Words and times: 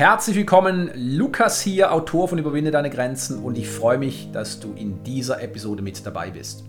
Herzlich 0.00 0.34
willkommen, 0.34 0.90
Lukas 0.94 1.60
hier, 1.60 1.92
Autor 1.92 2.26
von 2.26 2.38
Überwinde 2.38 2.70
deine 2.70 2.88
Grenzen 2.88 3.42
und 3.42 3.58
ich 3.58 3.68
freue 3.68 3.98
mich, 3.98 4.30
dass 4.32 4.58
du 4.58 4.72
in 4.72 5.02
dieser 5.02 5.42
Episode 5.42 5.82
mit 5.82 6.06
dabei 6.06 6.30
bist. 6.30 6.64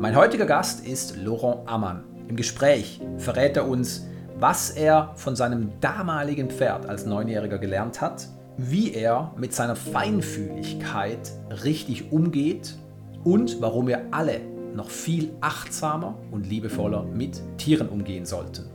Mein 0.00 0.16
heutiger 0.16 0.46
Gast 0.46 0.84
ist 0.84 1.16
Laurent 1.16 1.58
Ammann. 1.68 2.02
Im 2.26 2.34
Gespräch 2.34 3.00
verrät 3.18 3.56
er 3.56 3.68
uns, 3.68 4.04
was 4.36 4.70
er 4.70 5.12
von 5.14 5.36
seinem 5.36 5.70
damaligen 5.80 6.50
Pferd 6.50 6.86
als 6.86 7.06
Neunjähriger 7.06 7.58
gelernt 7.58 8.00
hat, 8.00 8.26
wie 8.56 8.92
er 8.94 9.32
mit 9.36 9.54
seiner 9.54 9.76
Feinfühligkeit 9.76 11.30
richtig 11.62 12.10
umgeht 12.10 12.74
und 13.22 13.60
warum 13.60 13.86
wir 13.86 14.06
alle 14.10 14.40
noch 14.74 14.90
viel 14.90 15.30
achtsamer 15.40 16.16
und 16.32 16.48
liebevoller 16.48 17.04
mit 17.04 17.40
Tieren 17.58 17.88
umgehen 17.88 18.26
sollten. 18.26 18.71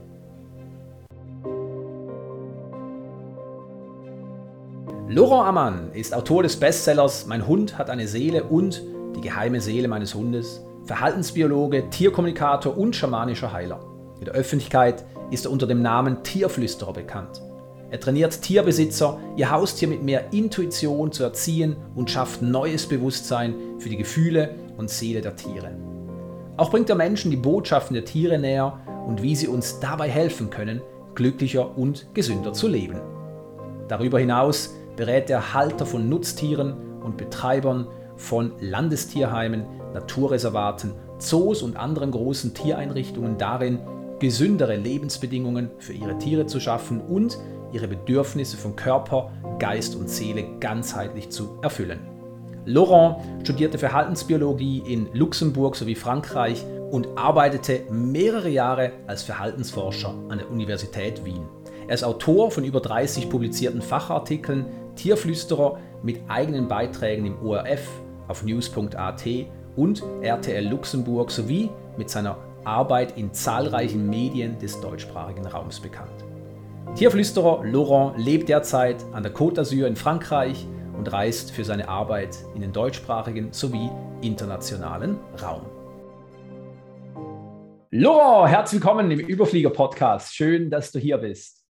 Laurent 5.10 5.48
Ammann 5.48 5.90
ist 5.94 6.14
Autor 6.14 6.42
des 6.42 6.56
Bestsellers 6.56 7.24
Mein 7.24 7.46
Hund 7.46 7.78
hat 7.78 7.88
eine 7.88 8.06
Seele 8.06 8.44
und 8.44 8.82
Die 9.16 9.22
geheime 9.22 9.58
Seele 9.58 9.88
meines 9.88 10.14
Hundes, 10.14 10.62
Verhaltensbiologe, 10.84 11.88
Tierkommunikator 11.88 12.76
und 12.76 12.94
schamanischer 12.94 13.50
Heiler. 13.50 13.80
In 14.18 14.26
der 14.26 14.34
Öffentlichkeit 14.34 15.06
ist 15.30 15.46
er 15.46 15.50
unter 15.50 15.66
dem 15.66 15.80
Namen 15.80 16.22
Tierflüsterer 16.24 16.92
bekannt. 16.92 17.40
Er 17.90 17.98
trainiert 17.98 18.42
Tierbesitzer, 18.42 19.18
ihr 19.34 19.50
Haustier 19.50 19.88
mit 19.88 20.02
mehr 20.02 20.30
Intuition 20.34 21.10
zu 21.10 21.22
erziehen 21.22 21.76
und 21.94 22.10
schafft 22.10 22.42
neues 22.42 22.86
Bewusstsein 22.86 23.54
für 23.78 23.88
die 23.88 23.96
Gefühle 23.96 24.56
und 24.76 24.90
Seele 24.90 25.22
der 25.22 25.36
Tiere. 25.36 25.70
Auch 26.58 26.70
bringt 26.70 26.90
er 26.90 26.96
Menschen 26.96 27.30
die 27.30 27.38
Botschaften 27.38 27.94
der 27.94 28.04
Tiere 28.04 28.38
näher 28.38 28.78
und 29.06 29.22
wie 29.22 29.34
sie 29.34 29.48
uns 29.48 29.80
dabei 29.80 30.10
helfen 30.10 30.50
können, 30.50 30.82
glücklicher 31.14 31.78
und 31.78 32.12
gesünder 32.12 32.52
zu 32.52 32.68
leben. 32.68 33.00
Darüber 33.88 34.18
hinaus 34.18 34.74
berät 34.98 35.30
er 35.30 35.54
Halter 35.54 35.86
von 35.86 36.08
Nutztieren 36.08 36.74
und 37.02 37.16
Betreibern 37.16 37.86
von 38.16 38.52
Landestierheimen, 38.60 39.64
Naturreservaten, 39.94 40.92
Zoos 41.18 41.62
und 41.62 41.76
anderen 41.76 42.10
großen 42.10 42.52
Tiereinrichtungen 42.52 43.38
darin, 43.38 43.78
gesündere 44.18 44.74
Lebensbedingungen 44.74 45.70
für 45.78 45.92
ihre 45.92 46.18
Tiere 46.18 46.46
zu 46.46 46.58
schaffen 46.58 47.00
und 47.00 47.38
ihre 47.72 47.86
Bedürfnisse 47.86 48.56
von 48.56 48.74
Körper, 48.74 49.30
Geist 49.60 49.94
und 49.94 50.10
Seele 50.10 50.44
ganzheitlich 50.58 51.30
zu 51.30 51.58
erfüllen. 51.62 52.00
Laurent 52.64 53.18
studierte 53.44 53.78
Verhaltensbiologie 53.78 54.82
in 54.84 55.08
Luxemburg 55.12 55.76
sowie 55.76 55.94
Frankreich 55.94 56.64
und 56.90 57.06
arbeitete 57.16 57.82
mehrere 57.90 58.48
Jahre 58.48 58.92
als 59.06 59.22
Verhaltensforscher 59.22 60.12
an 60.28 60.38
der 60.38 60.50
Universität 60.50 61.24
Wien. 61.24 61.46
Er 61.86 61.94
ist 61.94 62.04
Autor 62.04 62.50
von 62.50 62.64
über 62.64 62.80
30 62.80 63.30
publizierten 63.30 63.80
Fachartikeln, 63.80 64.66
Tierflüsterer 64.98 65.78
mit 66.02 66.20
eigenen 66.28 66.68
Beiträgen 66.68 67.24
im 67.24 67.40
ORF, 67.40 67.88
auf 68.26 68.42
news.at 68.42 69.24
und 69.76 70.02
RTL 70.22 70.68
Luxemburg 70.68 71.30
sowie 71.30 71.70
mit 71.96 72.10
seiner 72.10 72.36
Arbeit 72.64 73.16
in 73.16 73.32
zahlreichen 73.32 74.10
Medien 74.10 74.58
des 74.58 74.80
deutschsprachigen 74.80 75.46
Raums 75.46 75.80
bekannt. 75.80 76.24
Tierflüsterer 76.96 77.64
Laurent 77.64 78.18
lebt 78.18 78.48
derzeit 78.48 79.04
an 79.12 79.22
der 79.22 79.32
Côte 79.32 79.60
d'Azur 79.60 79.86
in 79.86 79.94
Frankreich 79.94 80.66
und 80.96 81.12
reist 81.12 81.52
für 81.52 81.64
seine 81.64 81.88
Arbeit 81.88 82.36
in 82.54 82.60
den 82.60 82.72
deutschsprachigen 82.72 83.52
sowie 83.52 83.90
internationalen 84.20 85.16
Raum. 85.40 85.62
Laurent, 87.90 88.50
herzlich 88.50 88.82
willkommen 88.82 89.10
im 89.12 89.20
Überflieger-Podcast. 89.20 90.34
Schön, 90.34 90.70
dass 90.70 90.90
du 90.90 90.98
hier 90.98 91.18
bist. 91.18 91.64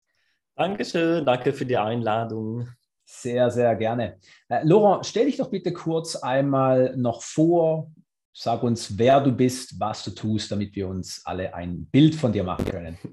Dankeschön, 0.57 1.25
danke 1.25 1.53
für 1.53 1.67
die 1.67 1.77
Einladung. 1.77 2.69
Sehr, 3.11 3.51
sehr 3.51 3.75
gerne. 3.75 4.19
Äh, 4.51 4.65
Laurent, 4.65 5.07
stell 5.07 5.25
dich 5.25 5.39
doch 5.39 5.51
bitte 5.51 5.73
kurz 5.73 6.15
einmal 6.15 6.95
noch 6.95 7.23
vor. 7.23 7.91
Sag 8.35 8.63
uns, 8.63 8.99
wer 8.99 9.23
du 9.23 9.33
bist, 9.33 9.81
was 9.81 10.05
du 10.05 10.11
tust, 10.11 10.53
damit 10.53 10.77
wir 10.77 10.87
uns 10.87 11.23
alle 11.25 11.55
ein 11.55 11.87
Bild 11.87 12.15
von 12.15 12.33
dir 12.33 12.45
machen 12.45 12.67
können. 12.67 12.99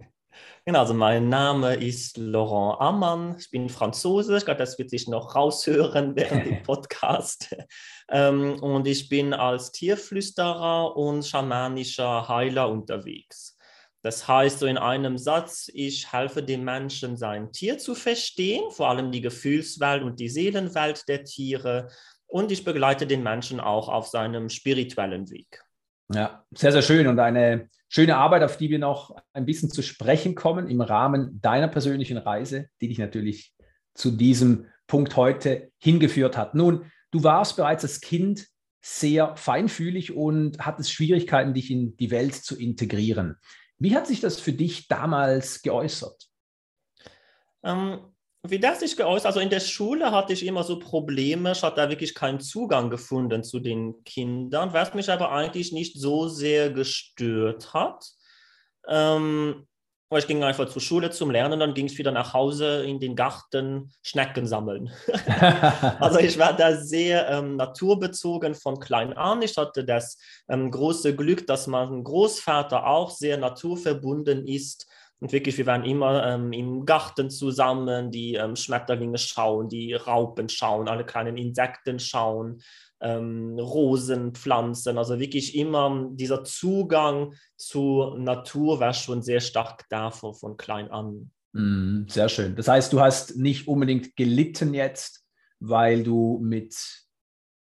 Genau, 0.68 0.80
also 0.80 0.96
mein 0.96 1.30
Name 1.30 1.76
ist 1.76 2.18
Laurent 2.18 2.82
Ammann. 2.82 3.36
Ich 3.40 3.52
bin 3.52 3.70
Franzose. 3.70 4.36
Ich 4.36 4.46
glaube, 4.46 4.58
das 4.58 4.80
wird 4.80 4.90
sich 4.90 5.08
noch 5.08 5.36
raushören 5.36 6.16
während 6.16 6.46
dem 6.46 6.64
Podcast. 6.64 7.56
Ähm, 8.10 8.62
und 8.62 8.88
ich 8.88 9.08
bin 9.08 9.34
als 9.34 9.72
Tierflüsterer 9.72 10.98
und 10.98 11.24
schamanischer 11.24 12.28
Heiler 12.28 12.68
unterwegs. 12.70 13.55
Das 14.06 14.28
heißt, 14.28 14.60
so 14.60 14.68
in 14.68 14.78
einem 14.78 15.18
Satz, 15.18 15.68
ich 15.74 16.14
helfe 16.14 16.44
dem 16.44 16.64
Menschen, 16.64 17.18
sein 17.18 17.52
Tier 17.52 17.80
zu 17.80 17.96
verstehen, 17.96 18.70
vor 18.70 18.88
allem 18.88 19.12
die 19.12 19.22
Gefühlswelt 19.22 20.04
und 20.04 20.20
die 20.20 20.30
Seelenwelt 20.30 21.08
der 21.08 21.24
Tiere. 21.24 21.88
Und 22.28 22.52
ich 22.52 22.64
begleite 22.64 23.08
den 23.08 23.24
Menschen 23.24 23.60
auch 23.60 23.90
auf 23.90 24.06
seinem 24.06 24.50
spirituellen 24.50 25.32
Weg. 25.32 25.64
Ja, 26.14 26.46
sehr, 26.52 26.72
sehr 26.72 26.84
schön 26.84 27.08
und 27.08 27.18
eine 27.18 27.68
schöne 27.90 28.16
Arbeit, 28.18 28.44
auf 28.44 28.58
die 28.58 28.70
wir 28.70 28.78
noch 28.78 29.16
ein 29.34 29.48
bisschen 29.48 29.72
zu 29.72 29.82
sprechen 29.82 30.36
kommen 30.36 30.70
im 30.70 30.82
Rahmen 30.82 31.42
deiner 31.42 31.68
persönlichen 31.68 32.20
Reise, 32.20 32.68
die 32.82 32.90
dich 32.90 33.00
natürlich 33.00 33.56
zu 33.96 34.12
diesem 34.12 34.68
Punkt 34.86 35.16
heute 35.16 35.72
hingeführt 35.80 36.38
hat. 36.38 36.54
Nun, 36.54 36.92
du 37.10 37.24
warst 37.24 37.56
bereits 37.56 37.84
als 37.84 38.02
Kind 38.02 38.46
sehr 38.84 39.36
feinfühlig 39.36 40.16
und 40.16 40.60
hattest 40.60 40.94
Schwierigkeiten, 40.94 41.56
dich 41.56 41.72
in 41.72 41.98
die 41.98 42.12
Welt 42.12 42.36
zu 42.36 42.56
integrieren. 42.56 43.38
Wie 43.78 43.96
hat 43.96 44.08
sich 44.08 44.22
das 44.22 44.40
für 44.40 44.54
dich 44.54 44.88
damals 44.88 45.62
geäußert? 45.62 46.30
Ähm, 47.64 48.16
wie 48.48 48.60
das 48.60 48.80
sich 48.80 48.96
geäußert? 48.96 49.26
Also 49.26 49.40
in 49.40 49.50
der 49.50 49.60
Schule 49.60 50.12
hatte 50.12 50.34
ich 50.34 50.46
immer 50.46 50.64
so 50.64 50.80
Probleme. 50.80 51.54
Ich 51.54 51.64
hatte 51.64 51.78
da 51.78 51.90
wirklich 51.90 52.14
keinen 52.14 52.40
Zugang 52.40 52.90
gefunden 52.90 53.44
zu 53.44 53.60
den 53.60 54.04
Kindern, 54.04 54.74
was 54.74 54.94
mich 54.94 55.10
aber 55.10 55.32
eigentlich 55.32 55.72
nicht 55.72 56.00
so 56.00 56.28
sehr 56.28 56.70
gestört 56.70 57.74
hat. 57.74 58.06
Ähm, 58.88 59.68
ich 60.12 60.28
ging 60.28 60.44
einfach 60.44 60.70
zur 60.70 60.82
Schule 60.82 61.10
zum 61.10 61.32
Lernen, 61.32 61.60
dann 61.60 61.74
ging 61.74 61.88
es 61.88 61.98
wieder 61.98 62.12
nach 62.12 62.34
Hause 62.34 62.84
in 62.86 63.00
den 63.00 63.16
Garten 63.16 63.92
Schnecken 64.04 64.46
sammeln. 64.46 64.92
also 66.00 66.20
ich 66.20 66.38
war 66.38 66.54
da 66.54 66.76
sehr 66.76 67.28
ähm, 67.30 67.56
naturbezogen 67.56 68.54
von 68.54 68.80
klein 68.80 69.14
an. 69.14 69.42
Ich 69.42 69.58
hatte 69.58 69.84
das 69.84 70.18
ähm, 70.48 70.70
große 70.70 71.16
Glück, 71.16 71.48
dass 71.48 71.68
mein 71.68 72.04
Großvater 72.04 72.86
auch 72.86 73.10
sehr 73.10 73.38
naturverbunden 73.38 74.48
ist. 74.48 74.88
Und 75.26 75.32
wirklich, 75.32 75.58
wir 75.58 75.66
waren 75.66 75.84
immer 75.86 76.24
ähm, 76.24 76.54
im 76.54 76.86
Garten 76.86 77.32
zusammen, 77.32 78.12
die 78.12 78.36
ähm, 78.36 78.56
Schmetterlinge 78.56 79.18
schauen, 79.18 79.70
die 79.70 79.96
Raupen 79.96 80.50
schauen, 80.50 80.88
alle 80.88 81.04
kleinen 81.04 81.36
Insekten 81.36 81.98
schauen 81.98 82.62
ähm, 83.02 83.58
Rosenpflanzen. 83.58 85.00
Also 85.00 85.20
wirklich 85.20 85.58
immer 85.58 86.10
dieser 86.12 86.44
Zugang 86.44 87.34
zur 87.58 88.20
Natur 88.20 88.80
war 88.80 88.94
schon 88.94 89.24
sehr 89.24 89.40
stark 89.40 89.86
da 89.90 90.12
von, 90.12 90.36
von 90.36 90.58
klein 90.58 90.92
an. 90.92 91.32
Mm, 91.54 92.04
sehr 92.08 92.30
schön. 92.30 92.56
Das 92.56 92.68
heißt, 92.68 92.94
du 92.94 93.02
hast 93.02 93.36
nicht 93.36 93.68
unbedingt 93.68 94.16
gelitten 94.16 94.76
jetzt, 94.76 95.26
weil 95.60 96.04
du 96.04 96.40
mit 96.44 96.76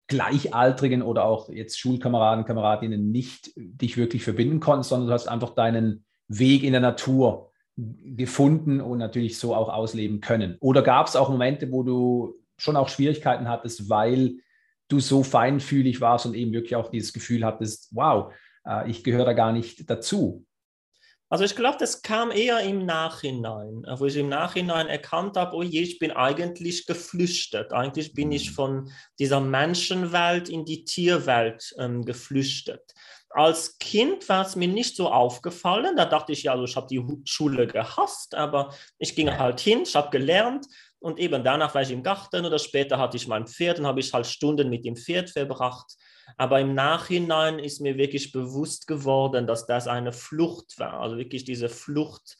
Gleichaltrigen 0.07 1.01
oder 1.01 1.23
auch 1.23 1.47
jetzt 1.47 1.79
Schulkameraden, 1.79 2.43
Kameradinnen 2.43 3.11
nicht 3.11 3.53
dich 3.55 3.95
wirklich 3.95 4.25
verbinden 4.25 4.59
konntest, 4.59 4.89
sondern 4.89 5.07
du 5.07 5.13
hast 5.13 5.29
einfach 5.29 5.55
deinen 5.55 6.05
Weg 6.28 6.63
in 6.63 6.72
der 6.72 6.81
Natur 6.81 7.52
gefunden 7.78 8.80
und 8.81 9.00
natürlich 9.00 9.38
so 9.38 9.53
auch 9.53 9.69
ausleben 9.69 10.22
können. 10.22 10.58
Oder 10.59 10.82
gab 10.82 11.08
es 11.08 11.16
auch 11.16 11.29
Momente, 11.29 11.72
wo 11.72 11.84
du 11.84 12.35
schon 12.58 12.78
auch 12.78 12.90
Schwierigkeiten 12.90 13.49
hattest, 13.49 13.90
weil 13.90 14.35
du 14.88 14.99
so 14.99 15.23
feinfühlig 15.23 15.99
warst 15.99 16.26
und 16.26 16.35
eben 16.35 16.53
wirklich 16.53 16.76
auch 16.76 16.90
dieses 16.90 17.11
Gefühl 17.11 17.44
hattest, 17.44 17.90
wow, 17.91 18.34
äh, 18.66 18.90
ich 18.90 19.03
gehöre 19.03 19.26
da 19.26 19.34
gar 19.34 19.52
nicht 19.52 19.90
dazu. 19.90 20.46
Also 21.28 21.44
ich 21.44 21.55
glaube, 21.55 21.78
das 21.79 22.03
kam 22.03 22.29
eher 22.29 22.59
im 22.59 22.85
Nachhinein, 22.85 23.84
wo 23.97 24.05
ich 24.05 24.16
im 24.16 24.29
Nachhinein 24.29 24.88
erkannt 24.88 25.35
habe, 25.38 25.55
oh 25.55 25.64
je, 25.64 25.82
ich 25.82 25.97
bin 25.97 26.11
eigentlich 26.11 26.85
geflüchtet. 26.85 27.73
Eigentlich 27.73 28.14
bin 28.14 28.32
ich 28.32 28.52
mhm. 28.52 28.53
von 28.53 28.91
dieser 29.17 29.41
Menschenwelt 29.41 30.49
in 30.49 30.66
die 30.66 30.85
Tierwelt 30.85 31.73
ähm, 31.79 32.05
geflüchtet. 32.05 32.94
Als 33.35 33.78
Kind 33.79 34.29
war 34.29 34.46
es 34.46 34.55
mir 34.55 34.70
nicht 34.70 34.96
so 34.96 35.11
aufgefallen. 35.11 35.97
Da 35.97 36.05
dachte 36.05 36.32
ich, 36.32 36.43
ja, 36.43 36.53
also 36.53 36.64
ich 36.64 36.76
habe 36.78 36.87
die 36.87 37.03
Schule 37.26 37.67
gehasst, 37.67 38.34
aber 38.34 38.73
ich 38.97 39.14
ging 39.14 39.29
halt 39.29 39.59
hin, 39.59 39.82
ich 39.84 39.93
habe 39.93 40.09
gelernt 40.09 40.66
und 40.99 41.20
eben 41.20 41.43
danach 41.43 41.76
war 41.76 41.82
ich 41.82 41.91
im 41.91 42.02
Garten 42.02 42.46
oder 42.46 42.58
später 42.59 42.97
hatte 42.97 43.17
ich 43.17 43.28
mein 43.28 43.46
Pferd 43.46 43.79
und 43.79 43.87
habe 43.87 43.99
ich 43.99 44.14
halt 44.14 44.26
Stunden 44.26 44.70
mit 44.70 44.85
dem 44.85 44.96
Pferd 44.96 45.29
verbracht. 45.29 45.97
Aber 46.37 46.61
im 46.61 46.73
Nachhinein 46.76 47.59
ist 47.59 47.82
mir 47.82 47.97
wirklich 47.97 48.32
bewusst 48.32 48.87
geworden, 48.87 49.47
dass 49.47 49.67
das 49.67 49.87
eine 49.87 50.14
Flucht 50.14 50.79
war. 50.79 51.02
Also 51.02 51.17
wirklich 51.17 51.43
diese 51.43 51.67
Flucht 51.67 52.37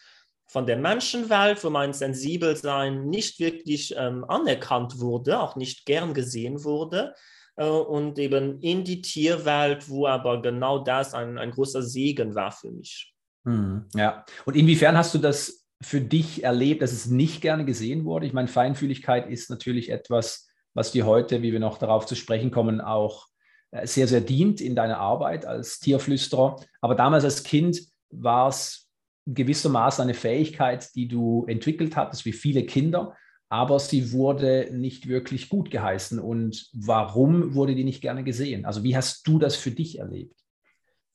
von 0.47 0.65
der 0.65 0.77
Menschenwelt, 0.77 1.62
wo 1.63 1.69
mein 1.69 1.92
Sensibelsein 1.92 3.07
nicht 3.07 3.39
wirklich 3.39 3.94
ähm, 3.97 4.24
anerkannt 4.30 5.00
wurde, 5.01 5.42
auch 5.42 5.57
nicht 5.57 5.86
gern 5.86 6.13
gesehen 6.13 6.63
wurde. 6.63 7.13
Äh, 7.56 7.68
und 7.68 8.19
eben 8.19 8.60
in 8.62 8.84
die 8.84 9.02
Tierwelt, 9.02 9.90
wo 9.90 10.07
aber 10.07 10.42
genau 10.42 10.80
das 10.80 11.13
ein, 11.13 11.38
ein 11.38 11.52
großer 11.52 11.81
Segen 11.81 12.36
war 12.36 12.52
für 12.52 12.72
mich. 12.72 13.13
Hm, 13.46 13.86
ja, 13.96 14.25
und 14.46 14.56
inwiefern 14.56 14.98
hast 14.98 15.13
du 15.13 15.19
das 15.19 15.66
für 15.81 16.02
dich 16.02 16.44
erlebt, 16.44 16.81
dass 16.81 16.92
es 16.92 17.06
nicht 17.06 17.42
gerne 17.42 17.66
gesehen 17.66 18.06
wurde? 18.06 18.25
Ich 18.25 18.34
meine, 18.34 18.48
Feinfühligkeit 18.48 19.30
ist 19.30 19.50
natürlich 19.50 19.90
etwas, 19.90 20.48
was 20.74 20.92
dir 20.92 21.06
heute, 21.06 21.42
wie 21.42 21.54
wir 21.54 21.60
noch 21.60 21.78
darauf 21.78 22.06
zu 22.06 22.16
sprechen 22.16 22.52
kommen, 22.52 22.81
auch 22.81 23.28
äh, 23.72 23.86
sehr, 23.88 24.07
sehr 24.07 24.22
dient 24.22 24.62
in 24.62 24.75
deiner 24.75 24.98
Arbeit 24.98 25.46
als 25.46 25.80
Tierflüsterer. 25.80 26.57
Aber 26.81 26.96
damals 26.96 27.24
als 27.24 27.44
Kind 27.44 27.80
war 28.10 28.50
es 28.50 28.90
gewissermaßen 29.28 30.04
eine 30.04 30.13
Fähigkeit, 30.13 30.94
die 30.96 31.07
du 31.07 31.46
entwickelt 31.48 31.96
hattest, 31.96 32.25
wie 32.25 32.34
viele 32.34 32.66
Kinder, 32.66 33.16
aber 33.50 33.80
sie 33.80 34.12
wurde 34.12 34.69
nicht 34.71 35.07
wirklich 35.07 35.50
gut 35.50 35.69
geheißen. 35.71 36.19
Und 36.19 36.69
warum 36.74 37.56
wurde 37.56 37.75
die 37.75 37.83
nicht 37.83 38.01
gerne 38.01 38.24
gesehen? 38.24 38.65
Also 38.65 38.83
wie 38.83 38.95
hast 38.95 39.27
du 39.27 39.39
das 39.39 39.56
für 39.56 39.71
dich 39.71 40.00
erlebt? 40.00 40.39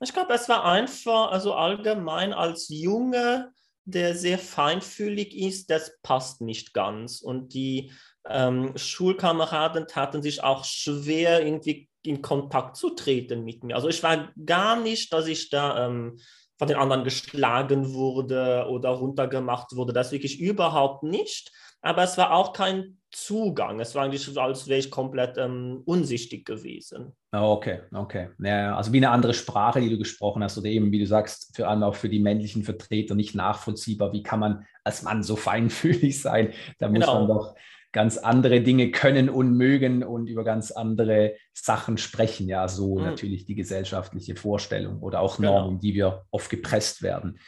Ich 0.03 0.13
glaube, 0.13 0.33
es 0.33 0.49
war 0.49 0.65
einfach, 0.65 1.31
also 1.31 1.55
allgemein 1.55 2.33
als 2.33 2.69
Junge, 2.69 3.53
der 3.85 4.15
sehr 4.15 4.39
feinfühlig 4.39 5.37
ist, 5.37 5.71
das 5.71 5.99
passt 6.03 6.41
nicht 6.41 6.73
ganz. 6.73 7.21
Und 7.21 7.53
die 7.53 7.93
ähm, 8.29 8.73
Schulkameraden 8.77 9.87
taten 9.89 10.23
sich 10.23 10.43
auch 10.43 10.65
schwer, 10.65 11.45
irgendwie 11.45 11.89
in 12.03 12.23
Kontakt 12.23 12.77
zu 12.77 12.91
treten 12.91 13.45
mit 13.45 13.65
mir. 13.65 13.75
Also 13.75 13.89
ich 13.89 14.03
war 14.03 14.33
gar 14.47 14.81
nicht, 14.81 15.13
dass 15.13 15.27
ich 15.27 15.51
da 15.51 15.87
ähm, 15.87 16.19
von 16.59 16.69
den 16.69 16.77
anderen 16.77 17.05
geschlagen 17.05 17.93
wurde 17.93 18.67
oder 18.69 18.91
runtergemacht 18.91 19.77
wurde. 19.77 19.93
Das 19.93 20.13
wirklich 20.13 20.41
überhaupt 20.41 21.03
nicht. 21.03 21.53
Aber 21.83 22.03
es 22.03 22.19
war 22.19 22.33
auch 22.33 22.53
kein 22.53 22.99
Zugang. 23.11 23.81
Es 23.81 23.95
war 23.95 24.05
eigentlich 24.05 24.39
als 24.39 24.69
wäre 24.69 24.79
ich 24.79 24.91
komplett 24.91 25.37
ähm, 25.37 25.83
unsichtig 25.85 26.45
gewesen. 26.45 27.13
Ah, 27.33 27.49
okay, 27.49 27.81
okay. 27.93 28.29
Ja, 28.39 28.77
also 28.77 28.93
wie 28.93 28.99
eine 28.99 29.11
andere 29.11 29.35
Sprache, 29.35 29.81
die 29.81 29.91
du 29.91 29.99
gesprochen 29.99 30.45
hast, 30.45 30.59
oder 30.59 30.69
eben, 30.69 30.93
wie 30.93 31.01
du 31.01 31.07
sagst, 31.07 31.57
vor 31.57 31.69
allem 31.69 31.83
auch 31.83 31.97
für 31.97 32.09
die 32.09 32.21
männlichen 32.21 32.63
Vertreter 32.63 33.15
nicht 33.15 33.35
nachvollziehbar. 33.35 34.13
Wie 34.13 34.23
kann 34.23 34.41
man 34.41 34.65
als 34.85 35.03
Mann 35.03 35.23
so 35.23 35.37
feinfühlig 35.37 36.21
sein? 36.21 36.53
Da 36.79 36.89
muss 36.89 37.01
genau. 37.01 37.27
man 37.27 37.29
doch 37.29 37.55
ganz 37.93 38.19
andere 38.19 38.61
Dinge 38.61 38.93
können 38.93 39.29
und 39.29 39.57
mögen 39.57 40.05
und 40.05 40.29
über 40.29 40.45
ganz 40.45 40.71
andere 40.71 41.35
Sachen 41.53 41.99
sprechen. 41.99 42.49
Ja, 42.49 42.69
so 42.69 42.97
mhm. 42.97 43.05
natürlich 43.05 43.47
die 43.47 43.57
gesellschaftliche 43.57 44.37
Vorstellung 44.37 45.01
oder 45.01 45.21
auch 45.21 45.39
genau. 45.39 45.55
Normen, 45.55 45.71
genau. 45.71 45.81
die 45.81 45.95
wir 45.95 46.25
oft 46.31 46.51
gepresst 46.51 47.03
werden. 47.03 47.41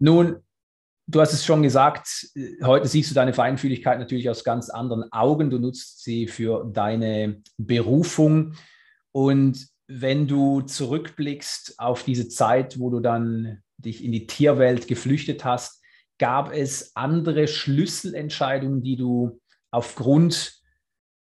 Nun, 0.00 0.42
du 1.12 1.20
hast 1.20 1.32
es 1.32 1.44
schon 1.44 1.62
gesagt, 1.62 2.30
heute 2.62 2.88
siehst 2.88 3.10
du 3.10 3.14
deine 3.14 3.32
Feinfühligkeit 3.32 3.98
natürlich 3.98 4.28
aus 4.28 4.44
ganz 4.44 4.70
anderen 4.70 5.12
Augen. 5.12 5.50
Du 5.50 5.58
nutzt 5.58 6.02
sie 6.02 6.26
für 6.26 6.68
deine 6.72 7.42
Berufung. 7.58 8.54
Und 9.12 9.68
wenn 9.86 10.26
du 10.26 10.62
zurückblickst 10.62 11.78
auf 11.78 12.02
diese 12.02 12.28
Zeit, 12.28 12.78
wo 12.78 12.90
du 12.90 13.00
dann 13.00 13.62
dich 13.76 14.02
in 14.02 14.12
die 14.12 14.26
Tierwelt 14.26 14.88
geflüchtet 14.88 15.44
hast, 15.44 15.82
gab 16.18 16.52
es 16.52 16.96
andere 16.96 17.46
Schlüsselentscheidungen, 17.46 18.82
die 18.82 18.96
du 18.96 19.40
aufgrund 19.70 20.60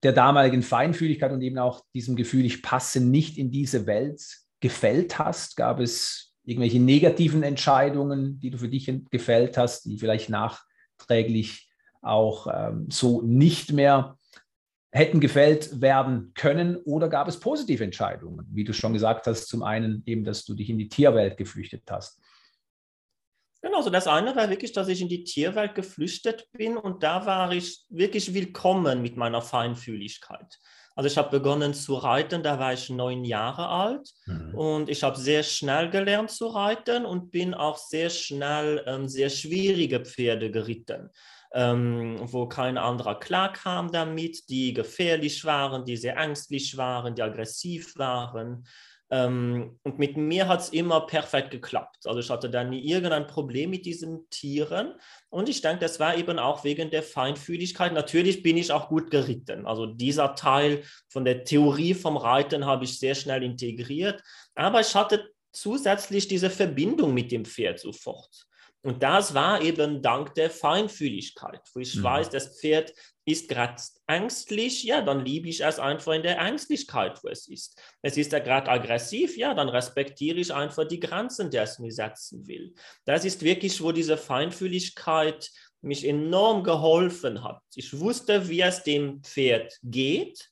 der 0.03 0.13
damaligen 0.13 0.63
Feinfühligkeit 0.63 1.31
und 1.31 1.41
eben 1.41 1.57
auch 1.57 1.83
diesem 1.93 2.15
Gefühl, 2.15 2.45
ich 2.45 2.63
passe 2.63 3.01
nicht 3.01 3.37
in 3.37 3.51
diese 3.51 3.85
Welt, 3.87 4.21
gefällt 4.61 5.19
hast? 5.19 5.57
Gab 5.57 5.79
es 5.79 6.30
irgendwelche 6.43 6.79
negativen 6.79 7.43
Entscheidungen, 7.43 8.39
die 8.39 8.49
du 8.49 8.57
für 8.57 8.69
dich 8.69 8.91
gefällt 9.09 9.57
hast, 9.57 9.85
die 9.85 9.97
vielleicht 9.97 10.29
nachträglich 10.29 11.69
auch 12.01 12.47
ähm, 12.51 12.87
so 12.89 13.21
nicht 13.21 13.71
mehr 13.71 14.17
hätten 14.91 15.19
gefällt 15.19 15.81
werden 15.81 16.33
können? 16.33 16.77
Oder 16.77 17.09
gab 17.09 17.27
es 17.27 17.39
positive 17.39 17.83
Entscheidungen, 17.83 18.47
wie 18.51 18.63
du 18.63 18.73
schon 18.73 18.93
gesagt 18.93 19.27
hast, 19.27 19.47
zum 19.47 19.63
einen 19.63 20.03
eben, 20.05 20.23
dass 20.23 20.43
du 20.43 20.53
dich 20.53 20.69
in 20.69 20.77
die 20.77 20.89
Tierwelt 20.89 21.37
geflüchtet 21.37 21.83
hast? 21.89 22.19
Genau, 23.61 23.81
so 23.83 23.91
das 23.91 24.07
eine 24.07 24.35
war 24.35 24.49
wirklich, 24.49 24.71
dass 24.71 24.87
ich 24.87 25.01
in 25.01 25.07
die 25.07 25.23
Tierwelt 25.23 25.75
geflüchtet 25.75 26.49
bin 26.51 26.77
und 26.77 27.03
da 27.03 27.27
war 27.27 27.51
ich 27.51 27.85
wirklich 27.89 28.33
willkommen 28.33 29.03
mit 29.03 29.17
meiner 29.17 29.43
Feinfühligkeit. 29.43 30.57
Also 30.95 31.07
ich 31.07 31.17
habe 31.17 31.29
begonnen 31.29 31.73
zu 31.73 31.95
reiten, 31.95 32.43
da 32.43 32.59
war 32.59 32.73
ich 32.73 32.89
neun 32.89 33.23
Jahre 33.23 33.69
alt 33.69 34.09
mhm. 34.25 34.55
und 34.55 34.89
ich 34.89 35.03
habe 35.03 35.17
sehr 35.17 35.43
schnell 35.43 35.89
gelernt 35.89 36.31
zu 36.31 36.47
reiten 36.47 37.05
und 37.05 37.31
bin 37.31 37.53
auch 37.53 37.77
sehr 37.77 38.09
schnell 38.09 38.83
ähm, 38.85 39.07
sehr 39.07 39.29
schwierige 39.29 40.01
Pferde 40.01 40.51
geritten, 40.51 41.09
ähm, 41.53 42.17
wo 42.21 42.47
kein 42.47 42.77
anderer 42.77 43.19
klarkam 43.19 43.91
damit, 43.91 44.49
die 44.49 44.73
gefährlich 44.73 45.45
waren, 45.45 45.85
die 45.85 45.95
sehr 45.97 46.17
ängstlich 46.17 46.75
waren, 46.75 47.15
die 47.15 47.23
aggressiv 47.23 47.97
waren. 47.97 48.65
Ähm, 49.11 49.77
und 49.83 49.99
mit 49.99 50.15
mir 50.15 50.47
hat 50.47 50.61
es 50.61 50.69
immer 50.69 51.01
perfekt 51.01 51.51
geklappt. 51.51 52.07
Also 52.07 52.21
ich 52.21 52.29
hatte 52.29 52.49
da 52.49 52.63
nie 52.63 52.79
irgendein 52.79 53.27
Problem 53.27 53.69
mit 53.69 53.85
diesen 53.85 54.29
Tieren. 54.29 54.93
Und 55.29 55.49
ich 55.49 55.61
denke, 55.61 55.79
das 55.79 55.99
war 55.99 56.15
eben 56.15 56.39
auch 56.39 56.63
wegen 56.63 56.89
der 56.89 57.03
Feinfühligkeit. 57.03 57.93
Natürlich 57.93 58.41
bin 58.41 58.55
ich 58.55 58.71
auch 58.71 58.87
gut 58.87 59.11
geritten. 59.11 59.65
Also 59.65 59.85
dieser 59.85 60.35
Teil 60.35 60.83
von 61.09 61.25
der 61.25 61.43
Theorie 61.43 61.93
vom 61.93 62.15
Reiten 62.15 62.65
habe 62.65 62.85
ich 62.85 62.99
sehr 62.99 63.15
schnell 63.15 63.43
integriert. 63.43 64.23
Aber 64.55 64.79
ich 64.79 64.95
hatte 64.95 65.29
zusätzlich 65.51 66.29
diese 66.29 66.49
Verbindung 66.49 67.13
mit 67.13 67.33
dem 67.33 67.43
Pferd 67.43 67.79
sofort. 67.79 68.47
Und 68.83 69.03
das 69.03 69.35
war 69.35 69.61
eben 69.61 70.01
dank 70.01 70.33
der 70.33 70.49
Feinfühligkeit, 70.49 71.61
wo 71.73 71.79
ich 71.79 71.95
mhm. 71.95 72.03
weiß, 72.03 72.29
das 72.29 72.59
Pferd 72.59 72.93
ist 73.25 73.47
gerade 73.47 73.81
ängstlich, 74.07 74.83
ja, 74.83 75.01
dann 75.01 75.23
liebe 75.23 75.47
ich 75.47 75.63
es 75.63 75.77
einfach 75.77 76.13
in 76.13 76.23
der 76.23 76.39
Ängstlichkeit, 76.39 77.23
wo 77.23 77.29
es 77.29 77.47
ist. 77.47 77.79
Es 78.01 78.17
ist 78.17 78.31
ja 78.31 78.39
gerade 78.39 78.71
aggressiv, 78.71 79.37
ja, 79.37 79.53
dann 79.53 79.69
respektiere 79.69 80.39
ich 80.39 80.51
einfach 80.51 80.87
die 80.87 80.99
Grenzen, 80.99 81.51
die 81.51 81.57
es 81.57 81.77
mir 81.77 81.91
setzen 81.91 82.47
will. 82.47 82.73
Das 83.05 83.23
ist 83.23 83.43
wirklich, 83.43 83.81
wo 83.83 83.91
diese 83.91 84.17
Feinfühligkeit 84.17 85.51
mich 85.81 86.07
enorm 86.07 86.63
geholfen 86.63 87.43
hat. 87.43 87.61
Ich 87.75 87.99
wusste, 87.99 88.49
wie 88.49 88.61
es 88.61 88.83
dem 88.83 89.21
Pferd 89.23 89.77
geht 89.83 90.49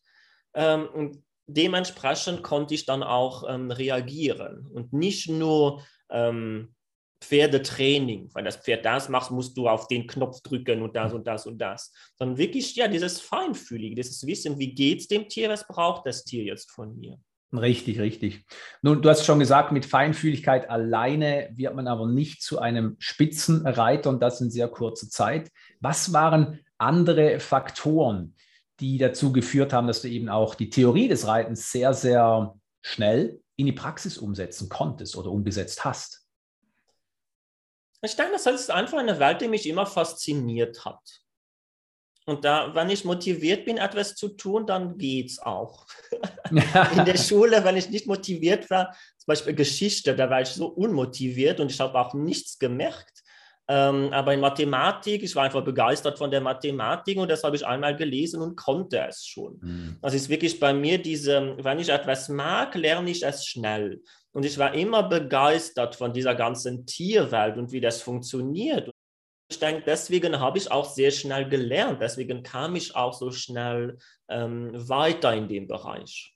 ähm, 0.54 0.88
und 0.88 1.24
dementsprechend 1.48 2.44
konnte 2.44 2.76
ich 2.76 2.86
dann 2.86 3.02
auch 3.02 3.44
ähm, 3.50 3.72
reagieren 3.72 4.68
und 4.68 4.94
nicht 4.94 5.30
nur 5.30 5.84
ähm, 6.12 6.76
Pferdetraining. 7.22 8.30
Wenn 8.34 8.46
das 8.46 8.58
Pferd 8.58 8.86
das 8.86 9.10
macht, 9.10 9.32
musst 9.32 9.58
du 9.58 9.68
auf 9.68 9.88
den 9.88 10.08
Knopf 10.08 10.42
drücken 10.42 10.82
und 10.82 10.96
das 10.96 11.14
und 11.14 11.28
das 11.28 11.46
und 11.46 11.58
das. 11.60 11.92
Sondern 12.18 12.38
wirklich, 12.38 12.76
ja, 12.76 12.88
dieses 12.88 13.20
Feinfühlige, 13.20 13.96
dieses 13.96 14.26
Wissen, 14.26 14.58
wie 14.60 14.74
geht 14.74 15.02
es 15.02 15.08
dem 15.08 15.28
Tier, 15.28 15.50
was 15.50 15.68
braucht 15.68 16.06
das 16.06 16.24
Tier 16.24 16.44
jetzt 16.44 16.72
von 16.72 16.98
mir? 16.98 17.20
Richtig, 17.52 18.00
richtig. 18.00 18.46
Nun, 18.84 19.02
du 19.02 19.10
hast 19.10 19.26
schon 19.26 19.40
gesagt, 19.40 19.72
mit 19.72 19.86
Feinfühligkeit 19.86 20.70
alleine 20.70 21.50
wird 21.56 21.76
man 21.76 21.88
aber 21.88 22.08
nicht 22.08 22.44
zu 22.44 22.60
einem 22.60 22.96
Spitzenreiter 23.00 24.12
und 24.12 24.22
das 24.22 24.40
in 24.40 24.52
sehr 24.52 24.68
kurzer 24.68 25.10
Zeit. 25.10 25.50
Was 25.80 26.14
waren 26.14 26.60
andere 26.78 27.40
Faktoren, 27.40 28.36
die 28.80 29.00
dazu 29.00 29.34
geführt 29.34 29.74
haben, 29.74 29.88
dass 29.88 30.04
du 30.04 30.10
eben 30.10 30.30
auch 30.30 30.54
die 30.54 30.70
Theorie 30.70 31.08
des 31.08 31.26
Reitens 31.26 31.72
sehr, 31.72 31.94
sehr 31.94 32.56
schnell 32.82 33.42
in 33.56 33.66
die 33.66 33.74
Praxis 33.74 34.20
umsetzen 34.20 34.70
konntest 34.70 35.18
oder 35.18 35.32
umgesetzt 35.32 35.84
hast? 35.84 36.29
Ich 38.02 38.16
denke, 38.16 38.34
das 38.34 38.46
ist 38.46 38.72
einfach 38.72 38.98
eine 38.98 39.20
Welt, 39.20 39.42
die 39.42 39.48
mich 39.48 39.68
immer 39.68 39.86
fasziniert 39.86 40.86
hat. 40.86 41.02
Und 42.26 42.46
da, 42.46 42.76
wenn 42.76 42.92
ich 42.92 43.06
motiviert 43.06 43.66
bin, 43.66 43.78
etwas 43.78 44.16
zu 44.16 44.30
tun, 44.30 44.68
dann 44.68 44.98
geht 44.98 45.32
es 45.32 45.40
auch. 45.40 45.88
In 46.52 47.06
der 47.06 47.18
Schule, 47.18 47.64
wenn 47.64 47.76
ich 47.76 47.90
nicht 47.90 48.06
motiviert 48.06 48.70
war, 48.70 48.94
zum 49.18 49.26
Beispiel 49.26 49.56
Geschichte, 49.56 50.16
da 50.16 50.30
war 50.30 50.42
ich 50.42 50.50
so 50.50 50.68
unmotiviert 50.68 51.60
und 51.60 51.72
ich 51.72 51.80
habe 51.80 52.00
auch 52.00 52.14
nichts 52.14 52.60
gemerkt. 52.60 53.24
Ähm, 53.68 54.12
aber 54.14 54.34
in 54.34 54.40
Mathematik, 54.40 55.22
ich 55.22 55.36
war 55.36 55.44
einfach 55.44 55.64
begeistert 55.64 56.18
von 56.18 56.32
der 56.32 56.42
Mathematik 56.42 57.20
und 57.20 57.30
das 57.30 57.44
habe 57.44 57.56
ich 57.56 57.66
einmal 57.66 57.96
gelesen 57.96 58.42
und 58.42 58.56
konnte 58.56 59.00
es 59.08 59.24
schon. 59.26 59.60
Mhm. 59.62 59.98
Das 60.02 60.16
ist 60.16 60.28
wirklich 60.28 60.60
bei 60.60 60.74
mir 60.74 61.00
diese, 61.00 61.56
wenn 61.62 61.78
ich 61.78 61.90
etwas 61.90 62.30
mag, 62.30 62.74
lerne 62.74 63.12
ich 63.12 63.24
es 63.24 63.46
schnell. 63.46 64.02
Und 64.32 64.46
ich 64.46 64.58
war 64.58 64.74
immer 64.74 65.04
begeistert 65.04 65.96
von 65.96 66.14
dieser 66.14 66.36
ganzen 66.36 66.86
Tierwelt 66.86 67.58
und 67.58 67.72
wie 67.72 67.82
das 67.82 68.02
funktioniert. 68.02 68.92
Ich 69.52 69.60
denke, 69.60 69.84
deswegen 69.86 70.40
habe 70.40 70.60
ich 70.60 70.72
auch 70.72 70.86
sehr 70.86 71.10
schnell 71.10 71.50
gelernt. 71.50 72.00
Deswegen 72.02 72.44
kam 72.44 72.76
ich 72.76 72.96
auch 72.96 73.14
so 73.14 73.32
schnell 73.32 73.98
ähm, 74.30 74.72
weiter 74.88 75.34
in 75.34 75.48
dem 75.48 75.68
Bereich. 75.68 76.36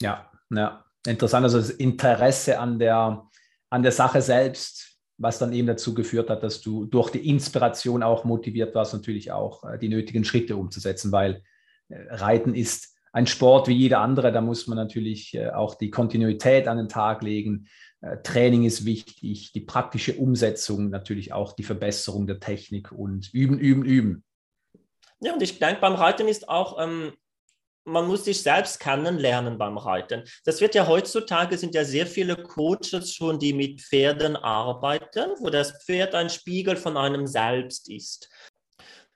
Ja, 0.00 0.30
ja, 0.50 0.84
interessant. 1.06 1.44
Also 1.44 1.58
das 1.58 1.70
Interesse 1.70 2.58
an 2.58 2.78
der, 2.78 3.28
an 3.68 3.82
der 3.82 3.92
Sache 3.92 4.22
selbst, 4.22 4.98
was 5.18 5.38
dann 5.38 5.52
eben 5.52 5.68
dazu 5.68 5.92
geführt 5.92 6.30
hat, 6.30 6.42
dass 6.42 6.62
du 6.62 6.86
durch 6.86 7.10
die 7.10 7.28
Inspiration 7.28 8.02
auch 8.02 8.24
motiviert 8.24 8.74
warst, 8.74 8.94
natürlich 8.94 9.30
auch 9.30 9.64
äh, 9.64 9.78
die 9.78 9.90
nötigen 9.90 10.24
Schritte 10.24 10.56
umzusetzen, 10.56 11.12
weil 11.12 11.42
äh, 11.88 12.14
Reiten 12.14 12.54
ist 12.54 12.93
ein 13.14 13.28
Sport 13.28 13.68
wie 13.68 13.74
jeder 13.74 14.00
andere, 14.00 14.32
da 14.32 14.40
muss 14.40 14.66
man 14.66 14.76
natürlich 14.76 15.34
äh, 15.34 15.50
auch 15.50 15.76
die 15.76 15.90
Kontinuität 15.90 16.66
an 16.66 16.78
den 16.78 16.88
Tag 16.88 17.22
legen. 17.22 17.68
Äh, 18.00 18.16
Training 18.24 18.64
ist 18.64 18.84
wichtig, 18.84 19.52
die 19.52 19.60
praktische 19.60 20.14
Umsetzung, 20.14 20.90
natürlich 20.90 21.32
auch 21.32 21.52
die 21.52 21.62
Verbesserung 21.62 22.26
der 22.26 22.40
Technik 22.40 22.90
und 22.90 23.32
üben, 23.32 23.56
üben, 23.60 23.84
üben. 23.84 24.24
Ja, 25.20 25.32
und 25.32 25.42
ich 25.42 25.60
denke, 25.60 25.80
beim 25.80 25.94
Reiten 25.94 26.26
ist 26.26 26.48
auch, 26.48 26.82
ähm, 26.82 27.12
man 27.84 28.08
muss 28.08 28.24
sich 28.24 28.42
selbst 28.42 28.80
kennenlernen 28.80 29.58
beim 29.58 29.78
Reiten. 29.78 30.24
Das 30.44 30.60
wird 30.60 30.74
ja 30.74 30.88
heutzutage, 30.88 31.56
sind 31.56 31.76
ja 31.76 31.84
sehr 31.84 32.08
viele 32.08 32.34
Coaches 32.34 33.14
schon, 33.14 33.38
die 33.38 33.52
mit 33.52 33.80
Pferden 33.80 34.34
arbeiten, 34.34 35.30
wo 35.38 35.50
das 35.50 35.84
Pferd 35.84 36.16
ein 36.16 36.30
Spiegel 36.30 36.74
von 36.74 36.96
einem 36.96 37.28
selbst 37.28 37.88
ist. 37.88 38.28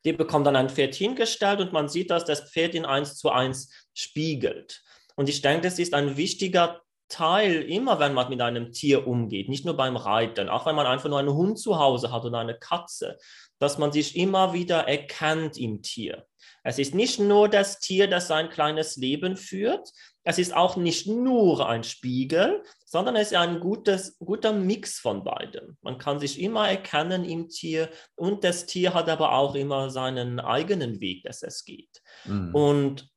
Die 0.04 0.12
bekommen 0.12 0.44
dann 0.44 0.56
ein 0.56 0.70
Pferd 0.70 0.94
hingestellt 0.94 1.60
und 1.60 1.72
man 1.72 1.88
sieht, 1.88 2.10
dass 2.10 2.24
das 2.24 2.50
Pferd 2.50 2.74
in 2.74 2.84
eins 2.84 3.16
zu 3.16 3.30
eins 3.30 3.70
spiegelt. 3.94 4.82
Und 5.16 5.28
ich 5.28 5.42
denke, 5.42 5.62
das 5.62 5.78
ist 5.78 5.94
ein 5.94 6.16
wichtiger 6.16 6.80
Teil, 7.08 7.62
immer 7.62 7.98
wenn 7.98 8.14
man 8.14 8.28
mit 8.28 8.40
einem 8.40 8.70
Tier 8.72 9.06
umgeht, 9.06 9.48
nicht 9.48 9.64
nur 9.64 9.76
beim 9.76 9.96
Reiten, 9.96 10.48
auch 10.48 10.66
wenn 10.66 10.76
man 10.76 10.86
einfach 10.86 11.08
nur 11.08 11.18
einen 11.18 11.32
Hund 11.32 11.58
zu 11.58 11.78
Hause 11.78 12.12
hat 12.12 12.24
oder 12.24 12.38
eine 12.38 12.58
Katze, 12.58 13.16
dass 13.58 13.78
man 13.78 13.92
sich 13.92 14.14
immer 14.14 14.52
wieder 14.52 14.86
erkennt 14.86 15.56
im 15.58 15.82
Tier. 15.82 16.26
Es 16.62 16.78
ist 16.78 16.94
nicht 16.94 17.18
nur 17.18 17.48
das 17.48 17.80
Tier, 17.80 18.08
das 18.08 18.28
sein 18.28 18.50
kleines 18.50 18.96
Leben 18.96 19.36
führt, 19.36 19.90
es 20.22 20.38
ist 20.38 20.54
auch 20.54 20.76
nicht 20.76 21.06
nur 21.06 21.66
ein 21.66 21.82
Spiegel, 21.82 22.62
sondern 22.90 23.16
es 23.16 23.32
ist 23.32 23.36
ein 23.36 23.60
gutes, 23.60 24.16
guter 24.18 24.52
Mix 24.52 24.98
von 24.98 25.22
beiden. 25.22 25.76
Man 25.82 25.98
kann 25.98 26.18
sich 26.18 26.40
immer 26.40 26.68
erkennen 26.68 27.24
im 27.24 27.48
Tier 27.50 27.90
und 28.16 28.44
das 28.44 28.64
Tier 28.64 28.94
hat 28.94 29.10
aber 29.10 29.32
auch 29.32 29.54
immer 29.54 29.90
seinen 29.90 30.40
eigenen 30.40 30.98
Weg, 30.98 31.22
dass 31.24 31.42
es 31.42 31.64
geht. 31.64 32.00
Mhm. 32.24 32.54
Und 32.54 33.08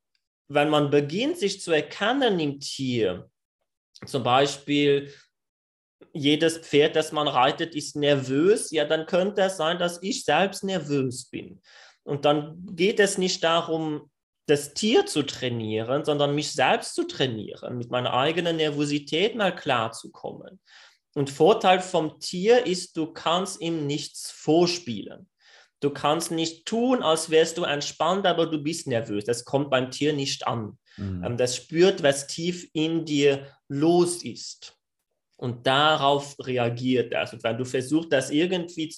wenn 0.50 0.70
man 0.70 0.90
beginnt, 0.90 1.38
sich 1.38 1.62
zu 1.62 1.72
erkennen 1.72 2.38
im 2.42 2.60
Tier, 2.60 3.30
zum 4.06 4.24
Beispiel 4.24 5.14
jedes 6.12 6.58
Pferd, 6.58 6.98
das 6.98 7.14
man 7.14 7.30
reitet, 7.30 7.74
ist 7.74 7.96
nervös, 7.96 8.72
ja, 8.72 8.84
dann 8.84 9.06
könnte 9.06 9.44
es 9.44 9.56
sein, 9.56 9.80
dass 9.80 10.04
ich 10.04 10.26
selbst 10.26 10.66
nervös 10.66 11.30
bin. 11.30 11.62
Und 12.04 12.26
dann 12.26 12.66
geht 12.76 13.00
es 13.00 13.18
nicht 13.18 13.42
darum, 13.42 14.11
das 14.52 14.74
Tier 14.74 15.06
zu 15.06 15.24
trainieren, 15.24 16.04
sondern 16.04 16.36
mich 16.36 16.52
selbst 16.52 16.94
zu 16.94 17.06
trainieren, 17.06 17.78
mit 17.78 17.90
meiner 17.90 18.14
eigenen 18.14 18.58
Nervosität 18.58 19.36
mal 19.36 19.56
klarzukommen. 19.56 20.60
Und 21.14 21.30
Vorteil 21.30 21.80
vom 21.80 22.20
Tier 22.20 22.66
ist, 22.66 22.98
du 22.98 23.08
kannst 23.08 23.62
ihm 23.62 23.88
nichts 23.88 24.30
vorspielen. 24.30 25.30
Du 25.80 25.90
kannst 25.90 26.32
nicht 26.32 26.66
tun, 26.66 27.02
als 27.02 27.30
wärst 27.30 27.58
du 27.58 27.64
entspannt, 27.64 28.26
aber 28.26 28.46
du 28.46 28.62
bist 28.62 28.88
nervös. 28.88 29.24
Das 29.24 29.46
kommt 29.46 29.70
beim 29.70 29.90
Tier 29.90 30.12
nicht 30.14 30.46
an. 30.46 30.78
Mhm. 30.98 31.24
Ähm, 31.24 31.38
das 31.38 31.56
spürt, 31.56 32.04
was 32.04 32.28
tief 32.28 32.70
in 32.74 33.06
dir 33.06 33.48
los 33.70 34.24
ist. 34.24 34.78
Und 35.38 35.66
darauf 35.66 36.36
reagiert 36.40 37.14
es. 37.14 37.34
Und 37.34 37.44
wenn 37.44 37.58
du 37.58 37.66
versuchst, 37.66 38.12
das 38.12 38.30
irgendwie 38.30 38.94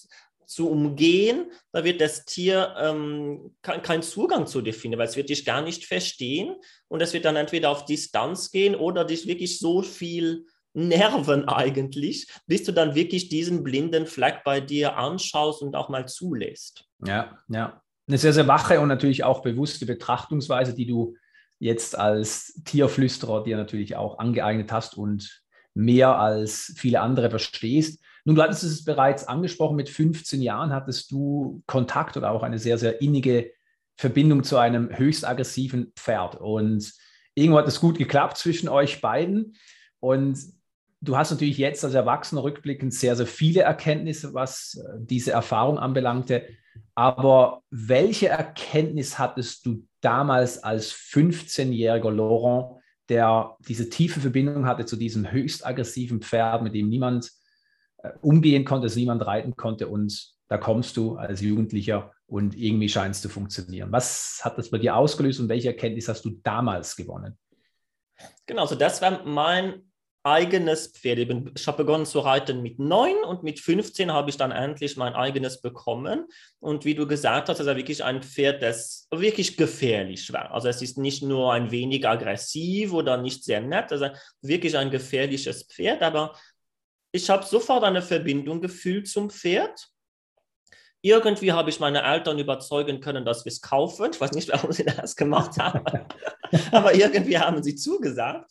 zu 0.53 0.69
umgehen, 0.69 1.51
da 1.71 1.83
wird 1.83 1.99
das 2.01 2.25
Tier 2.25 2.75
ähm, 2.77 3.55
keinen 3.61 4.03
Zugang 4.03 4.47
zu 4.47 4.61
dir 4.61 4.73
finden, 4.73 4.97
weil 4.97 5.07
es 5.07 5.17
wird 5.17 5.29
dich 5.29 5.45
gar 5.45 5.61
nicht 5.61 5.85
verstehen 5.85 6.55
und 6.87 7.01
es 7.01 7.13
wird 7.13 7.25
dann 7.25 7.35
entweder 7.35 7.69
auf 7.69 7.85
Distanz 7.85 8.51
gehen 8.51 8.75
oder 8.75 9.05
dich 9.05 9.27
wirklich 9.27 9.59
so 9.59 9.81
viel 9.81 10.45
nerven 10.73 11.47
eigentlich, 11.47 12.27
bis 12.47 12.63
du 12.63 12.71
dann 12.71 12.95
wirklich 12.95 13.29
diesen 13.29 13.63
blinden 13.63 14.05
Fleck 14.05 14.43
bei 14.43 14.59
dir 14.59 14.97
anschaust 14.97 15.61
und 15.61 15.75
auch 15.75 15.89
mal 15.89 16.07
zulässt. 16.07 16.85
Ja, 17.05 17.37
ja. 17.49 17.81
Eine 18.05 18.17
sehr, 18.17 18.33
sehr 18.33 18.47
wache 18.47 18.81
und 18.81 18.89
natürlich 18.89 19.23
auch 19.23 19.41
bewusste 19.41 19.85
Betrachtungsweise, 19.85 20.75
die 20.75 20.85
du 20.85 21.15
jetzt 21.59 21.97
als 21.97 22.61
Tierflüsterer 22.65 23.43
dir 23.43 23.55
natürlich 23.55 23.95
auch 23.95 24.19
angeeignet 24.19 24.73
hast 24.73 24.97
und 24.97 25.41
mehr 25.73 26.19
als 26.19 26.73
viele 26.75 26.99
andere 26.99 27.29
verstehst. 27.29 28.03
Nun, 28.25 28.35
du 28.35 28.41
hattest 28.41 28.63
es 28.63 28.85
bereits 28.85 29.27
angesprochen, 29.27 29.75
mit 29.75 29.89
15 29.89 30.41
Jahren 30.41 30.71
hattest 30.71 31.11
du 31.11 31.61
Kontakt 31.65 32.15
oder 32.15 32.31
auch 32.31 32.43
eine 32.43 32.59
sehr, 32.59 32.77
sehr 32.77 33.01
innige 33.01 33.51
Verbindung 33.97 34.43
zu 34.43 34.57
einem 34.57 34.89
höchst 34.97 35.27
aggressiven 35.27 35.91
Pferd. 35.95 36.35
Und 36.35 36.93
irgendwo 37.35 37.59
hat 37.59 37.67
es 37.67 37.79
gut 37.79 37.97
geklappt 37.97 38.37
zwischen 38.37 38.69
euch 38.69 39.01
beiden. 39.01 39.55
Und 39.99 40.39
du 41.01 41.17
hast 41.17 41.31
natürlich 41.31 41.57
jetzt 41.57 41.83
als 41.83 41.93
Erwachsener 41.93 42.43
rückblickend 42.43 42.93
sehr, 42.93 43.15
sehr 43.15 43.27
viele 43.27 43.61
Erkenntnisse, 43.61 44.33
was 44.33 44.75
äh, 44.75 44.99
diese 44.99 45.31
Erfahrung 45.31 45.77
anbelangte. 45.77 46.47
Aber 46.95 47.61
welche 47.69 48.29
Erkenntnis 48.29 49.19
hattest 49.19 49.65
du 49.65 49.85
damals 50.01 50.63
als 50.63 50.93
15-jähriger 50.93 52.11
Laurent, 52.11 52.81
der 53.09 53.57
diese 53.67 53.89
tiefe 53.89 54.21
Verbindung 54.21 54.65
hatte 54.65 54.85
zu 54.85 54.95
diesem 54.95 55.29
höchst 55.29 55.65
aggressiven 55.65 56.21
Pferd, 56.21 56.63
mit 56.63 56.73
dem 56.73 56.89
niemand 56.89 57.31
umgehen 58.21 58.65
konnte, 58.65 58.87
es 58.87 58.95
niemand 58.95 59.25
reiten 59.25 59.55
konnte 59.55 59.87
und 59.87 60.33
da 60.47 60.57
kommst 60.57 60.97
du 60.97 61.15
als 61.15 61.41
Jugendlicher 61.41 62.11
und 62.27 62.55
irgendwie 62.55 62.89
scheint 62.89 63.15
es 63.15 63.21
zu 63.21 63.29
funktionieren. 63.29 63.91
Was 63.91 64.41
hat 64.43 64.57
das 64.57 64.69
bei 64.69 64.77
dir 64.77 64.95
ausgelöst 64.95 65.39
und 65.39 65.49
welche 65.49 65.69
Erkenntnis 65.69 66.07
hast 66.07 66.25
du 66.25 66.31
damals 66.43 66.95
gewonnen? 66.95 67.37
Genau, 68.45 68.65
so 68.65 68.75
das 68.75 69.01
war 69.01 69.23
mein 69.25 69.83
eigenes 70.23 70.87
Pferd. 70.87 71.19
Ich 71.19 71.67
habe 71.67 71.83
begonnen 71.83 72.05
zu 72.05 72.19
reiten 72.19 72.61
mit 72.61 72.79
neun 72.79 73.23
und 73.25 73.43
mit 73.43 73.59
15 73.59 74.11
habe 74.13 74.29
ich 74.29 74.37
dann 74.37 74.51
endlich 74.51 74.95
mein 74.95 75.13
eigenes 75.13 75.59
bekommen. 75.59 76.25
Und 76.59 76.85
wie 76.85 76.95
du 76.95 77.05
gesagt 77.05 77.49
hast, 77.49 77.59
ist 77.59 77.67
er 77.67 77.75
wirklich 77.75 78.03
ein 78.03 78.23
Pferd, 78.23 78.63
das 78.63 79.07
wirklich 79.11 79.57
gefährlich 79.57 80.31
war. 80.31 80.51
Also 80.51 80.69
es 80.69 80.81
ist 80.81 80.97
nicht 80.97 81.23
nur 81.23 81.51
ein 81.51 81.71
wenig 81.71 82.07
aggressiv 82.07 82.93
oder 82.93 83.17
nicht 83.17 83.43
sehr 83.43 83.59
nett, 83.59 83.91
also 83.91 84.07
wirklich 84.41 84.77
ein 84.77 84.91
gefährliches 84.91 85.63
Pferd. 85.63 86.01
Aber 86.01 86.33
ich 87.13 87.29
habe 87.29 87.45
sofort 87.45 87.83
eine 87.83 88.01
Verbindung 88.01 88.59
gefühlt 88.59 89.07
zum 89.07 89.29
Pferd. 89.29 89.87
Irgendwie 91.01 91.51
habe 91.51 91.69
ich 91.69 91.79
meine 91.79 92.01
Eltern 92.01 92.39
überzeugen 92.39 93.01
können, 93.01 93.23
dass 93.23 93.45
wir 93.45 93.51
es 93.51 93.61
kaufen. 93.61 94.09
Ich 94.11 94.19
weiß 94.19 94.31
nicht, 94.31 94.49
warum 94.51 94.71
sie 94.71 94.83
das 94.83 95.15
gemacht 95.15 95.57
haben, 95.57 95.85
aber 96.71 96.95
irgendwie 96.95 97.37
haben 97.37 97.61
sie 97.61 97.75
zugesagt. 97.75 98.49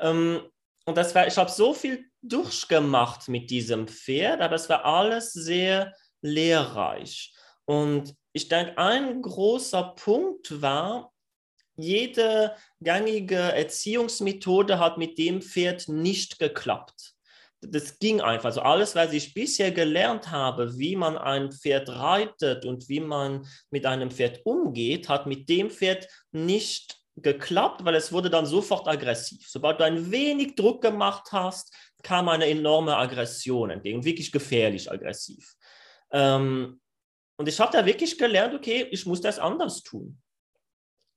Ähm, 0.00 0.40
und 0.86 0.96
das 0.96 1.14
war, 1.14 1.26
ich 1.26 1.36
habe 1.36 1.50
so 1.50 1.74
viel 1.74 2.06
durchgemacht 2.22 3.28
mit 3.28 3.50
diesem 3.50 3.88
Pferd, 3.88 4.40
aber 4.40 4.54
es 4.54 4.68
war 4.68 4.84
alles 4.84 5.32
sehr 5.32 5.92
lehrreich. 6.22 7.34
Und 7.64 8.14
ich 8.32 8.48
denke, 8.48 8.78
ein 8.78 9.22
großer 9.22 9.94
Punkt 9.96 10.60
war, 10.62 11.12
jede 11.76 12.54
gängige 12.80 13.38
Erziehungsmethode 13.38 14.78
hat 14.78 14.98
mit 14.98 15.18
dem 15.18 15.42
Pferd 15.42 15.88
nicht 15.88 16.38
geklappt. 16.38 17.13
Das 17.68 17.98
ging 17.98 18.20
einfach. 18.20 18.46
Also 18.46 18.60
alles, 18.60 18.94
was 18.94 19.12
ich 19.12 19.34
bisher 19.34 19.70
gelernt 19.70 20.30
habe, 20.30 20.78
wie 20.78 20.96
man 20.96 21.16
ein 21.16 21.52
Pferd 21.52 21.88
reitet 21.88 22.64
und 22.64 22.88
wie 22.88 23.00
man 23.00 23.46
mit 23.70 23.86
einem 23.86 24.10
Pferd 24.10 24.40
umgeht, 24.44 25.08
hat 25.08 25.26
mit 25.26 25.48
dem 25.48 25.70
Pferd 25.70 26.08
nicht 26.32 27.04
geklappt 27.16 27.84
weil 27.84 27.94
es 27.94 28.12
wurde 28.12 28.30
dann 28.30 28.46
sofort 28.46 28.88
aggressiv. 28.88 29.46
Sobald 29.48 29.80
du 29.80 29.84
ein 29.84 30.10
wenig 30.10 30.56
Druck 30.56 30.82
gemacht 30.82 31.28
hast, 31.30 31.72
kam 32.02 32.28
eine 32.28 32.46
enorme 32.46 32.96
Aggression 32.96 33.70
entgegen, 33.70 34.04
wirklich 34.04 34.32
gefährlich 34.32 34.90
aggressiv. 34.90 35.54
Ähm, 36.10 36.80
und 37.36 37.48
ich 37.48 37.58
habe 37.58 37.72
da 37.72 37.86
wirklich 37.86 38.18
gelernt, 38.18 38.54
okay, 38.54 38.86
ich 38.90 39.06
muss 39.06 39.20
das 39.20 39.38
anders 39.38 39.82
tun. 39.82 40.20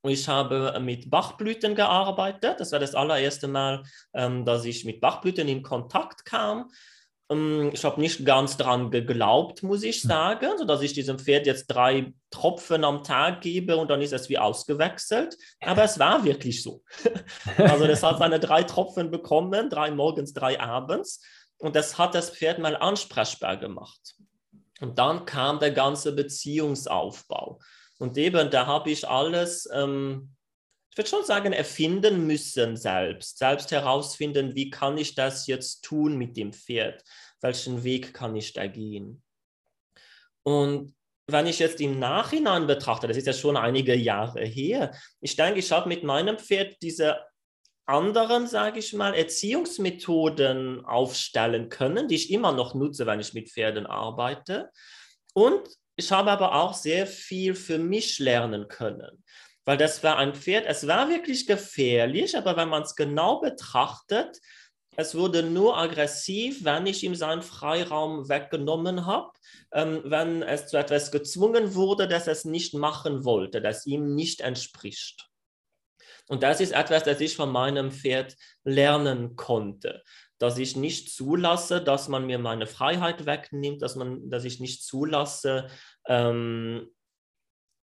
Und 0.07 0.13
ich 0.13 0.29
habe 0.29 0.79
mit 0.79 1.09
Bachblüten 1.09 1.75
gearbeitet. 1.75 2.61
Das 2.61 2.71
war 2.71 2.79
das 2.79 2.95
allererste 2.95 3.49
Mal, 3.49 3.83
ähm, 4.13 4.45
dass 4.45 4.63
ich 4.63 4.85
mit 4.85 5.01
Bachblüten 5.01 5.49
in 5.49 5.63
Kontakt 5.63 6.23
kam. 6.23 6.71
Ähm, 7.29 7.71
ich 7.73 7.83
habe 7.83 7.99
nicht 7.99 8.25
ganz 8.25 8.55
dran 8.55 8.89
geglaubt, 8.89 9.63
muss 9.63 9.83
ich 9.83 10.03
hm. 10.03 10.07
sagen, 10.07 10.49
sodass 10.59 10.81
ich 10.81 10.93
diesem 10.93 11.19
Pferd 11.19 11.45
jetzt 11.45 11.67
drei 11.67 12.13
Tropfen 12.31 12.85
am 12.85 13.03
Tag 13.03 13.41
gebe 13.41 13.75
und 13.75 13.89
dann 13.89 13.99
ist 14.01 14.13
es 14.13 14.29
wie 14.29 14.37
ausgewechselt. 14.37 15.35
Aber 15.59 15.83
es 15.83 15.99
war 15.99 16.23
wirklich 16.23 16.63
so. 16.63 16.85
Also 17.57 17.85
das 17.85 18.01
hat 18.01 18.19
seine 18.19 18.39
drei 18.39 18.63
Tropfen 18.63 19.11
bekommen, 19.11 19.69
drei 19.69 19.91
morgens, 19.91 20.31
drei 20.31 20.57
abends. 20.57 21.21
Und 21.57 21.75
das 21.75 21.97
hat 21.97 22.15
das 22.15 22.29
Pferd 22.29 22.59
mal 22.59 22.77
ansprechbar 22.77 23.57
gemacht. 23.57 24.15
Und 24.79 24.99
dann 24.99 25.25
kam 25.25 25.59
der 25.59 25.71
ganze 25.71 26.15
Beziehungsaufbau. 26.15 27.59
Und 27.97 28.17
eben, 28.17 28.49
da 28.49 28.65
habe 28.65 28.91
ich 28.91 29.07
alles, 29.07 29.67
ähm, 29.73 30.35
ich 30.91 30.97
würde 30.97 31.09
schon 31.09 31.25
sagen, 31.25 31.53
erfinden 31.53 32.25
müssen 32.27 32.75
selbst. 32.75 33.39
Selbst 33.39 33.71
herausfinden, 33.71 34.55
wie 34.55 34.69
kann 34.69 34.97
ich 34.97 35.15
das 35.15 35.47
jetzt 35.47 35.83
tun 35.83 36.17
mit 36.17 36.37
dem 36.37 36.53
Pferd? 36.53 37.03
Welchen 37.41 37.83
Weg 37.83 38.13
kann 38.13 38.35
ich 38.35 38.53
da 38.53 38.67
gehen? 38.67 39.23
Und 40.43 40.95
wenn 41.29 41.45
ich 41.45 41.59
jetzt 41.59 41.81
im 41.81 41.99
Nachhinein 41.99 42.67
betrachte, 42.67 43.07
das 43.07 43.17
ist 43.17 43.27
ja 43.27 43.33
schon 43.33 43.57
einige 43.57 43.95
Jahre 43.95 44.45
her, 44.45 44.93
ich 45.19 45.35
denke, 45.35 45.59
ich 45.59 45.71
habe 45.71 45.89
mit 45.89 46.03
meinem 46.03 46.37
Pferd 46.37 46.77
diese 46.81 47.19
anderen, 47.85 48.47
sage 48.47 48.79
ich 48.79 48.93
mal, 48.93 49.13
Erziehungsmethoden 49.13 50.85
aufstellen 50.85 51.69
können, 51.69 52.07
die 52.07 52.15
ich 52.15 52.31
immer 52.31 52.51
noch 52.51 52.75
nutze, 52.75 53.05
wenn 53.05 53.19
ich 53.19 53.33
mit 53.33 53.49
Pferden 53.49 53.85
arbeite. 53.85 54.71
Und 55.33 55.67
ich 55.97 56.11
habe 56.11 56.31
aber 56.31 56.55
auch 56.55 56.73
sehr 56.73 57.07
viel 57.07 57.55
für 57.55 57.79
mich 57.79 58.19
lernen 58.19 58.67
können, 58.67 59.23
weil 59.65 59.77
das 59.77 60.03
war 60.03 60.17
ein 60.17 60.35
Pferd, 60.35 60.65
es 60.67 60.87
war 60.87 61.09
wirklich 61.09 61.47
gefährlich, 61.47 62.37
aber 62.37 62.55
wenn 62.55 62.69
man 62.69 62.83
es 62.83 62.95
genau 62.95 63.41
betrachtet, 63.41 64.39
es 64.95 65.13
wurde 65.15 65.43
nur 65.43 65.77
aggressiv, 65.77 66.63
wenn 66.63 66.87
ich 66.87 67.03
ihm 67.03 67.13
seinen 67.13 67.41
Freiraum 67.41 68.29
weggenommen 68.29 69.05
habe, 69.05 69.31
ähm, 69.71 70.01
wenn 70.05 70.41
es 70.41 70.67
zu 70.67 70.77
etwas 70.77 71.11
gezwungen 71.11 71.75
wurde, 71.75 72.07
das 72.07 72.27
es 72.27 72.45
nicht 72.45 72.73
machen 72.73 73.25
wollte, 73.25 73.61
das 73.61 73.85
ihm 73.85 74.15
nicht 74.15 74.41
entspricht. 74.41 75.27
Und 76.27 76.43
das 76.43 76.59
ist 76.59 76.73
etwas, 76.73 77.03
das 77.03 77.21
ich 77.21 77.35
von 77.35 77.51
meinem 77.51 77.91
Pferd 77.91 78.35
lernen 78.63 79.35
konnte. 79.35 80.03
Dass 80.39 80.57
ich 80.57 80.75
nicht 80.75 81.11
zulasse, 81.11 81.81
dass 81.81 82.07
man 82.07 82.25
mir 82.25 82.39
meine 82.39 82.67
Freiheit 82.67 83.25
wegnimmt, 83.25 83.81
dass, 83.81 83.95
man, 83.95 84.29
dass 84.29 84.43
ich 84.43 84.59
nicht 84.59 84.83
zulasse, 84.83 85.67
ähm, 86.05 86.89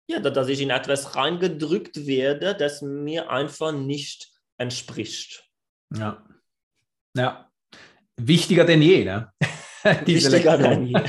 ja, 0.07 0.19
dass 0.19 0.49
ich 0.49 0.59
in 0.61 0.69
etwas 0.69 1.15
reingedrückt 1.15 2.05
werde, 2.05 2.55
das 2.55 2.81
mir 2.81 3.29
einfach 3.29 3.71
nicht 3.71 4.31
entspricht. 4.57 5.49
Ja. 5.95 6.23
Ja. 7.15 7.49
Wichtiger 8.17 8.65
denn 8.65 8.81
je, 8.81 9.05
ne? 9.05 9.31
Diese 10.05 10.31
Wichtiger 10.31 10.57
denn 10.57 10.87
je. 10.87 10.93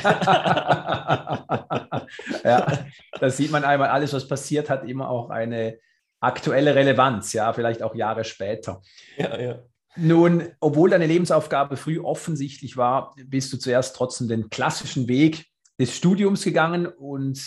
ja, 2.44 2.86
da 3.20 3.30
sieht 3.30 3.50
man 3.50 3.64
einmal, 3.64 3.88
alles, 3.88 4.12
was 4.12 4.28
passiert, 4.28 4.70
hat 4.70 4.88
immer 4.88 5.08
auch 5.08 5.30
eine 5.30 5.78
aktuelle 6.20 6.74
Relevanz, 6.74 7.32
ja, 7.32 7.52
vielleicht 7.52 7.82
auch 7.82 7.94
Jahre 7.94 8.24
später. 8.24 8.80
Ja, 9.16 9.38
ja. 9.38 9.62
Nun, 9.96 10.48
obwohl 10.60 10.90
deine 10.90 11.06
Lebensaufgabe 11.06 11.76
früh 11.76 12.00
offensichtlich 12.00 12.76
war, 12.76 13.14
bist 13.26 13.52
du 13.52 13.58
zuerst 13.58 13.94
trotzdem 13.94 14.28
den 14.28 14.50
klassischen 14.50 15.08
Weg 15.08 15.46
des 15.78 15.96
Studiums 15.96 16.42
gegangen 16.42 16.86
und 16.86 17.40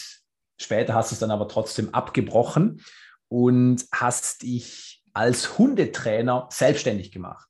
später 0.60 0.94
hast 0.94 1.12
du 1.12 1.16
es 1.16 1.20
dann 1.20 1.32
aber 1.32 1.48
trotzdem 1.48 1.94
abgebrochen 1.94 2.82
und 3.28 3.86
hast 3.92 4.44
dich 4.44 5.04
als 5.14 5.58
Hundetrainer 5.58 6.48
selbstständig 6.52 7.12
gemacht. 7.12 7.48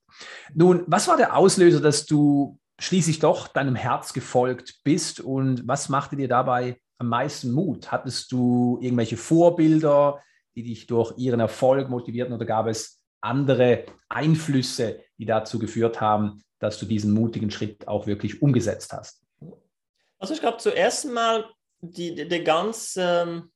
Nun, 0.54 0.84
was 0.86 1.06
war 1.06 1.16
der 1.16 1.36
Auslöser, 1.36 1.80
dass 1.80 2.06
du 2.06 2.58
schließlich 2.80 3.18
doch 3.18 3.48
deinem 3.48 3.74
Herz 3.74 4.12
gefolgt 4.12 4.80
bist 4.84 5.20
und 5.20 5.66
was 5.66 5.88
machte 5.88 6.16
dir 6.16 6.28
dabei 6.28 6.80
am 6.98 7.08
meisten 7.08 7.52
Mut? 7.52 7.92
Hattest 7.92 8.32
du 8.32 8.78
irgendwelche 8.80 9.16
Vorbilder, 9.16 10.22
die 10.56 10.62
dich 10.64 10.86
durch 10.86 11.16
ihren 11.18 11.40
Erfolg 11.40 11.88
motivierten 11.88 12.34
oder 12.34 12.46
gab 12.46 12.66
es 12.66 12.97
andere 13.20 13.86
Einflüsse, 14.08 15.00
die 15.18 15.26
dazu 15.26 15.58
geführt 15.58 16.00
haben, 16.00 16.42
dass 16.58 16.78
du 16.78 16.86
diesen 16.86 17.12
mutigen 17.12 17.50
Schritt 17.50 17.86
auch 17.86 18.06
wirklich 18.06 18.42
umgesetzt 18.42 18.92
hast? 18.92 19.22
Also 20.18 20.34
ich 20.34 20.40
glaube 20.40 20.58
zuerst 20.58 21.06
mal 21.06 21.44
der 21.80 22.42
ganze 22.42 23.02
ähm, 23.02 23.50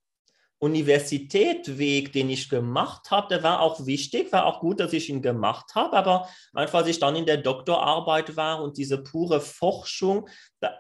Universitätsweg, 0.63 2.13
den 2.13 2.31
ich 2.31 2.49
gemacht 2.49 3.11
habe, 3.11 3.27
der 3.29 3.43
war 3.43 3.61
auch 3.61 3.85
wichtig, 3.85 4.33
war 4.33 4.47
auch 4.47 4.61
gut, 4.61 4.79
dass 4.79 4.93
ich 4.93 5.11
ihn 5.11 5.21
gemacht 5.21 5.75
habe, 5.75 5.97
aber 5.97 6.29
einfach, 6.55 6.81
als 6.81 6.89
ich 6.89 7.01
dann 7.01 7.17
in 7.17 7.27
der 7.27 7.39
Doktorarbeit 7.39 8.37
war 8.37 8.63
und 8.63 8.77
diese 8.77 9.03
pure 9.03 9.41
Forschung, 9.41 10.29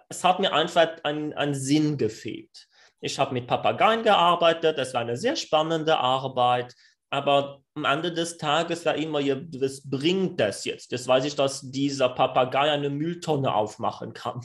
es 0.08 0.22
hat 0.22 0.38
mir 0.38 0.52
einfach 0.52 0.86
ein 1.02 1.54
Sinn 1.54 1.98
gefehlt. 1.98 2.68
Ich 3.00 3.18
habe 3.18 3.34
mit 3.34 3.48
Papageien 3.48 4.04
gearbeitet, 4.04 4.78
das 4.78 4.94
war 4.94 5.00
eine 5.00 5.16
sehr 5.16 5.34
spannende 5.34 5.98
Arbeit, 5.98 6.76
aber 7.12 7.60
am 7.74 7.84
Ende 7.84 8.10
des 8.10 8.38
Tages 8.38 8.86
war 8.86 8.94
immer, 8.94 9.20
was 9.20 9.82
bringt 9.88 10.40
das 10.40 10.64
jetzt? 10.64 10.90
Jetzt 10.92 11.06
weiß 11.06 11.26
ich, 11.26 11.36
dass 11.36 11.60
dieser 11.60 12.08
Papagei 12.08 12.70
eine 12.70 12.88
Mülltonne 12.88 13.54
aufmachen 13.54 14.14
kann. 14.14 14.40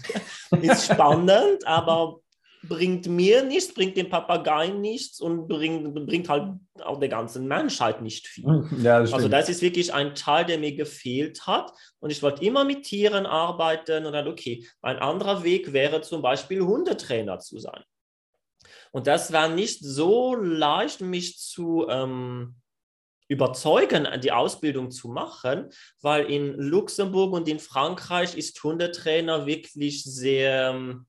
Ist 0.61 0.91
spannend, 0.91 1.65
aber 1.65 2.19
bringt 2.63 3.07
mir 3.07 3.43
nichts, 3.43 3.73
bringt 3.73 3.95
dem 3.95 4.09
Papagei 4.09 4.67
nichts 4.67 5.21
und 5.21 5.47
bringt, 5.47 5.93
bringt 6.05 6.27
halt 6.27 6.55
auch 6.83 6.99
der 6.99 7.07
ganzen 7.07 7.47
Menschheit 7.47 8.01
nicht 8.01 8.27
viel. 8.27 8.45
Ja, 8.83 8.99
das 8.99 9.13
also 9.13 9.29
das 9.29 9.47
ist 9.47 9.61
wirklich 9.61 9.93
ein 9.93 10.13
Teil, 10.13 10.43
der 10.43 10.57
mir 10.57 10.75
gefehlt 10.75 11.47
hat. 11.47 11.71
Und 11.99 12.09
ich 12.09 12.21
wollte 12.21 12.43
immer 12.43 12.65
mit 12.65 12.83
Tieren 12.83 13.25
arbeiten 13.25 14.05
und 14.05 14.11
dann, 14.11 14.27
okay, 14.27 14.67
ein 14.81 14.97
anderer 14.97 15.45
Weg 15.45 15.71
wäre 15.71 16.01
zum 16.01 16.21
Beispiel 16.21 16.61
Hundetrainer 16.61 17.39
zu 17.39 17.59
sein. 17.59 17.81
Und 18.91 19.07
das 19.07 19.33
war 19.33 19.47
nicht 19.47 19.83
so 19.83 20.35
leicht, 20.35 21.01
mich 21.01 21.39
zu 21.39 21.87
ähm, 21.89 22.55
überzeugen, 23.27 24.07
die 24.21 24.31
Ausbildung 24.31 24.91
zu 24.91 25.09
machen, 25.09 25.69
weil 26.01 26.25
in 26.25 26.53
Luxemburg 26.53 27.33
und 27.33 27.47
in 27.47 27.59
Frankreich 27.59 28.37
ist 28.37 28.61
Hundetrainer 28.63 29.45
wirklich 29.45 30.03
sehr, 30.03 30.71
ähm, 30.73 31.05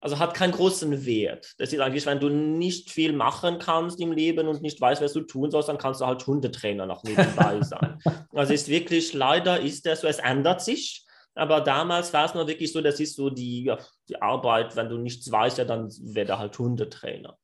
also 0.00 0.18
hat 0.18 0.34
keinen 0.34 0.52
großen 0.52 1.04
Wert. 1.04 1.54
Das 1.58 1.72
ist 1.72 1.80
eigentlich, 1.80 2.06
wenn 2.06 2.20
du 2.20 2.28
nicht 2.28 2.90
viel 2.90 3.12
machen 3.12 3.58
kannst 3.58 4.00
im 4.00 4.12
Leben 4.12 4.48
und 4.48 4.62
nicht 4.62 4.80
weißt, 4.80 5.02
was 5.02 5.12
du 5.12 5.22
tun 5.22 5.50
sollst, 5.50 5.68
dann 5.68 5.78
kannst 5.78 6.00
du 6.00 6.06
halt 6.06 6.26
Hundetrainer 6.26 6.86
noch 6.86 7.02
nebenbei 7.02 7.60
sein. 7.62 7.98
Also 8.32 8.54
ist 8.54 8.68
wirklich, 8.68 9.12
leider 9.12 9.60
ist 9.60 9.86
das 9.86 10.02
so, 10.02 10.06
es 10.06 10.18
ändert 10.18 10.62
sich. 10.62 11.04
Aber 11.34 11.60
damals 11.60 12.12
war 12.12 12.24
es 12.24 12.34
noch 12.34 12.46
wirklich 12.46 12.72
so, 12.72 12.80
das 12.80 13.00
ist 13.00 13.16
so 13.16 13.30
die, 13.30 13.64
ja, 13.64 13.78
die 14.08 14.20
Arbeit, 14.20 14.76
wenn 14.76 14.88
du 14.88 14.98
nichts 14.98 15.30
weißt, 15.30 15.58
ja, 15.58 15.64
dann 15.64 15.88
wäre 16.00 16.26
da 16.26 16.38
halt 16.38 16.58
Hundetrainer. 16.58 17.38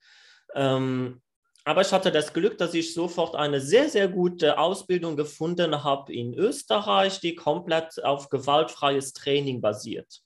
Ähm, 0.54 1.22
aber 1.64 1.80
ich 1.80 1.92
hatte 1.92 2.12
das 2.12 2.32
Glück, 2.32 2.58
dass 2.58 2.74
ich 2.74 2.94
sofort 2.94 3.34
eine 3.34 3.60
sehr, 3.60 3.88
sehr 3.88 4.06
gute 4.06 4.58
Ausbildung 4.58 5.16
gefunden 5.16 5.82
habe 5.82 6.12
in 6.12 6.32
Österreich, 6.34 7.18
die 7.20 7.34
komplett 7.34 8.04
auf 8.04 8.28
gewaltfreies 8.28 9.12
Training 9.12 9.60
basiert. 9.60 10.22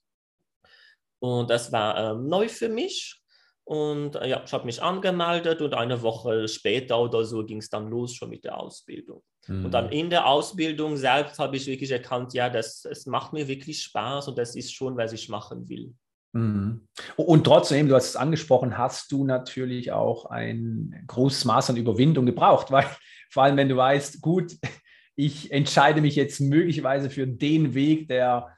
Und 1.18 1.48
das 1.50 1.72
war 1.72 2.12
ähm, 2.12 2.28
neu 2.28 2.48
für 2.48 2.68
mich. 2.68 3.19
Und 3.70 4.16
äh, 4.16 4.26
ja, 4.26 4.42
ich 4.44 4.52
habe 4.52 4.66
mich 4.66 4.82
angemeldet 4.82 5.62
und 5.62 5.74
eine 5.74 6.02
Woche 6.02 6.48
später 6.48 6.98
oder 6.98 7.24
so 7.24 7.46
ging 7.46 7.58
es 7.58 7.70
dann 7.70 7.88
los 7.88 8.16
schon 8.16 8.30
mit 8.30 8.42
der 8.42 8.58
Ausbildung. 8.58 9.22
Mhm. 9.46 9.66
Und 9.66 9.70
dann 9.70 9.86
mhm. 9.86 9.92
in 9.92 10.10
der 10.10 10.26
Ausbildung 10.26 10.96
selbst 10.96 11.38
habe 11.38 11.56
ich 11.56 11.68
wirklich 11.68 11.92
erkannt, 11.92 12.34
ja, 12.34 12.50
das, 12.50 12.84
es 12.84 13.06
macht 13.06 13.32
mir 13.32 13.46
wirklich 13.46 13.80
Spaß 13.84 14.26
und 14.26 14.38
das 14.38 14.56
ist 14.56 14.74
schon, 14.74 14.96
was 14.96 15.12
ich 15.12 15.28
machen 15.28 15.68
will. 15.68 15.94
Mhm. 16.32 16.88
Und 17.14 17.44
trotzdem, 17.44 17.86
du 17.86 17.94
hast 17.94 18.08
es 18.08 18.16
angesprochen, 18.16 18.76
hast 18.76 19.12
du 19.12 19.24
natürlich 19.24 19.92
auch 19.92 20.24
ein 20.24 21.04
großes 21.06 21.44
Maß 21.44 21.70
an 21.70 21.76
Überwindung 21.76 22.26
gebraucht, 22.26 22.70
weil 22.72 22.86
vor 23.30 23.44
allem, 23.44 23.56
wenn 23.56 23.68
du 23.68 23.76
weißt, 23.76 24.20
gut, 24.20 24.56
ich 25.14 25.52
entscheide 25.52 26.00
mich 26.00 26.16
jetzt 26.16 26.40
möglicherweise 26.40 27.08
für 27.08 27.28
den 27.28 27.72
Weg, 27.74 28.08
der 28.08 28.48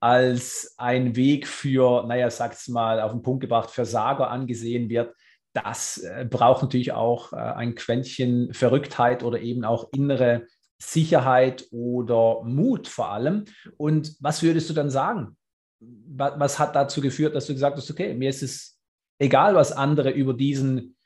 als 0.00 0.74
ein 0.76 1.16
Weg 1.16 1.46
für, 1.46 2.06
naja, 2.06 2.30
sag's 2.30 2.68
mal 2.68 3.00
auf 3.00 3.12
den 3.12 3.22
Punkt 3.22 3.40
gebracht, 3.40 3.70
Versager 3.70 4.30
angesehen 4.30 4.88
wird, 4.88 5.14
das 5.52 5.98
äh, 5.98 6.26
braucht 6.28 6.62
natürlich 6.62 6.92
auch 6.92 7.32
äh, 7.32 7.36
ein 7.36 7.74
Quäntchen 7.74 8.52
Verrücktheit 8.54 9.22
oder 9.22 9.40
eben 9.40 9.64
auch 9.64 9.88
innere 9.92 10.46
Sicherheit 10.80 11.66
oder 11.72 12.42
Mut 12.44 12.86
vor 12.86 13.10
allem. 13.10 13.46
Und 13.76 14.14
was 14.20 14.42
würdest 14.42 14.70
du 14.70 14.74
dann 14.74 14.90
sagen? 14.90 15.36
Was, 15.80 16.38
was 16.38 16.58
hat 16.58 16.76
dazu 16.76 17.00
geführt, 17.00 17.34
dass 17.34 17.46
du 17.46 17.54
gesagt 17.54 17.76
hast, 17.76 17.90
okay, 17.90 18.14
mir 18.14 18.30
ist 18.30 18.42
es 18.42 18.78
egal, 19.18 19.54
was 19.54 19.72
andere 19.72 20.10
über 20.10 20.34
diesen 20.34 20.96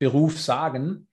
Beruf 0.00 0.40
sagen, 0.40 1.08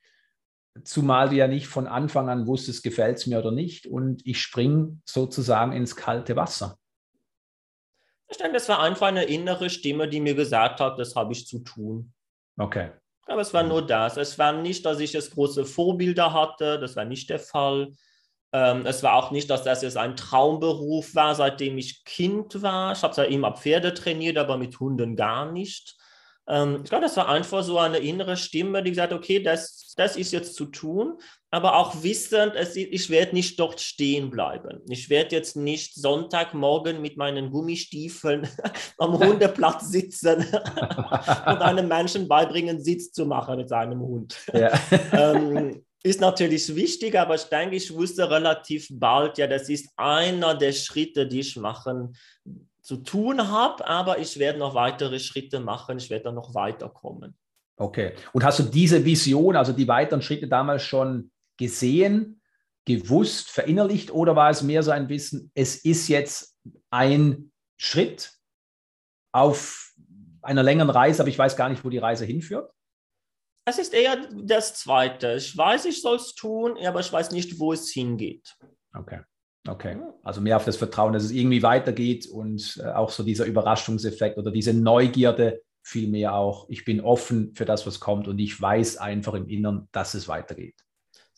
zumal 0.84 1.30
du 1.30 1.36
ja 1.36 1.48
nicht 1.48 1.68
von 1.68 1.88
Anfang 1.88 2.30
an 2.30 2.48
wusstest, 2.48 2.84
gefällt 2.84 3.18
es 3.18 3.28
mir 3.28 3.40
oder 3.40 3.52
nicht. 3.52 3.86
Und 3.86 4.26
ich 4.26 4.42
springe 4.42 5.00
sozusagen 5.06 5.74
ins 5.74 5.96
kalte 5.96 6.36
Wasser. 6.36 6.80
Ich 8.32 8.38
denke, 8.38 8.54
das 8.54 8.70
war 8.70 8.80
einfach 8.80 9.08
eine 9.08 9.26
innere 9.26 9.70
Stimme, 9.70 10.08
die 10.08 10.22
mir 10.22 10.36
gesagt 10.36 10.80
hat, 10.80 10.98
das 10.98 11.16
habe 11.16 11.34
ich 11.34 11.46
zu 11.46 11.60
tun. 11.60 12.14
Okay. 12.58 12.92
Aber 13.28 13.42
es 13.42 13.54
war 13.54 13.64
nur 13.64 13.86
das. 13.86 14.16
Es 14.16 14.40
war 14.40 14.54
nicht, 14.54 14.86
dass 14.86 15.02
ich 15.02 15.12
jetzt 15.12 15.34
große 15.34 15.66
Vorbilder 15.66 16.34
hatte. 16.34 16.80
Das 16.80 16.96
war 16.96 17.04
nicht 17.04 17.30
der 17.30 17.40
Fall. 17.40 17.92
Ähm, 18.54 18.86
es 18.86 19.04
war 19.04 19.16
auch 19.16 19.32
nicht, 19.32 19.50
dass 19.50 19.64
das 19.64 19.82
jetzt 19.82 19.98
ein 19.98 20.16
Traumberuf 20.16 21.14
war, 21.14 21.36
seitdem 21.36 21.78
ich 21.78 22.06
Kind 22.06 22.62
war. 22.62 22.94
Ich 22.94 23.04
habe 23.04 23.14
zwar 23.14 23.28
immer 23.28 23.56
Pferde 23.56 23.94
trainiert, 23.94 24.38
aber 24.38 24.58
mit 24.58 24.80
Hunden 24.80 25.18
gar 25.18 25.52
nicht. 25.52 25.98
Ähm, 26.52 26.82
ich 26.84 26.90
glaube, 26.90 27.06
das 27.06 27.16
war 27.16 27.30
einfach 27.30 27.64
so 27.64 27.78
eine 27.80 28.00
innere 28.00 28.36
Stimme, 28.36 28.84
die 28.84 28.90
gesagt 28.90 29.14
hat, 29.14 29.18
okay, 29.18 29.42
das, 29.42 29.94
das 29.96 30.18
ist 30.18 30.34
jetzt 30.34 30.56
zu 30.56 30.66
tun, 30.66 31.18
aber 31.50 31.78
auch 31.78 32.04
wissend, 32.04 32.56
es, 32.56 32.76
ich 32.76 33.10
werde 33.10 33.34
nicht 33.34 33.58
dort 33.58 33.80
stehen 33.80 34.30
bleiben. 34.30 34.82
Ich 34.90 35.10
werde 35.10 35.34
jetzt 35.34 35.56
nicht 35.56 35.96
Sonntagmorgen 35.96 37.02
mit 37.02 37.16
meinen 37.16 37.52
Gummistiefeln 37.52 38.50
am 38.98 39.18
Hundeplatz 39.18 39.90
sitzen 39.90 40.40
und 40.52 41.62
einem 41.62 41.88
Menschen 41.88 42.28
beibringen, 42.28 42.84
Sitz 42.84 43.14
zu 43.14 43.26
machen 43.26 43.56
mit 43.58 43.70
seinem 43.70 44.02
Hund. 44.02 44.36
Ja. 44.54 44.72
ähm, 45.14 45.86
ist 46.04 46.20
natürlich 46.20 46.76
wichtig, 46.76 47.18
aber 47.18 47.36
ich 47.36 47.44
denke, 47.44 47.76
ich 47.76 47.94
wusste 47.94 48.30
relativ 48.30 48.88
bald, 48.92 49.38
ja, 49.38 49.48
das 49.48 49.70
ist 49.70 49.90
einer 49.96 50.56
der 50.56 50.74
Schritte, 50.74 51.28
die 51.28 51.42
ich 51.42 51.56
machen 51.56 52.16
zu 52.82 52.98
tun 52.98 53.48
habe, 53.48 53.86
aber 53.88 54.20
ich 54.20 54.40
werde 54.40 54.60
noch 54.60 54.76
weitere 54.76 55.20
Schritte 55.20 55.60
machen, 55.60 55.98
ich 55.98 56.10
werde 56.10 56.26
dann 56.26 56.36
noch 56.36 56.56
weiterkommen. 56.56 57.38
Okay. 57.78 58.14
Und 58.34 58.44
hast 58.44 58.60
du 58.60 58.64
diese 58.64 59.06
Vision, 59.06 59.56
also 59.56 59.74
die 59.74 59.88
weiteren 59.88 60.22
Schritte 60.22 60.48
damals 60.48 60.84
schon 60.84 61.32
gesehen, 61.58 62.42
gewusst, 62.86 63.50
verinnerlicht 63.50 64.12
oder 64.12 64.36
war 64.36 64.50
es 64.50 64.64
mehr 64.64 64.84
so 64.84 64.92
ein 64.92 65.10
Wissen, 65.10 65.52
es 65.54 65.78
ist 65.78 66.08
jetzt 66.08 66.58
ein 66.90 67.52
Schritt 67.78 68.34
auf 69.32 69.94
einer 70.42 70.64
längeren 70.64 70.90
Reise, 70.90 71.22
aber 71.22 71.30
ich 71.30 71.38
weiß 71.38 71.56
gar 71.56 71.70
nicht, 71.70 71.84
wo 71.86 71.90
die 71.90 72.00
Reise 72.00 72.26
hinführt? 72.26 72.72
Es 73.66 73.78
ist 73.78 73.94
eher 73.94 74.28
das 74.44 74.74
Zweite. 74.74 75.36
Ich 75.36 75.56
weiß, 75.56 75.86
ich 75.86 76.02
soll 76.02 76.16
es 76.16 76.34
tun, 76.34 76.78
aber 76.84 77.00
ich 77.00 77.14
weiß 77.14 77.32
nicht, 77.32 77.60
wo 77.60 77.74
es 77.74 77.92
hingeht. 77.92 78.56
Okay. 78.94 79.22
Okay, 79.68 79.98
also 80.24 80.42
mehr 80.42 80.58
auf 80.58 80.66
das 80.66 80.78
Vertrauen, 80.78 81.14
dass 81.14 81.24
es 81.24 81.32
irgendwie 81.32 81.62
weitergeht 81.62 82.28
und 82.28 82.82
äh, 82.84 82.90
auch 82.90 83.12
so 83.12 83.22
dieser 83.22 83.46
Überraschungseffekt 83.46 84.38
oder 84.38 84.50
diese 84.50 84.74
Neugierde 84.74 85.62
vielmehr 85.84 86.36
auch, 86.36 86.68
ich 86.70 86.84
bin 86.84 87.02
offen 87.02 87.54
für 87.54 87.66
das, 87.66 87.86
was 87.86 88.00
kommt 88.00 88.28
und 88.28 88.40
ich 88.40 88.60
weiß 88.60 88.98
einfach 88.98 89.34
im 89.34 89.48
Inneren, 89.48 89.88
dass 89.92 90.14
es 90.14 90.28
weitergeht. 90.28 90.76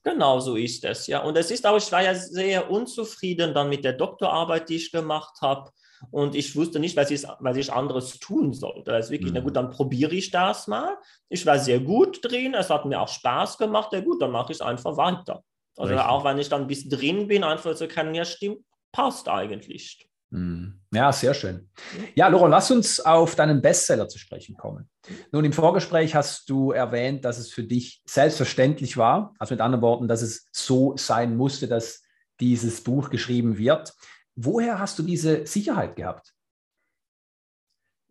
Genau 0.03 0.39
so 0.39 0.55
ist 0.55 0.83
es, 0.83 1.07
ja. 1.07 1.21
Und 1.21 1.37
es 1.37 1.49
ist 1.49 1.65
auch, 1.65 1.77
ich 1.77 1.91
war 1.91 2.03
ja 2.03 2.13
sehr 2.13 2.69
unzufrieden 2.69 3.53
dann 3.53 3.69
mit 3.69 3.85
der 3.85 3.93
Doktorarbeit, 3.93 4.67
die 4.67 4.75
ich 4.75 4.91
gemacht 4.91 5.41
habe. 5.41 5.71
Und 6.11 6.35
ich 6.35 6.53
wusste 6.57 6.79
nicht, 6.79 6.97
was 6.97 7.11
ich, 7.11 7.23
was 7.39 7.55
ich 7.55 7.71
anderes 7.71 8.19
tun 8.19 8.51
sollte. 8.51 8.91
Also 8.91 9.11
wirklich, 9.11 9.31
mhm. 9.31 9.37
na 9.37 9.43
gut, 9.43 9.55
dann 9.55 9.69
probiere 9.69 10.13
ich 10.13 10.31
das 10.31 10.67
mal. 10.67 10.97
Ich 11.29 11.45
war 11.45 11.57
sehr 11.57 11.79
gut 11.79 12.19
drin, 12.21 12.53
es 12.53 12.69
hat 12.69 12.85
mir 12.85 12.99
auch 12.99 13.07
Spaß 13.07 13.57
gemacht. 13.57 13.93
Ja 13.93 14.01
gut, 14.01 14.21
dann 14.21 14.31
mache 14.31 14.51
ich 14.51 14.57
es 14.57 14.61
einfach 14.61 14.97
weiter. 14.97 15.41
Also 15.77 15.93
Richtig. 15.93 16.09
auch 16.09 16.23
wenn 16.23 16.37
ich 16.37 16.49
dann 16.49 16.67
bis 16.67 16.87
drin 16.87 17.27
bin, 17.27 17.43
einfach 17.43 17.75
zu 17.75 17.87
können, 17.87 18.13
ja 18.13 18.25
stimmt, 18.25 18.59
passt 18.91 19.27
eigentlich. 19.27 20.07
Mhm. 20.29 20.79
Ja, 20.91 21.11
sehr 21.11 21.33
schön. 21.33 21.69
Ja, 22.15 22.27
Laura, 22.27 22.47
lass 22.47 22.71
uns 22.71 22.99
auf 22.99 23.35
deinen 23.35 23.61
Bestseller 23.61 24.07
zu 24.07 24.17
sprechen 24.17 24.55
kommen. 24.55 24.89
Nun, 25.31 25.45
im 25.45 25.53
Vorgespräch 25.53 26.15
hast 26.15 26.49
du 26.49 26.71
erwähnt, 26.71 27.23
dass 27.23 27.37
es 27.37 27.51
für 27.51 27.63
dich 27.63 28.01
selbstverständlich 28.05 28.97
war, 28.97 29.33
also 29.37 29.53
mit 29.53 29.61
anderen 29.61 29.83
Worten, 29.83 30.07
dass 30.07 30.21
es 30.23 30.47
so 30.51 30.95
sein 30.97 31.37
musste, 31.37 31.67
dass 31.67 32.03
dieses 32.39 32.81
Buch 32.81 33.09
geschrieben 33.11 33.57
wird. 33.57 33.93
Woher 34.35 34.79
hast 34.79 34.97
du 34.97 35.03
diese 35.03 35.45
Sicherheit 35.45 35.95
gehabt? 35.95 36.32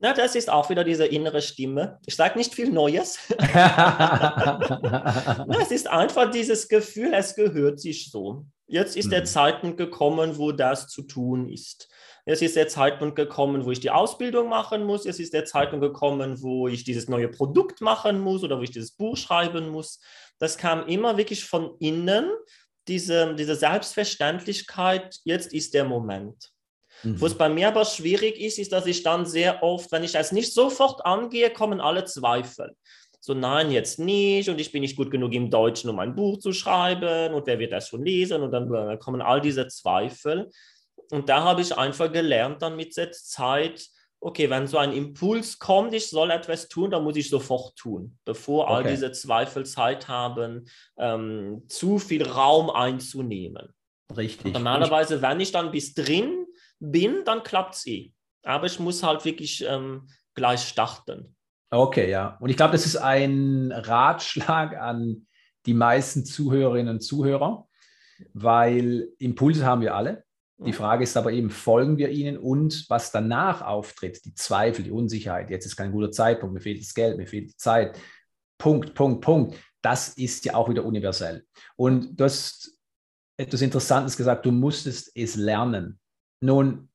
Na, 0.03 0.13
das 0.13 0.35
ist 0.35 0.51
auch 0.51 0.69
wieder 0.69 0.83
diese 0.83 1.07
innere 1.07 1.41
Stimme. 1.41 2.01
Ich 2.07 2.17
sage 2.17 2.37
nicht 2.37 2.53
viel 2.53 2.73
Neues. 2.73 3.21
Na, 3.39 4.59
es 5.61 5.71
ist 5.71 5.87
einfach 5.87 6.29
dieses 6.33 6.67
Gefühl, 6.69 7.15
es 7.15 7.37
gehört 7.37 7.79
sich 7.79 8.11
so. 8.11 8.45
Jetzt 8.67 8.97
ist 8.97 9.07
mhm. 9.07 9.11
der 9.11 9.25
Zeitpunkt 9.27 9.77
gekommen, 9.77 10.39
wo 10.39 10.51
das 10.51 10.89
zu 10.89 11.03
tun 11.03 11.49
ist. 11.49 11.89
Es 12.25 12.43
ist 12.43 12.57
der 12.57 12.67
Zeitpunkt 12.67 13.15
gekommen, 13.15 13.65
wo 13.65 13.71
ich 13.71 13.79
die 13.79 13.93
Ausbildung 13.93 14.49
machen 14.49 14.83
muss. 14.83 15.07
Es 15.07 15.21
ist 15.21 15.35
der 15.35 15.45
Zeitpunkt 15.45 15.85
gekommen, 15.85 16.43
wo 16.43 16.67
ich 16.67 16.83
dieses 16.83 17.09
neue 17.09 17.29
Produkt 17.29 17.81
machen 17.81 18.19
muss 18.19 18.43
oder 18.43 18.59
wo 18.59 18.63
ich 18.63 18.73
dieses 18.73 18.91
Buch 18.91 19.17
schreiben 19.17 19.69
muss. 19.69 20.01
Das 20.41 20.59
kam 20.59 20.85
immer 20.89 21.17
wirklich 21.17 21.45
von 21.45 21.77
innen, 21.79 22.29
diese, 22.89 23.37
diese 23.37 23.55
Selbstverständlichkeit, 23.55 25.21
jetzt 25.23 25.53
ist 25.53 25.75
der 25.75 25.85
Moment. 25.85 26.51
Mhm. 27.03 27.21
Wo 27.21 27.27
es 27.27 27.37
bei 27.37 27.49
mir 27.49 27.69
aber 27.69 27.85
schwierig 27.85 28.41
ist, 28.41 28.59
ist, 28.59 28.73
dass 28.73 28.87
ich 28.87 29.03
dann 29.03 29.27
sehr 29.27 29.63
oft, 29.63 29.91
wenn 29.93 30.05
ich 30.05 30.13
das 30.13 30.33
nicht 30.33 30.53
sofort 30.53 31.05
angehe, 31.05 31.51
kommen 31.51 31.81
alle 31.81 32.05
Zweifel. 32.05 32.77
So, 33.21 33.35
nein, 33.35 33.71
jetzt 33.71 34.01
nicht 34.01 34.49
und 34.49 34.61
ich 34.61 34.73
bin 34.73 34.81
nicht 34.81 34.97
gut 34.97 35.11
genug 35.11 35.33
im 35.33 35.49
Deutschen, 35.49 35.89
um 35.89 36.01
ein 36.01 36.17
Buch 36.17 36.39
zu 36.39 36.53
schreiben 36.53 37.35
und 37.35 37.47
wer 37.47 37.61
wird 37.61 37.73
das 37.73 37.89
schon 37.89 38.05
lesen 38.05 38.43
und 38.43 38.51
dann, 38.51 38.99
kommen 38.99 39.23
all 39.23 39.41
diese 39.41 39.69
Zweifel. 39.69 40.51
Und 41.11 41.29
da 41.29 41.45
habe 41.45 41.61
ich 41.61 41.77
einfach 41.77 42.11
gelernt 42.11 42.63
dann 42.63 42.75
mit 42.75 42.97
der 42.97 43.13
Zeit, 43.13 43.87
okay, 44.19 44.51
wenn 44.51 44.67
so 44.67 44.79
ein 44.79 44.93
Impuls 44.93 45.59
kommt, 45.59 45.95
ich 45.95 46.09
soll 46.09 46.31
etwas 46.31 46.69
tun, 46.69 46.91
dann 46.91 47.05
muss 47.05 47.17
ich 47.17 47.29
sofort 47.29 47.77
tun, 47.77 48.19
bevor 48.25 48.65
okay. 48.65 48.73
all 48.73 48.85
diese 48.85 49.13
Zweifel 49.13 49.67
Zeit 49.67 50.09
haben, 50.09 50.67
ähm, 50.99 51.63
zu 51.69 52.01
viel 52.01 52.27
Raum 52.27 52.71
einzunehmen. 52.71 53.73
Richtig. 54.17 54.47
Und 54.47 54.53
normalerweise, 54.53 55.23
wenn 55.23 55.41
ich 55.41 55.53
dann 55.53 55.71
bis 55.71 55.95
drin 55.95 56.47
bin, 56.83 57.25
dann 57.25 57.43
klappt 57.43 57.77
es 57.77 57.87
eh. 57.87 58.13
Aber 58.43 58.67
ich 58.67 58.79
muss 58.79 59.03
halt 59.03 59.25
wirklich 59.25 59.65
ähm, 59.67 60.09
gleich 60.35 60.63
starten. 60.63 61.37
Okay, 61.71 62.11
ja. 62.11 62.37
Und 62.41 62.51
ich 62.51 62.57
glaube, 62.57 62.73
das 62.73 62.85
ist 62.85 62.97
ein 62.97 63.73
Ratschlag 63.73 64.77
an 64.77 65.27
die 65.65 65.75
meisten 65.75 66.25
Zuhörerinnen 66.25 66.97
und 66.97 67.01
Zuhörer, 67.01 67.69
weil 68.35 69.09
Impulse 69.19 69.65
haben 69.65 69.81
wir 69.81 69.95
alle. 69.95 70.25
Die 70.59 70.73
Frage 70.73 71.03
ist 71.03 71.17
aber 71.17 71.33
eben, 71.33 71.51
folgen 71.51 71.97
wir 71.97 72.11
ihnen 72.11 72.39
und 72.39 72.85
was 72.89 73.11
danach 73.11 73.63
auftritt, 73.63 74.25
die 74.25 74.35
Zweifel, 74.35 74.85
die 74.85 74.93
Unsicherheit, 74.93 75.51
jetzt 75.51 75.67
ist 75.67 75.77
kein 75.77 75.91
guter 75.91 76.13
Zeitpunkt, 76.13 76.55
mir 76.55 76.61
fehlt 76.61 76.81
das 76.81 76.95
Geld, 76.95 77.17
mir 77.17 77.27
fehlt 77.27 77.51
die 77.51 77.57
Zeit, 77.57 77.99
Punkt, 78.59 78.95
Punkt, 78.95 79.25
Punkt, 79.25 79.57
das 79.83 80.11
ist 80.11 80.45
ja 80.45 80.55
auch 80.55 80.69
wieder 80.69 80.85
universell. 80.85 81.45
Und 81.75 82.15
du 82.15 82.25
hast 82.25 82.79
etwas 83.37 83.61
Interessantes 83.61 84.17
gesagt, 84.17 84.47
du 84.47 84.53
musstest 84.53 85.11
es 85.17 85.35
lernen. 85.35 85.99
Nun, 86.43 86.89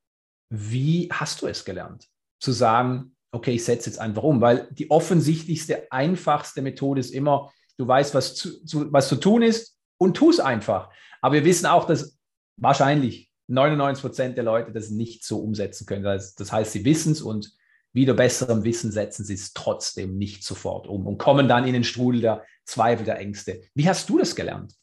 wie 0.50 1.10
hast 1.12 1.42
du 1.42 1.48
es 1.48 1.64
gelernt? 1.64 2.08
Zu 2.40 2.52
sagen, 2.52 3.16
okay, 3.32 3.54
ich 3.54 3.64
setze 3.64 3.90
jetzt 3.90 4.00
einfach 4.00 4.24
um, 4.24 4.42
weil 4.42 4.68
die 4.72 4.92
offensichtlichste, 4.92 5.92
einfachste 5.92 6.62
Methode 6.62 7.00
ist 7.00 7.12
immer, 7.12 7.52
du 7.78 7.88
weißt, 7.88 8.14
was 8.14 8.36
zu, 8.36 8.64
zu, 8.66 8.92
was 8.92 9.08
zu 9.08 9.16
tun 9.16 9.42
ist 9.42 9.78
und 9.98 10.18
tu 10.18 10.30
es 10.30 10.40
einfach. 10.40 10.90
Aber 11.22 11.36
wir 11.36 11.46
wissen 11.46 11.66
auch, 11.66 11.86
dass 11.86 12.18
wahrscheinlich 12.58 13.32
99 13.48 14.02
Prozent 14.02 14.38
der 14.38 14.44
Leute 14.44 14.74
das 14.74 14.90
nicht 14.90 15.24
so 15.24 15.40
umsetzen 15.40 15.86
können. 15.86 16.04
Das, 16.04 16.52
heißt, 16.52 16.74
sie 16.74 16.84
wissen 16.84 17.14
es 17.14 17.22
und 17.22 17.54
wieder 17.94 18.14
besserem 18.14 18.64
Wissen 18.66 18.92
setzen 18.92 19.24
sie 19.24 19.36
es 19.36 19.54
trotzdem 19.54 20.18
nicht 20.18 20.44
sofort 20.44 20.88
um 20.88 21.08
und 21.08 21.18
kommen 21.18 21.48
dann 21.48 21.66
in 21.66 21.74
den 21.74 21.86
Strudel 21.86 22.22
der 22.22 22.46
Zweifel, 22.66 23.06
der 23.06 23.18
Ängste. 23.18 23.62
Wie 23.74 23.88
hast 23.88 24.10
du 24.10 24.18
das 24.18 24.36
gelernt? 24.36 24.74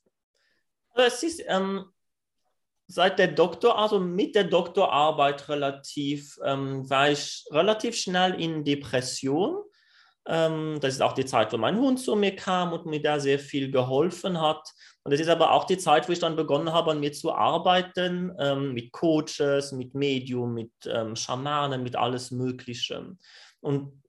Es 0.97 1.23
ist 1.23 1.43
ähm, 1.47 1.85
seit 2.87 3.19
der 3.19 3.29
Doktor, 3.29 3.79
also 3.79 3.99
mit 3.99 4.35
der 4.35 4.45
Doktorarbeit 4.45 5.49
relativ, 5.49 6.39
ähm, 6.45 6.89
war 6.89 7.11
ich 7.11 7.45
relativ 7.51 7.97
schnell 7.97 8.41
in 8.41 8.65
Depression. 8.65 9.57
Ähm, 10.27 10.79
das 10.81 10.95
ist 10.95 11.01
auch 11.01 11.13
die 11.13 11.25
Zeit, 11.25 11.53
wo 11.53 11.57
mein 11.57 11.79
Hund 11.79 12.01
zu 12.01 12.17
mir 12.17 12.35
kam 12.35 12.73
und 12.73 12.87
mir 12.87 13.03
da 13.03 13.21
sehr 13.21 13.39
viel 13.39 13.71
geholfen 13.71 14.41
hat. 14.41 14.71
Und 15.03 15.13
das 15.13 15.21
ist 15.21 15.29
aber 15.29 15.53
auch 15.53 15.65
die 15.65 15.79
Zeit, 15.79 16.09
wo 16.09 16.13
ich 16.13 16.19
dann 16.19 16.37
begonnen 16.37 16.73
habe, 16.73 16.93
an 16.93 17.01
mir 17.01 17.13
zu 17.13 17.33
arbeiten, 17.33 18.33
ähm, 18.39 18.73
mit 18.73 18.93
Coaches, 18.93 19.73
mit 19.73 19.95
Medium, 19.95 20.55
mit 20.55 20.73
ähm, 20.87 21.17
Schamanen, 21.17 21.83
mit 21.83 21.97
alles 21.97 22.31
Mögliche. 22.31 23.17
Und 23.61 24.04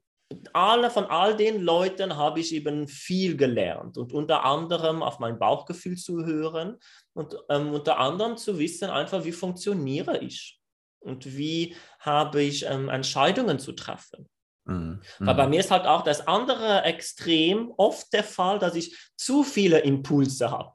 alle, 0.53 0.89
von 0.89 1.05
all 1.05 1.35
den 1.35 1.61
Leuten 1.61 2.15
habe 2.15 2.39
ich 2.39 2.53
eben 2.53 2.87
viel 2.87 3.37
gelernt 3.37 3.97
und 3.97 4.13
unter 4.13 4.43
anderem 4.43 5.03
auf 5.03 5.19
mein 5.19 5.37
Bauchgefühl 5.37 5.97
zu 5.97 6.25
hören 6.25 6.77
und 7.13 7.35
ähm, 7.49 7.73
unter 7.73 7.99
anderem 7.99 8.37
zu 8.37 8.57
wissen, 8.57 8.89
einfach, 8.89 9.23
wie 9.23 9.31
funktioniere 9.31 10.17
ich 10.19 10.59
und 10.99 11.37
wie 11.37 11.75
habe 11.99 12.41
ich 12.41 12.65
ähm, 12.65 12.89
Entscheidungen 12.89 13.59
zu 13.59 13.73
treffen. 13.73 14.27
Mhm. 14.65 14.99
Weil 15.19 15.35
bei 15.35 15.43
mhm. 15.45 15.51
mir 15.51 15.59
ist 15.59 15.69
halt 15.69 15.85
auch 15.85 16.03
das 16.03 16.27
andere 16.27 16.83
Extrem 16.83 17.71
oft 17.77 18.11
der 18.13 18.23
Fall, 18.23 18.57
dass 18.57 18.75
ich 18.75 18.97
zu 19.15 19.43
viele 19.43 19.79
Impulse 19.79 20.49
habe. 20.49 20.71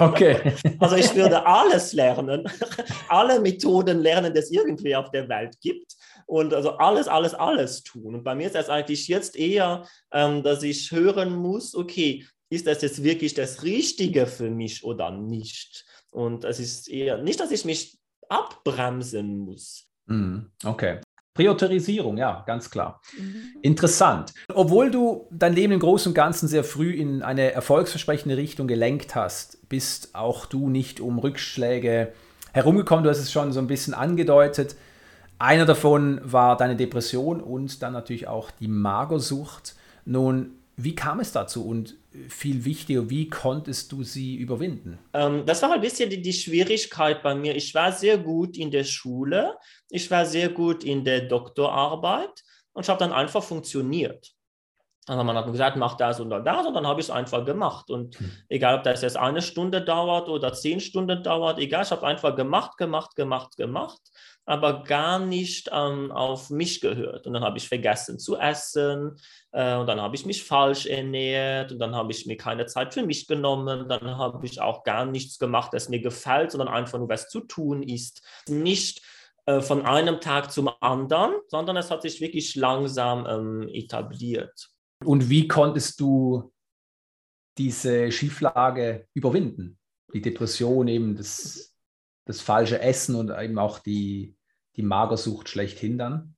okay. 0.00 0.54
also 0.80 0.96
ich 0.96 1.14
würde 1.14 1.44
alles 1.46 1.94
lernen, 1.94 2.46
alle 3.08 3.40
Methoden 3.40 4.00
lernen, 4.00 4.34
die 4.34 4.40
es 4.40 4.50
irgendwie 4.50 4.94
auf 4.94 5.10
der 5.10 5.28
Welt 5.28 5.58
gibt 5.60 5.96
und 6.26 6.52
also 6.52 6.72
alles, 6.72 7.08
alles, 7.08 7.34
alles 7.34 7.82
tun. 7.82 8.16
Und 8.16 8.24
bei 8.24 8.34
mir 8.34 8.48
ist 8.48 8.56
es 8.56 8.68
eigentlich 8.68 9.08
jetzt 9.08 9.36
eher, 9.36 9.86
ähm, 10.12 10.42
dass 10.42 10.62
ich 10.62 10.90
hören 10.90 11.34
muss, 11.34 11.74
okay, 11.74 12.26
ist 12.50 12.66
das 12.66 12.82
jetzt 12.82 13.02
wirklich 13.02 13.34
das 13.34 13.62
Richtige 13.62 14.26
für 14.26 14.50
mich 14.50 14.84
oder 14.84 15.10
nicht? 15.10 15.84
Und 16.10 16.44
es 16.44 16.60
ist 16.60 16.88
eher 16.88 17.18
nicht, 17.18 17.40
dass 17.40 17.50
ich 17.50 17.64
mich 17.64 17.98
abbremsen 18.28 19.38
muss. 19.38 19.88
Mhm. 20.06 20.50
Okay. 20.64 21.00
Priorisierung, 21.36 22.16
ja, 22.16 22.42
ganz 22.46 22.70
klar. 22.70 23.00
Mhm. 23.16 23.58
Interessant. 23.62 24.32
Obwohl 24.52 24.90
du 24.90 25.28
dein 25.30 25.52
Leben 25.52 25.72
im 25.74 25.80
Großen 25.80 26.10
und 26.10 26.14
Ganzen 26.14 26.48
sehr 26.48 26.64
früh 26.64 26.90
in 26.90 27.22
eine 27.22 27.52
erfolgsversprechende 27.52 28.36
Richtung 28.36 28.66
gelenkt 28.66 29.14
hast, 29.14 29.68
bist 29.68 30.14
auch 30.14 30.46
du 30.46 30.68
nicht 30.68 31.00
um 31.00 31.18
Rückschläge 31.18 32.12
herumgekommen. 32.52 33.04
Du 33.04 33.10
hast 33.10 33.18
es 33.18 33.30
schon 33.30 33.52
so 33.52 33.60
ein 33.60 33.66
bisschen 33.66 33.94
angedeutet. 33.94 34.76
Einer 35.38 35.66
davon 35.66 36.20
war 36.24 36.56
deine 36.56 36.76
Depression 36.76 37.42
und 37.42 37.82
dann 37.82 37.92
natürlich 37.92 38.26
auch 38.26 38.50
die 38.50 38.68
Magersucht. 38.68 39.76
Nun, 40.06 40.55
wie 40.76 40.94
kam 40.94 41.20
es 41.20 41.32
dazu 41.32 41.66
und 41.66 41.96
viel 42.28 42.64
wichtiger, 42.64 43.08
wie 43.08 43.28
konntest 43.28 43.92
du 43.92 44.02
sie 44.02 44.36
überwinden? 44.36 44.98
Ähm, 45.14 45.44
das 45.46 45.62
war 45.62 45.72
ein 45.72 45.80
bisschen 45.80 46.10
die, 46.10 46.20
die, 46.20 46.32
Schwierigkeit 46.32 47.22
bei 47.22 47.34
mir. 47.34 47.56
Ich 47.56 47.74
war 47.74 47.92
sehr 47.92 48.18
gut 48.18 48.56
in 48.56 48.70
der 48.70 48.84
Schule, 48.84 49.56
ich 49.88 50.10
war 50.10 50.26
sehr 50.26 50.50
gut 50.50 50.84
in 50.84 51.04
der 51.04 51.22
Doktorarbeit 51.22 52.44
und 52.72 52.84
ich 52.84 52.88
habe 52.90 52.98
dann 52.98 53.12
einfach 53.12 53.42
funktioniert. 53.42 54.35
Also 55.08 55.22
man 55.22 55.36
hat 55.36 55.46
mir 55.46 55.52
gesagt, 55.52 55.76
mach 55.76 55.96
das 55.96 56.18
und 56.18 56.30
das 56.30 56.66
und 56.66 56.74
dann 56.74 56.86
habe 56.86 57.00
ich 57.00 57.06
es 57.06 57.10
einfach 57.10 57.44
gemacht. 57.44 57.90
Und 57.90 58.18
hm. 58.18 58.32
egal, 58.48 58.76
ob 58.76 58.82
das 58.82 59.02
jetzt 59.02 59.16
eine 59.16 59.40
Stunde 59.42 59.82
dauert 59.82 60.28
oder 60.28 60.52
zehn 60.52 60.80
Stunden 60.80 61.22
dauert, 61.22 61.58
egal, 61.58 61.84
ich 61.84 61.90
habe 61.90 62.06
einfach 62.06 62.34
gemacht, 62.34 62.76
gemacht, 62.76 63.14
gemacht, 63.16 63.56
gemacht 63.56 64.00
aber 64.46 64.84
gar 64.84 65.18
nicht 65.18 65.70
ähm, 65.72 66.12
auf 66.12 66.50
mich 66.50 66.80
gehört. 66.80 67.26
Und 67.26 67.34
dann 67.34 67.42
habe 67.42 67.58
ich 67.58 67.68
vergessen 67.68 68.18
zu 68.18 68.36
essen 68.36 69.18
äh, 69.50 69.74
und 69.74 69.88
dann 69.88 70.00
habe 70.00 70.14
ich 70.14 70.24
mich 70.24 70.44
falsch 70.44 70.86
ernährt 70.86 71.72
und 71.72 71.80
dann 71.80 71.96
habe 71.96 72.12
ich 72.12 72.26
mir 72.26 72.36
keine 72.36 72.66
Zeit 72.66 72.94
für 72.94 73.04
mich 73.04 73.26
genommen. 73.26 73.88
Dann 73.88 74.16
habe 74.16 74.46
ich 74.46 74.60
auch 74.60 74.84
gar 74.84 75.04
nichts 75.04 75.40
gemacht, 75.40 75.74
das 75.74 75.88
mir 75.88 76.00
gefällt, 76.00 76.52
sondern 76.52 76.68
einfach 76.68 76.98
nur, 76.98 77.08
was 77.08 77.28
zu 77.28 77.40
tun 77.40 77.82
ist. 77.82 78.22
Nicht 78.48 79.02
äh, 79.46 79.60
von 79.60 79.84
einem 79.84 80.20
Tag 80.20 80.52
zum 80.52 80.70
anderen, 80.80 81.32
sondern 81.48 81.76
es 81.76 81.90
hat 81.90 82.02
sich 82.02 82.20
wirklich 82.20 82.54
langsam 82.54 83.26
ähm, 83.28 83.68
etabliert. 83.68 84.70
Und 85.04 85.28
wie 85.28 85.48
konntest 85.48 86.00
du 86.00 86.52
diese 87.58 88.10
Schieflage 88.12 89.08
überwinden? 89.14 89.78
Die 90.12 90.22
Depression, 90.22 90.88
eben 90.88 91.16
das, 91.16 91.74
das 92.24 92.40
falsche 92.40 92.80
Essen 92.80 93.14
und 93.16 93.30
eben 93.30 93.58
auch 93.58 93.78
die, 93.78 94.36
die 94.76 94.82
Magersucht 94.82 95.48
schlechthin 95.48 95.98
dann? 95.98 96.35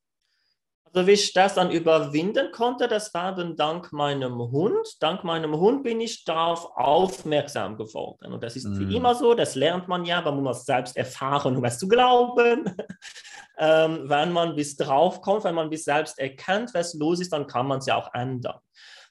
Also 0.99 1.07
wie 1.07 1.13
ich 1.13 1.33
das 1.33 1.55
dann 1.55 1.71
überwinden 1.71 2.51
konnte, 2.51 2.89
das 2.89 3.15
war 3.15 3.33
dann 3.33 3.55
dank 3.55 3.93
meinem 3.93 4.37
Hund. 4.37 4.85
Dank 4.99 5.23
meinem 5.23 5.57
Hund 5.57 5.85
bin 5.85 6.01
ich 6.01 6.25
darauf 6.25 6.77
aufmerksam 6.77 7.77
geworden. 7.77 8.33
Und 8.33 8.43
das 8.43 8.57
ist 8.57 8.65
mm. 8.65 8.91
immer 8.91 9.15
so, 9.15 9.35
das 9.35 9.55
lernt 9.55 9.87
man 9.87 10.05
ja, 10.05 10.21
man 10.21 10.43
muss 10.43 10.65
selbst 10.67 10.97
erfahren, 10.97 11.57
um 11.57 11.65
es 11.65 11.79
zu 11.79 11.87
glauben. 11.87 12.75
ähm, 13.59 14.07
wenn 14.07 14.33
man 14.33 14.57
bis 14.57 14.77
drauf 14.77 15.21
kommt, 15.21 15.45
wenn 15.45 15.55
man 15.55 15.71
bis 15.71 15.85
selbst 15.85 16.19
erkennt, 16.19 16.75
was 16.75 16.95
los 16.95 17.21
ist, 17.21 17.33
dann 17.33 17.47
kann 17.47 17.69
man 17.69 17.79
es 17.79 17.87
ja 17.87 17.95
auch 17.95 18.13
ändern. 18.13 18.59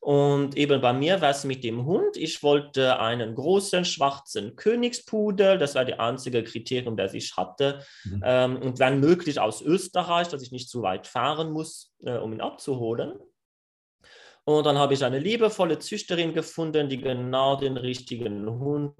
Und 0.08 0.56
eben 0.56 0.80
bei 0.80 0.94
mir 0.94 1.20
war 1.20 1.32
es 1.32 1.44
mit 1.44 1.66
dem 1.66 1.86
Hund. 1.86 2.16
Ich 2.16 2.42
wollte 2.42 2.98
einen 2.98 3.36
großen 3.36 3.84
schwarzen 3.84 4.56
Königspudel. 4.56 5.58
Das 5.58 5.76
war 5.76 5.84
die 5.84 6.00
einzige 6.00 6.46
Kriterium, 6.46 6.96
das 6.96 7.14
ich 7.14 7.36
hatte. 7.36 7.84
Mhm. 8.06 8.22
Ähm, 8.24 8.56
und 8.56 8.80
wenn 8.80 9.02
möglich 9.02 9.38
aus 9.38 9.62
Österreich, 9.62 10.30
dass 10.30 10.42
ich 10.42 10.54
nicht 10.54 10.70
zu 10.70 10.82
weit 10.82 11.08
fahren 11.08 11.52
muss, 11.52 11.94
äh, 12.06 12.16
um 12.20 12.32
ihn 12.32 12.40
abzuholen. 12.40 13.20
Und 14.46 14.66
dann 14.66 14.78
habe 14.78 14.94
ich 14.94 15.04
eine 15.04 15.20
liebevolle 15.20 15.78
Züchterin 15.78 16.34
gefunden, 16.34 16.88
die 16.88 17.02
genau 17.02 17.58
den 17.58 17.76
richtigen 17.76 18.50
Hund 18.50 18.96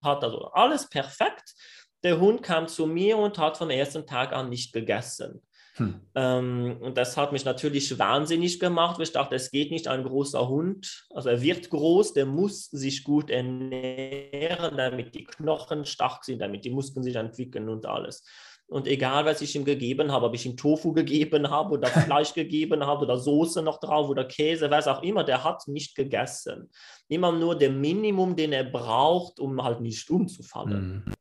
hat. 0.00 0.22
Also 0.22 0.44
alles 0.52 0.88
perfekt. 0.88 1.56
Der 2.04 2.20
Hund 2.20 2.44
kam 2.44 2.68
zu 2.68 2.86
mir 2.86 3.16
und 3.16 3.36
hat 3.38 3.56
vom 3.56 3.70
ersten 3.70 4.06
Tag 4.06 4.32
an 4.32 4.48
nicht 4.48 4.72
gegessen. 4.72 5.42
Hm. 5.76 6.00
Ähm, 6.14 6.76
und 6.80 6.96
das 6.96 7.16
hat 7.16 7.32
mich 7.32 7.44
natürlich 7.44 7.98
wahnsinnig 7.98 8.58
gemacht, 8.58 8.96
weil 8.96 9.04
ich 9.04 9.12
dachte, 9.12 9.34
es 9.34 9.50
geht 9.50 9.70
nicht 9.70 9.88
ein 9.88 10.04
großer 10.04 10.48
Hund. 10.48 11.06
Also 11.10 11.28
er 11.28 11.42
wird 11.42 11.68
groß, 11.68 12.14
der 12.14 12.24
muss 12.24 12.70
sich 12.70 13.04
gut 13.04 13.30
ernähren, 13.30 14.76
damit 14.76 15.14
die 15.14 15.24
Knochen 15.24 15.84
stark 15.84 16.24
sind, 16.24 16.40
damit 16.40 16.64
die 16.64 16.70
Muskeln 16.70 17.02
sich 17.02 17.16
entwickeln 17.16 17.68
und 17.68 17.84
alles. 17.84 18.24
Und 18.68 18.88
egal, 18.88 19.24
was 19.26 19.42
ich 19.42 19.54
ihm 19.54 19.64
gegeben 19.64 20.10
habe, 20.10 20.26
ob 20.26 20.34
ich 20.34 20.44
ihm 20.44 20.56
Tofu 20.56 20.92
gegeben 20.92 21.50
habe 21.50 21.74
oder 21.74 21.86
Fleisch 21.88 22.32
gegeben 22.32 22.84
habe 22.84 23.04
oder 23.04 23.18
Soße 23.18 23.62
noch 23.62 23.78
drauf 23.78 24.08
oder 24.08 24.24
Käse, 24.24 24.70
was 24.70 24.88
auch 24.88 25.02
immer, 25.02 25.24
der 25.24 25.44
hat 25.44 25.68
nicht 25.68 25.94
gegessen. 25.94 26.70
Immer 27.08 27.32
nur 27.32 27.56
der 27.56 27.70
Minimum, 27.70 28.34
den 28.34 28.52
er 28.52 28.64
braucht, 28.64 29.38
um 29.38 29.62
halt 29.62 29.80
nicht 29.80 30.10
umzufallen. 30.10 31.04
Mhm. 31.06 31.12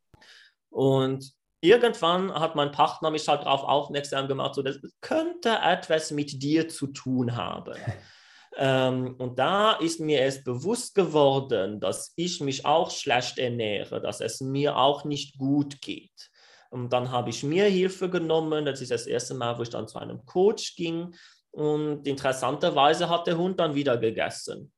Und 0.69 1.35
irgendwann 1.61 2.33
hat 2.33 2.55
mein 2.55 2.71
Partner 2.71 3.11
mich 3.11 3.27
halt 3.27 3.41
darauf 3.41 3.63
aufmerksam 3.63 4.27
gemacht, 4.27 4.55
so 4.55 4.61
das 4.61 4.79
könnte 5.01 5.57
etwas 5.61 6.11
mit 6.11 6.41
dir 6.41 6.69
zu 6.69 6.87
tun 6.87 7.35
haben. 7.35 7.73
ähm, 8.57 9.15
und 9.17 9.39
da 9.39 9.73
ist 9.73 9.99
mir 9.99 10.19
erst 10.19 10.43
bewusst 10.43 10.95
geworden, 10.95 11.79
dass 11.79 12.13
ich 12.15 12.41
mich 12.41 12.65
auch 12.65 12.91
schlecht 12.91 13.37
ernähre, 13.37 14.01
dass 14.01 14.21
es 14.21 14.41
mir 14.41 14.77
auch 14.77 15.05
nicht 15.05 15.37
gut 15.37 15.81
geht. 15.81 16.29
Und 16.69 16.91
dann 16.91 17.11
habe 17.11 17.29
ich 17.29 17.43
mir 17.43 17.65
Hilfe 17.65 18.09
genommen. 18.09 18.65
Das 18.65 18.81
ist 18.81 18.91
das 18.91 19.07
erste 19.07 19.33
Mal, 19.33 19.57
wo 19.57 19.61
ich 19.61 19.69
dann 19.69 19.87
zu 19.87 19.97
einem 19.97 20.25
Coach 20.25 20.75
ging. 20.75 21.15
Und 21.51 22.05
interessanterweise 22.05 23.07
hat 23.09 23.27
der 23.27 23.37
Hund 23.37 23.61
dann 23.61 23.75
wieder 23.75 23.97
gegessen. 23.97 24.73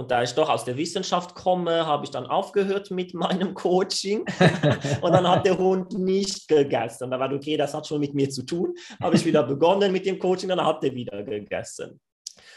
Und 0.00 0.10
da 0.10 0.22
ich 0.22 0.32
doch 0.32 0.48
aus 0.48 0.64
der 0.64 0.78
Wissenschaft 0.78 1.34
komme, 1.34 1.84
habe 1.84 2.06
ich 2.06 2.10
dann 2.10 2.24
aufgehört 2.24 2.90
mit 2.90 3.12
meinem 3.12 3.52
Coaching. 3.52 4.24
und 5.02 5.12
dann 5.12 5.28
hat 5.28 5.44
der 5.44 5.58
Hund 5.58 5.92
nicht 5.92 6.48
gegessen. 6.48 7.04
Und 7.04 7.10
da 7.10 7.20
war 7.20 7.30
okay, 7.30 7.58
das 7.58 7.74
hat 7.74 7.86
schon 7.86 8.00
mit 8.00 8.14
mir 8.14 8.30
zu 8.30 8.42
tun. 8.44 8.74
Habe 9.02 9.16
ich 9.16 9.26
wieder 9.26 9.42
begonnen 9.42 9.92
mit 9.92 10.06
dem 10.06 10.18
Coaching, 10.18 10.48
dann 10.48 10.64
hat 10.64 10.82
er 10.84 10.94
wieder 10.94 11.22
gegessen. 11.22 12.00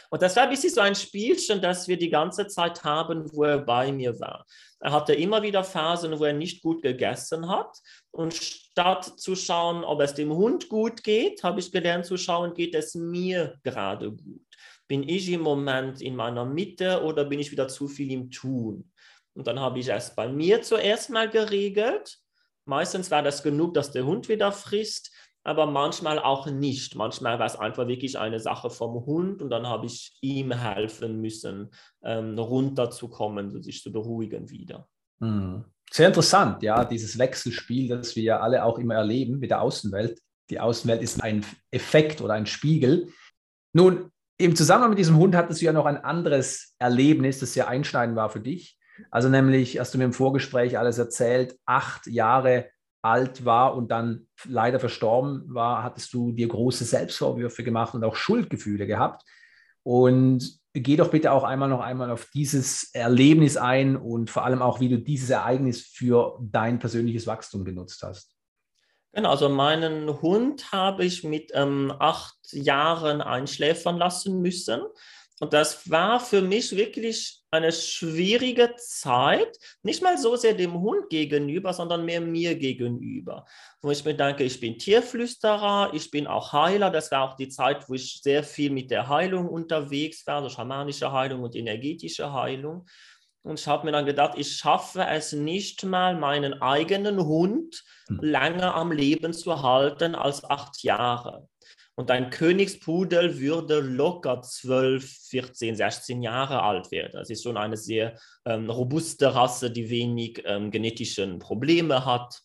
Und 0.08 0.22
das 0.22 0.34
war 0.36 0.44
ein 0.44 0.48
bisschen 0.48 0.72
so 0.72 0.80
ein 0.80 0.94
Spielchen, 0.94 1.60
das 1.60 1.86
wir 1.86 1.98
die 1.98 2.08
ganze 2.08 2.46
Zeit 2.46 2.82
haben, 2.82 3.30
wo 3.34 3.44
er 3.44 3.58
bei 3.58 3.92
mir 3.92 4.18
war. 4.20 4.46
Er 4.80 4.92
hatte 4.92 5.12
immer 5.12 5.42
wieder 5.42 5.64
Phasen, 5.64 6.18
wo 6.18 6.24
er 6.24 6.32
nicht 6.32 6.62
gut 6.62 6.80
gegessen 6.80 7.50
hat. 7.50 7.76
Und 8.10 8.32
statt 8.32 9.04
zu 9.04 9.36
schauen, 9.36 9.84
ob 9.84 10.00
es 10.00 10.14
dem 10.14 10.32
Hund 10.32 10.70
gut 10.70 11.02
geht, 11.02 11.42
habe 11.42 11.60
ich 11.60 11.72
gelernt 11.72 12.06
zu 12.06 12.16
schauen, 12.16 12.54
geht 12.54 12.74
es 12.74 12.94
mir 12.94 13.58
gerade 13.62 14.12
gut. 14.12 14.40
Bin 14.86 15.08
ich 15.08 15.30
im 15.30 15.40
Moment 15.40 16.00
in 16.00 16.16
meiner 16.16 16.44
Mitte 16.44 17.02
oder 17.02 17.24
bin 17.24 17.40
ich 17.40 17.50
wieder 17.50 17.68
zu 17.68 17.88
viel 17.88 18.10
im 18.10 18.30
Tun? 18.30 18.90
Und 19.34 19.46
dann 19.46 19.58
habe 19.58 19.78
ich 19.78 19.88
es 19.88 20.14
bei 20.14 20.28
mir 20.28 20.62
zuerst 20.62 21.10
mal 21.10 21.28
geregelt. 21.28 22.18
Meistens 22.66 23.10
war 23.10 23.22
das 23.22 23.42
genug, 23.42 23.74
dass 23.74 23.90
der 23.90 24.06
Hund 24.06 24.28
wieder 24.28 24.52
frisst, 24.52 25.10
aber 25.42 25.66
manchmal 25.66 26.18
auch 26.18 26.46
nicht. 26.46 26.94
Manchmal 26.94 27.38
war 27.38 27.46
es 27.46 27.56
einfach 27.56 27.86
wirklich 27.86 28.18
eine 28.18 28.40
Sache 28.40 28.70
vom 28.70 29.04
Hund 29.04 29.42
und 29.42 29.50
dann 29.50 29.66
habe 29.66 29.86
ich 29.86 30.16
ihm 30.22 30.52
helfen 30.52 31.20
müssen, 31.20 31.70
ähm, 32.02 32.38
runterzukommen, 32.38 33.62
sich 33.62 33.82
zu 33.82 33.92
beruhigen 33.92 34.50
wieder. 34.50 34.88
Hm. 35.20 35.64
Sehr 35.90 36.08
interessant, 36.08 36.62
ja, 36.62 36.84
dieses 36.84 37.18
Wechselspiel, 37.18 37.88
das 37.88 38.16
wir 38.16 38.22
ja 38.22 38.40
alle 38.40 38.64
auch 38.64 38.78
immer 38.78 38.94
erleben 38.94 39.38
mit 39.38 39.50
der 39.50 39.60
Außenwelt. 39.60 40.20
Die 40.50 40.58
Außenwelt 40.58 41.02
ist 41.02 41.22
ein 41.22 41.44
Effekt 41.70 42.20
oder 42.20 42.34
ein 42.34 42.46
Spiegel. 42.46 43.12
Nun, 43.72 44.10
im 44.36 44.56
Zusammenhang 44.56 44.90
mit 44.90 44.98
diesem 44.98 45.16
Hund 45.16 45.36
hattest 45.36 45.60
du 45.60 45.66
ja 45.66 45.72
noch 45.72 45.86
ein 45.86 45.96
anderes 45.96 46.74
Erlebnis, 46.78 47.38
das 47.38 47.52
sehr 47.52 47.68
einschneidend 47.68 48.16
war 48.16 48.30
für 48.30 48.40
dich. 48.40 48.78
Also 49.10 49.28
nämlich, 49.28 49.78
hast 49.78 49.94
du 49.94 49.98
mir 49.98 50.04
im 50.04 50.12
Vorgespräch 50.12 50.78
alles 50.78 50.98
erzählt, 50.98 51.56
acht 51.66 52.06
Jahre 52.06 52.70
alt 53.02 53.44
war 53.44 53.76
und 53.76 53.90
dann 53.90 54.28
leider 54.44 54.80
verstorben 54.80 55.44
war, 55.48 55.82
hattest 55.82 56.12
du 56.14 56.32
dir 56.32 56.48
große 56.48 56.84
Selbstvorwürfe 56.84 57.62
gemacht 57.62 57.94
und 57.94 58.02
auch 58.02 58.16
Schuldgefühle 58.16 58.86
gehabt. 58.86 59.22
Und 59.82 60.58
geh 60.72 60.96
doch 60.96 61.10
bitte 61.10 61.32
auch 61.32 61.44
einmal 61.44 61.68
noch 61.68 61.80
einmal 61.80 62.10
auf 62.10 62.30
dieses 62.32 62.94
Erlebnis 62.94 63.56
ein 63.56 63.96
und 63.96 64.30
vor 64.30 64.44
allem 64.44 64.62
auch, 64.62 64.80
wie 64.80 64.88
du 64.88 64.98
dieses 64.98 65.30
Ereignis 65.30 65.82
für 65.82 66.38
dein 66.40 66.78
persönliches 66.78 67.26
Wachstum 67.26 67.64
genutzt 67.64 68.02
hast. 68.02 68.33
Genau, 69.14 69.30
also 69.30 69.48
meinen 69.48 70.20
Hund 70.22 70.72
habe 70.72 71.04
ich 71.04 71.22
mit 71.22 71.52
ähm, 71.54 71.94
acht 72.00 72.36
Jahren 72.52 73.20
einschläfern 73.22 73.96
lassen 73.96 74.40
müssen. 74.42 74.82
Und 75.40 75.52
das 75.52 75.88
war 75.88 76.18
für 76.18 76.42
mich 76.42 76.74
wirklich 76.74 77.42
eine 77.50 77.70
schwierige 77.70 78.74
Zeit, 78.76 79.56
nicht 79.82 80.02
mal 80.02 80.18
so 80.18 80.34
sehr 80.34 80.54
dem 80.54 80.80
Hund 80.80 81.10
gegenüber, 81.10 81.72
sondern 81.72 82.04
mehr 82.04 82.20
mir 82.20 82.56
gegenüber. 82.56 83.44
Wo 83.80 83.90
ich 83.92 84.04
mir 84.04 84.14
denke, 84.14 84.42
ich 84.42 84.58
bin 84.58 84.78
Tierflüsterer, 84.78 85.90
ich 85.92 86.10
bin 86.10 86.26
auch 86.26 86.52
Heiler. 86.52 86.90
Das 86.90 87.10
war 87.12 87.22
auch 87.22 87.36
die 87.36 87.48
Zeit, 87.48 87.88
wo 87.88 87.94
ich 87.94 88.20
sehr 88.20 88.42
viel 88.42 88.70
mit 88.70 88.90
der 88.90 89.08
Heilung 89.08 89.48
unterwegs 89.48 90.26
war, 90.26 90.36
also 90.36 90.48
schamanische 90.48 91.12
Heilung 91.12 91.42
und 91.42 91.54
energetische 91.54 92.32
Heilung. 92.32 92.86
Und 93.44 93.60
ich 93.60 93.66
habe 93.66 93.84
mir 93.84 93.92
dann 93.92 94.06
gedacht, 94.06 94.38
ich 94.38 94.56
schaffe 94.56 95.04
es 95.06 95.32
nicht 95.32 95.84
mal, 95.84 96.16
meinen 96.16 96.62
eigenen 96.62 97.24
Hund 97.24 97.84
hm. 98.06 98.18
länger 98.22 98.74
am 98.74 98.90
Leben 98.90 99.34
zu 99.34 99.62
halten 99.62 100.14
als 100.14 100.44
acht 100.44 100.82
Jahre. 100.82 101.46
Und 101.94 102.10
ein 102.10 102.30
Königspudel 102.30 103.38
würde 103.38 103.80
locker 103.80 104.40
12, 104.40 105.04
14, 105.28 105.76
16 105.76 106.22
Jahre 106.22 106.62
alt 106.62 106.90
werden. 106.90 107.12
Das 107.12 107.30
ist 107.30 107.42
schon 107.42 107.56
eine 107.56 107.76
sehr 107.76 108.18
ähm, 108.46 108.68
robuste 108.70 109.34
Rasse, 109.34 109.70
die 109.70 109.90
wenig 109.90 110.42
ähm, 110.46 110.70
genetischen 110.70 111.38
Probleme 111.38 112.04
hat. 112.04 112.40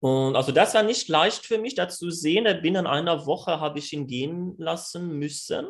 Und 0.00 0.36
also 0.36 0.52
das 0.52 0.74
war 0.74 0.82
nicht 0.82 1.08
leicht 1.08 1.46
für 1.46 1.58
mich, 1.58 1.74
dazu 1.74 2.10
sehen. 2.10 2.44
Binnen 2.60 2.86
einer 2.86 3.24
Woche 3.24 3.58
habe 3.58 3.78
ich 3.78 3.92
ihn 3.92 4.06
gehen 4.06 4.54
lassen 4.58 5.18
müssen 5.18 5.66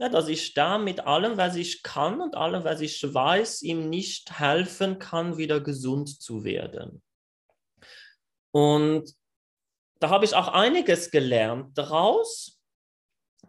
ja, 0.00 0.08
dass 0.08 0.28
ich 0.28 0.54
da 0.54 0.78
mit 0.78 1.06
allem, 1.06 1.36
was 1.36 1.56
ich 1.56 1.82
kann 1.82 2.22
und 2.22 2.34
allem, 2.34 2.64
was 2.64 2.80
ich 2.80 3.02
weiß, 3.02 3.60
ihm 3.60 3.90
nicht 3.90 4.40
helfen 4.40 4.98
kann, 4.98 5.36
wieder 5.36 5.60
gesund 5.60 6.22
zu 6.22 6.42
werden. 6.42 7.02
Und 8.50 9.14
da 10.00 10.08
habe 10.08 10.24
ich 10.24 10.34
auch 10.34 10.48
einiges 10.48 11.10
gelernt 11.10 11.76
daraus. 11.76 12.58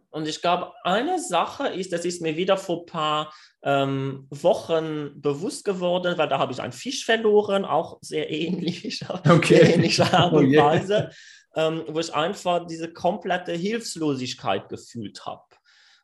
Und 0.10 0.28
ich 0.28 0.42
glaube, 0.42 0.74
eine 0.84 1.22
Sache 1.22 1.70
ist, 1.70 1.94
das 1.94 2.04
ist 2.04 2.22
mir 2.22 2.36
wieder 2.36 2.58
vor 2.58 2.82
ein 2.82 2.86
paar 2.86 3.34
ähm, 3.64 4.28
Wochen 4.30 5.22
bewusst 5.22 5.64
geworden, 5.64 6.18
weil 6.18 6.28
da 6.28 6.38
habe 6.38 6.52
ich 6.52 6.60
einen 6.60 6.74
Fisch 6.74 7.06
verloren, 7.06 7.64
auch 7.64 7.98
sehr 8.02 8.30
ähnlich, 8.30 9.06
okay. 9.30 9.56
sehr 9.56 9.76
ähnliche 9.76 10.12
Art 10.12 10.34
und 10.34 10.54
oh 10.54 10.60
Weise, 10.60 11.12
ähm, 11.56 11.86
wo 11.88 12.02
ich 12.02 12.14
einfach 12.14 12.68
diese 12.68 12.92
komplette 12.92 13.54
Hilflosigkeit 13.54 14.68
gefühlt 14.68 15.26
habe. 15.26 15.44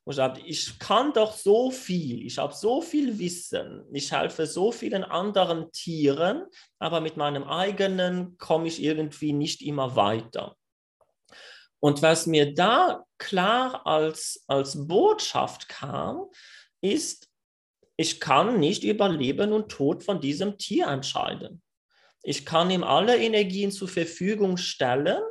Und 0.07 0.13
ich 0.13 0.19
habe, 0.19 0.39
ich 0.39 0.79
kann 0.79 1.11
doch 1.11 1.33
so 1.33 1.69
viel, 1.69 2.25
ich 2.25 2.37
habe 2.37 2.53
so 2.53 2.81
viel 2.81 3.19
Wissen, 3.19 3.83
ich 3.91 4.09
helfe 4.09 4.47
so 4.47 4.71
vielen 4.71 5.03
anderen 5.03 5.69
Tieren, 5.73 6.45
aber 6.79 7.01
mit 7.01 7.17
meinem 7.17 7.43
eigenen 7.43 8.37
komme 8.37 8.69
ich 8.69 8.81
irgendwie 8.81 9.33
nicht 9.33 9.61
immer 9.61 9.97
weiter. 9.97 10.55
Und 11.81 12.01
was 12.03 12.25
mir 12.25 12.53
da 12.53 13.03
klar 13.17 13.85
als, 13.85 14.45
als 14.47 14.87
Botschaft 14.87 15.67
kam, 15.67 16.27
ist, 16.79 17.27
ich 17.97 18.21
kann 18.21 18.61
nicht 18.61 18.85
über 18.85 19.09
Leben 19.09 19.51
und 19.51 19.67
Tod 19.67 20.05
von 20.05 20.21
diesem 20.21 20.57
Tier 20.57 20.87
entscheiden. 20.87 21.61
Ich 22.23 22.45
kann 22.45 22.71
ihm 22.71 22.85
alle 22.85 23.17
Energien 23.17 23.71
zur 23.73 23.89
Verfügung 23.89 24.55
stellen, 24.55 25.21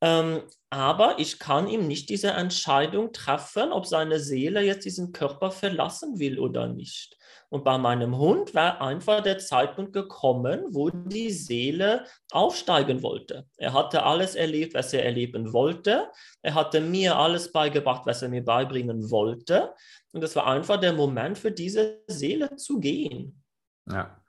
Ähm, 0.00 0.42
aber 0.70 1.18
ich 1.18 1.38
kann 1.38 1.66
ihm 1.68 1.86
nicht 1.88 2.08
diese 2.08 2.30
Entscheidung 2.30 3.12
treffen, 3.12 3.72
ob 3.72 3.86
seine 3.86 4.20
Seele 4.20 4.62
jetzt 4.62 4.84
diesen 4.84 5.12
Körper 5.12 5.50
verlassen 5.50 6.18
will 6.18 6.38
oder 6.38 6.68
nicht. 6.68 7.16
Und 7.48 7.64
bei 7.64 7.76
meinem 7.78 8.16
Hund 8.16 8.54
war 8.54 8.80
einfach 8.80 9.22
der 9.22 9.38
Zeitpunkt 9.38 9.92
gekommen, 9.92 10.66
wo 10.70 10.88
die 10.88 11.30
Seele 11.30 12.06
aufsteigen 12.30 13.02
wollte. 13.02 13.44
Er 13.56 13.72
hatte 13.72 14.04
alles 14.04 14.36
erlebt, 14.36 14.74
was 14.74 14.92
er 14.92 15.04
erleben 15.04 15.52
wollte. 15.52 16.08
Er 16.42 16.54
hatte 16.54 16.80
mir 16.80 17.16
alles 17.16 17.50
beigebracht, 17.50 18.06
was 18.06 18.22
er 18.22 18.28
mir 18.28 18.44
beibringen 18.44 19.10
wollte. 19.10 19.74
Und 20.12 20.22
es 20.22 20.36
war 20.36 20.46
einfach 20.46 20.78
der 20.78 20.92
Moment 20.92 21.38
für 21.38 21.50
diese 21.50 22.02
Seele 22.06 22.54
zu 22.54 22.78
gehen. 22.78 23.42
Ja. 23.90 24.19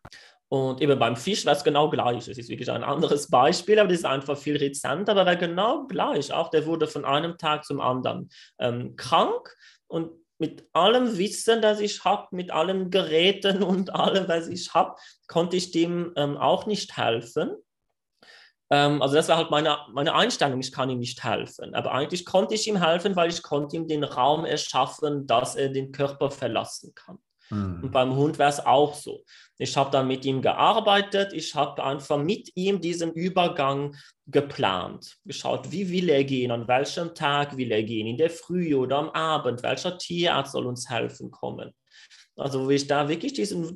Und 0.54 0.82
eben 0.82 1.00
beim 1.00 1.16
Fisch 1.16 1.46
war 1.46 1.54
es 1.54 1.64
genau 1.64 1.90
gleich. 1.90 2.28
Es 2.28 2.38
ist 2.38 2.50
wirklich 2.50 2.70
ein 2.70 2.84
anderes 2.84 3.30
Beispiel, 3.30 3.80
aber 3.80 3.88
das 3.88 4.00
ist 4.00 4.06
einfach 4.06 4.38
viel 4.38 4.58
rezenter, 4.58 5.14
aber 5.14 5.26
war 5.26 5.38
genau 5.38 5.88
gleich. 5.88 6.34
Auch 6.34 6.50
der 6.50 6.66
wurde 6.66 6.88
von 6.88 7.06
einem 7.06 7.38
Tag 7.38 7.64
zum 7.64 7.80
anderen 7.80 8.30
ähm, 8.60 8.98
krank 8.98 9.56
und 9.88 10.12
mit 10.40 10.68
allem 10.74 11.18
Wissen, 11.18 11.62
das 11.62 11.80
ich 11.80 12.04
habe, 12.04 12.28
mit 12.32 12.52
allen 12.52 12.90
Geräten 12.90 13.64
und 13.64 13.96
allem, 13.96 14.28
was 14.28 14.50
ich 14.50 14.74
habe, 14.74 14.96
konnte 15.28 15.56
ich 15.56 15.72
dem 15.72 16.12
ähm, 16.18 16.36
auch 16.36 16.66
nicht 16.66 16.98
helfen. 16.98 17.56
Ähm, 18.70 19.02
also 19.02 19.16
das 19.16 19.30
war 19.30 19.38
halt 19.38 19.52
meine, 19.52 19.78
meine 19.94 20.14
Einstellung, 20.14 20.60
ich 20.60 20.74
kann 20.74 20.90
ihm 20.90 21.00
nicht 21.00 21.24
helfen. 21.24 21.74
Aber 21.76 21.94
eigentlich 21.94 22.26
konnte 22.26 22.56
ich 22.56 22.68
ihm 22.68 22.84
helfen, 22.84 23.16
weil 23.16 23.30
ich 23.30 23.42
konnte 23.42 23.78
ihm 23.78 23.88
den 23.88 24.04
Raum 24.04 24.44
erschaffen, 24.44 25.28
dass 25.28 25.56
er 25.56 25.70
den 25.70 25.94
Körper 25.94 26.30
verlassen 26.30 26.92
kann. 26.94 27.20
Mhm. 27.52 27.84
Und 27.84 27.92
beim 27.92 28.16
Hund 28.16 28.40
wäre 28.40 28.50
es 28.50 28.66
auch 28.66 28.96
so. 28.96 29.24
Ich 29.58 29.78
habe 29.78 29.92
dann 29.92 30.08
mit 30.08 30.26
ihm 30.26 30.42
gearbeitet, 30.42 31.34
ich 31.34 31.54
habe 31.54 31.84
einfach 31.84 32.18
mit 32.18 32.50
ihm 32.56 32.82
diesen 32.82 33.14
Übergang 33.14 33.96
geplant, 34.26 35.18
geschaut, 35.26 35.72
wie 35.72 35.92
will 35.92 36.10
er 36.10 36.24
gehen, 36.24 36.52
an 36.52 36.68
welchem 36.68 37.14
Tag 37.14 37.58
will 37.58 37.72
er 37.72 37.84
gehen, 37.84 38.08
in 38.08 38.18
der 38.18 38.30
Früh 38.30 38.74
oder 38.74 38.98
am 38.98 39.10
Abend, 39.10 39.62
welcher 39.62 39.98
Tierarzt 39.98 40.54
soll 40.54 40.66
uns 40.66 40.90
helfen 40.90 41.30
kommen. 41.30 41.74
Also 42.36 42.66
wo 42.66 42.70
ich 42.70 42.88
da 42.88 43.08
wirklich 43.08 43.34
diesen 43.34 43.76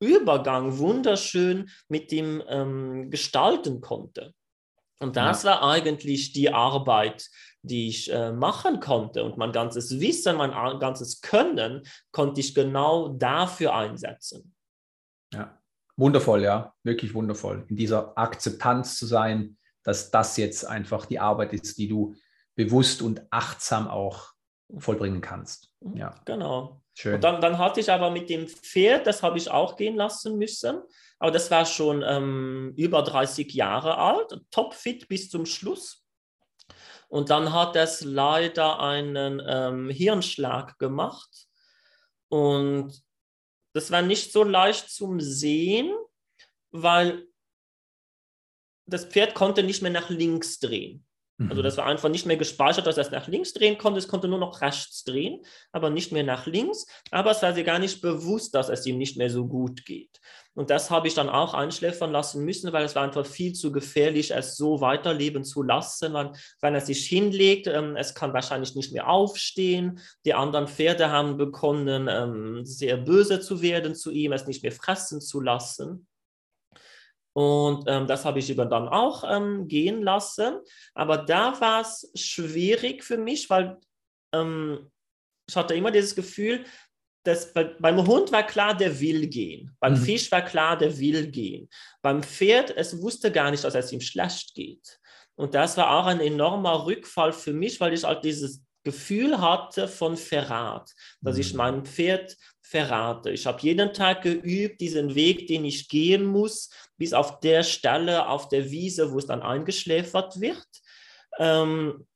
Übergang 0.00 0.78
wunderschön 0.78 1.68
mit 1.88 2.10
ihm 2.12 2.42
ähm, 2.48 3.10
gestalten 3.10 3.82
konnte. 3.82 4.32
Und 5.00 5.16
das 5.16 5.42
ja. 5.42 5.50
war 5.50 5.62
eigentlich 5.70 6.32
die 6.32 6.52
Arbeit, 6.52 7.28
die 7.62 7.88
ich 7.88 8.12
äh, 8.12 8.32
machen 8.32 8.80
konnte. 8.80 9.24
Und 9.24 9.36
mein 9.36 9.52
ganzes 9.52 10.00
Wissen, 10.00 10.36
mein 10.36 10.52
ganzes 10.80 11.20
Können 11.20 11.82
konnte 12.12 12.40
ich 12.40 12.54
genau 12.54 13.08
dafür 13.08 13.74
einsetzen. 13.74 14.54
Ja, 15.32 15.58
wundervoll, 15.96 16.42
ja, 16.42 16.74
wirklich 16.82 17.14
wundervoll. 17.14 17.66
In 17.68 17.76
dieser 17.76 18.16
Akzeptanz 18.16 18.98
zu 18.98 19.06
sein, 19.06 19.56
dass 19.82 20.10
das 20.10 20.36
jetzt 20.36 20.64
einfach 20.64 21.06
die 21.06 21.18
Arbeit 21.18 21.52
ist, 21.52 21.78
die 21.78 21.88
du 21.88 22.14
bewusst 22.54 23.02
und 23.02 23.22
achtsam 23.30 23.88
auch 23.88 24.32
vollbringen 24.78 25.20
kannst. 25.20 25.70
Mhm, 25.80 25.96
ja, 25.96 26.14
genau. 26.24 26.82
Schön. 26.94 27.14
Und 27.14 27.24
dann, 27.24 27.40
dann 27.40 27.58
hatte 27.58 27.80
ich 27.80 27.90
aber 27.90 28.10
mit 28.10 28.28
dem 28.28 28.46
Pferd, 28.46 29.06
das 29.06 29.22
habe 29.22 29.38
ich 29.38 29.50
auch 29.50 29.76
gehen 29.76 29.96
lassen 29.96 30.36
müssen. 30.36 30.82
Aber 31.18 31.30
das 31.30 31.50
war 31.50 31.64
schon 31.64 32.02
ähm, 32.06 32.72
über 32.76 33.02
30 33.02 33.52
Jahre 33.52 33.98
alt, 33.98 34.40
topfit 34.50 35.08
bis 35.08 35.28
zum 35.30 35.46
Schluss. 35.46 35.99
Und 37.10 37.28
dann 37.30 37.52
hat 37.52 37.74
es 37.74 38.02
leider 38.02 38.78
einen 38.78 39.42
ähm, 39.44 39.90
Hirnschlag 39.90 40.78
gemacht. 40.78 41.48
Und 42.28 43.02
das 43.74 43.90
war 43.90 44.00
nicht 44.00 44.30
so 44.32 44.44
leicht 44.44 44.90
zum 44.90 45.20
Sehen, 45.20 45.92
weil 46.70 47.26
das 48.86 49.06
Pferd 49.06 49.34
konnte 49.34 49.64
nicht 49.64 49.82
mehr 49.82 49.90
nach 49.90 50.08
links 50.08 50.60
drehen. 50.60 51.04
Also 51.48 51.62
mhm. 51.62 51.64
das 51.64 51.76
war 51.78 51.86
einfach 51.86 52.10
nicht 52.10 52.26
mehr 52.26 52.36
gespeichert, 52.36 52.86
dass 52.86 52.98
es 52.98 53.10
nach 53.10 53.26
links 53.26 53.54
drehen 53.54 53.78
konnte. 53.78 53.98
Es 53.98 54.08
konnte 54.08 54.28
nur 54.28 54.38
noch 54.38 54.60
rechts 54.60 55.04
drehen, 55.04 55.40
aber 55.72 55.88
nicht 55.88 56.12
mehr 56.12 56.24
nach 56.24 56.46
links. 56.46 56.86
Aber 57.10 57.30
es 57.30 57.40
war 57.42 57.54
sich 57.54 57.64
gar 57.64 57.78
nicht 57.78 58.02
bewusst, 58.02 58.54
dass 58.54 58.68
es 58.68 58.84
ihm 58.84 58.98
nicht 58.98 59.16
mehr 59.16 59.30
so 59.30 59.46
gut 59.46 59.86
geht. 59.86 60.20
Und 60.52 60.68
das 60.68 60.90
habe 60.90 61.08
ich 61.08 61.14
dann 61.14 61.30
auch 61.30 61.54
einschläfern 61.54 62.10
lassen 62.10 62.44
müssen, 62.44 62.72
weil 62.72 62.84
es 62.84 62.94
war 62.94 63.04
einfach 63.04 63.24
viel 63.24 63.54
zu 63.54 63.72
gefährlich, 63.72 64.32
es 64.32 64.56
so 64.56 64.82
weiterleben 64.82 65.44
zu 65.44 65.62
lassen. 65.62 66.12
Weil, 66.12 66.32
wenn 66.60 66.74
er 66.74 66.82
sich 66.82 67.06
hinlegt, 67.06 67.68
ähm, 67.68 67.96
es 67.96 68.14
kann 68.14 68.34
wahrscheinlich 68.34 68.74
nicht 68.74 68.92
mehr 68.92 69.08
aufstehen. 69.08 70.00
Die 70.26 70.34
anderen 70.34 70.66
Pferde 70.66 71.10
haben 71.10 71.38
begonnen, 71.38 72.08
ähm, 72.10 72.66
sehr 72.66 72.98
böse 72.98 73.40
zu 73.40 73.62
werden 73.62 73.94
zu 73.94 74.10
ihm, 74.10 74.32
es 74.32 74.46
nicht 74.46 74.62
mehr 74.62 74.72
fressen 74.72 75.22
zu 75.22 75.40
lassen. 75.40 76.06
Und 77.32 77.84
ähm, 77.86 78.06
das 78.06 78.24
habe 78.24 78.38
ich 78.40 78.54
dann 78.54 78.88
auch 78.88 79.24
ähm, 79.28 79.68
gehen 79.68 80.02
lassen. 80.02 80.58
Aber 80.94 81.18
da 81.18 81.60
war 81.60 81.82
es 81.82 82.10
schwierig 82.14 83.04
für 83.04 83.18
mich, 83.18 83.48
weil 83.48 83.78
ähm, 84.34 84.90
ich 85.48 85.56
hatte 85.56 85.74
immer 85.74 85.90
dieses 85.90 86.14
Gefühl, 86.14 86.64
dass 87.24 87.52
bei, 87.52 87.64
beim 87.64 88.06
Hund 88.06 88.32
war 88.32 88.44
klar, 88.44 88.76
der 88.76 88.98
will 88.98 89.26
gehen. 89.26 89.76
Beim 89.78 89.92
mhm. 89.92 89.98
Fisch 89.98 90.32
war 90.32 90.42
klar, 90.42 90.76
der 90.78 90.98
will 90.98 91.30
gehen. 91.30 91.68
Beim 92.02 92.22
Pferd, 92.22 92.74
es 92.76 93.00
wusste 93.00 93.30
gar 93.30 93.50
nicht, 93.50 93.62
dass 93.62 93.74
es 93.74 93.92
ihm 93.92 94.00
schlecht 94.00 94.54
geht. 94.54 94.98
Und 95.34 95.54
das 95.54 95.76
war 95.76 95.90
auch 95.90 96.06
ein 96.06 96.20
enormer 96.20 96.86
Rückfall 96.86 97.32
für 97.32 97.52
mich, 97.52 97.80
weil 97.80 97.92
ich 97.92 98.04
halt 98.04 98.24
dieses 98.24 98.62
Gefühl 98.84 99.40
hatte 99.40 99.88
von 99.88 100.16
Verrat, 100.16 100.90
dass 101.20 101.36
ich 101.36 101.52
mhm. 101.52 101.58
mein 101.58 101.84
Pferd 101.84 102.36
verrate. 102.70 103.30
Ich 103.30 103.46
habe 103.46 103.60
jeden 103.62 103.92
Tag 103.92 104.22
geübt, 104.22 104.80
diesen 104.80 105.16
Weg, 105.16 105.48
den 105.48 105.64
ich 105.64 105.88
gehen 105.88 106.24
muss, 106.24 106.70
bis 106.96 107.12
auf 107.12 107.40
der 107.40 107.64
Stelle 107.64 108.28
auf 108.28 108.48
der 108.48 108.70
Wiese, 108.70 109.12
wo 109.12 109.18
es 109.18 109.26
dann 109.26 109.42
eingeschläfert 109.42 110.40
wird. 110.40 110.68
Ähm, 111.38 112.06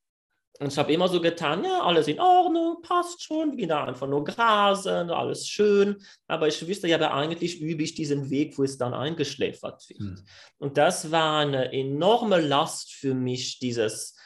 und 0.61 0.73
ich 0.73 0.79
habe 0.79 0.93
immer 0.93 1.09
so 1.09 1.21
getan, 1.21 1.64
ja, 1.64 1.83
alles 1.83 2.07
in 2.07 2.21
Ordnung, 2.21 2.81
passt 2.83 3.25
schon, 3.25 3.51
wir 3.51 3.57
gehen 3.57 3.71
da 3.71 3.83
einfach 3.83 4.07
nur 4.07 4.23
grasen, 4.23 5.11
alles 5.11 5.49
schön. 5.49 6.01
Aber 6.29 6.47
ich 6.47 6.64
wüsste 6.64 6.87
ja, 6.87 6.99
eigentlich 7.12 7.61
übe 7.61 7.83
ich 7.83 7.97
diesen 7.97 8.31
Weg, 8.31 8.57
wo 8.57 8.62
es 8.62 8.79
dann 8.79 8.95
eingeschläfert 8.95 9.88
wird. 9.88 10.01
Mhm. 10.01 10.25
Und 10.59 10.79
das 10.79 11.11
war 11.11 11.40
eine 11.40 11.73
enorme 11.73 12.40
Last 12.40 12.95
für 12.95 13.14
mich, 13.14 13.59
dieses, 13.59 14.17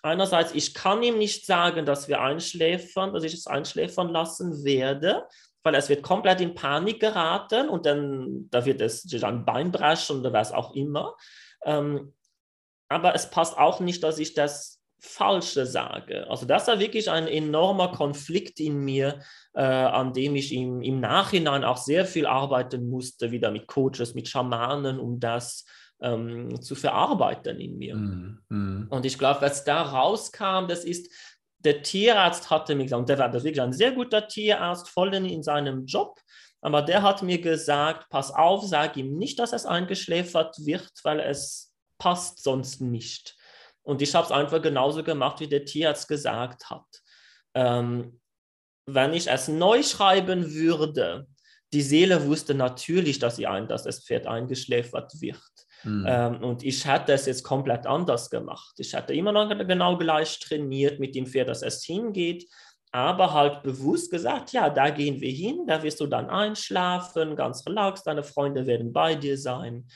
einerseits, 0.00 0.54
ich 0.54 0.72
kann 0.72 1.02
ihm 1.02 1.18
nicht 1.18 1.44
sagen, 1.44 1.84
dass 1.84 2.08
wir 2.08 2.22
einschläfern, 2.22 3.12
dass 3.12 3.24
ich 3.24 3.34
es 3.34 3.46
einschläfern 3.46 4.08
lassen 4.08 4.64
werde, 4.64 5.28
weil 5.64 5.74
es 5.74 5.88
wird 5.88 6.02
komplett 6.02 6.40
in 6.40 6.54
Panik 6.54 7.00
geraten 7.00 7.68
und 7.68 7.86
dann 7.86 8.48
da 8.50 8.64
wird 8.64 8.80
es 8.80 9.02
sich 9.02 9.24
ein 9.24 9.44
Bein 9.44 9.72
brechen 9.72 10.20
oder 10.20 10.32
was 10.32 10.52
auch 10.52 10.74
immer. 10.74 11.16
Ähm, 11.64 12.12
aber 12.88 13.14
es 13.14 13.30
passt 13.30 13.58
auch 13.58 13.80
nicht, 13.80 14.02
dass 14.04 14.18
ich 14.18 14.34
das 14.34 14.80
Falsche 15.00 15.66
sage. 15.66 16.26
Also 16.30 16.46
das 16.46 16.66
war 16.68 16.78
wirklich 16.78 17.10
ein 17.10 17.26
enormer 17.26 17.92
Konflikt 17.92 18.60
in 18.60 18.78
mir, 18.78 19.20
äh, 19.54 19.62
an 19.62 20.12
dem 20.12 20.36
ich 20.36 20.52
im, 20.52 20.82
im 20.82 21.00
Nachhinein 21.00 21.64
auch 21.64 21.76
sehr 21.76 22.06
viel 22.06 22.26
arbeiten 22.26 22.88
musste, 22.88 23.30
wieder 23.30 23.50
mit 23.50 23.66
Coaches, 23.66 24.14
mit 24.14 24.28
Schamanen, 24.28 24.98
um 24.98 25.20
das 25.20 25.66
ähm, 26.00 26.60
zu 26.60 26.74
verarbeiten 26.74 27.60
in 27.60 27.78
mir. 27.78 27.96
Mm, 27.96 28.38
mm. 28.48 28.86
Und 28.90 29.06
ich 29.06 29.18
glaube, 29.18 29.42
was 29.42 29.64
da 29.64 29.82
rauskam, 29.82 30.68
das 30.68 30.84
ist, 30.84 31.10
der 31.64 31.82
Tierarzt 31.82 32.50
hatte 32.50 32.74
mir 32.74 32.84
gesagt, 32.84 33.00
und 33.00 33.08
der 33.08 33.18
war 33.18 33.32
wirklich 33.32 33.60
ein 33.60 33.72
sehr 33.72 33.92
guter 33.92 34.28
Tierarzt, 34.28 34.88
voll 34.88 35.14
in, 35.14 35.24
in 35.24 35.42
seinem 35.42 35.86
Job, 35.86 36.20
aber 36.60 36.82
der 36.82 37.02
hat 37.02 37.22
mir 37.22 37.40
gesagt, 37.40 38.08
pass 38.10 38.30
auf, 38.30 38.64
sag 38.64 38.96
ihm 38.96 39.16
nicht, 39.18 39.38
dass 39.38 39.52
es 39.52 39.66
eingeschläfert 39.66 40.56
wird, 40.64 40.90
weil 41.02 41.20
es 41.20 41.74
passt 41.98 42.42
sonst 42.42 42.80
nicht. 42.80 43.36
Und 43.82 44.00
ich 44.00 44.14
habe 44.14 44.24
es 44.24 44.32
einfach 44.32 44.62
genauso 44.62 45.02
gemacht, 45.02 45.40
wie 45.40 45.48
der 45.48 45.64
Tierarzt 45.64 46.08
gesagt 46.08 46.70
hat. 46.70 46.86
Ähm, 47.54 48.20
wenn 48.86 49.12
ich 49.12 49.30
es 49.30 49.48
neu 49.48 49.82
schreiben 49.82 50.54
würde, 50.54 51.26
die 51.72 51.82
Seele 51.82 52.26
wusste 52.26 52.54
natürlich, 52.54 53.18
dass, 53.18 53.38
ein, 53.38 53.68
dass 53.68 53.82
das 53.84 54.04
Pferd 54.04 54.26
eingeschläfert 54.26 55.20
wird. 55.20 55.63
Mhm. 55.84 56.06
Ähm, 56.08 56.42
und 56.42 56.64
ich 56.64 56.84
hätte 56.86 57.12
es 57.12 57.26
jetzt 57.26 57.44
komplett 57.44 57.86
anders 57.86 58.30
gemacht. 58.30 58.74
Ich 58.78 58.94
hätte 58.94 59.14
immer 59.14 59.32
noch 59.32 59.48
genau 59.66 59.96
gleich 59.96 60.38
trainiert 60.40 60.98
mit 60.98 61.14
dem 61.14 61.26
Pferd, 61.26 61.48
dass 61.48 61.62
es 61.62 61.84
hingeht, 61.84 62.48
aber 62.90 63.32
halt 63.32 63.62
bewusst 63.62 64.10
gesagt, 64.10 64.52
ja, 64.52 64.70
da 64.70 64.90
gehen 64.90 65.20
wir 65.20 65.30
hin, 65.30 65.64
da 65.66 65.82
wirst 65.82 66.00
du 66.00 66.06
dann 66.06 66.30
einschlafen, 66.30 67.36
ganz 67.36 67.66
relaxed, 67.66 68.06
deine 68.06 68.22
Freunde 68.22 68.66
werden 68.66 68.92
bei 68.92 69.14
dir 69.14 69.36
sein. 69.36 69.86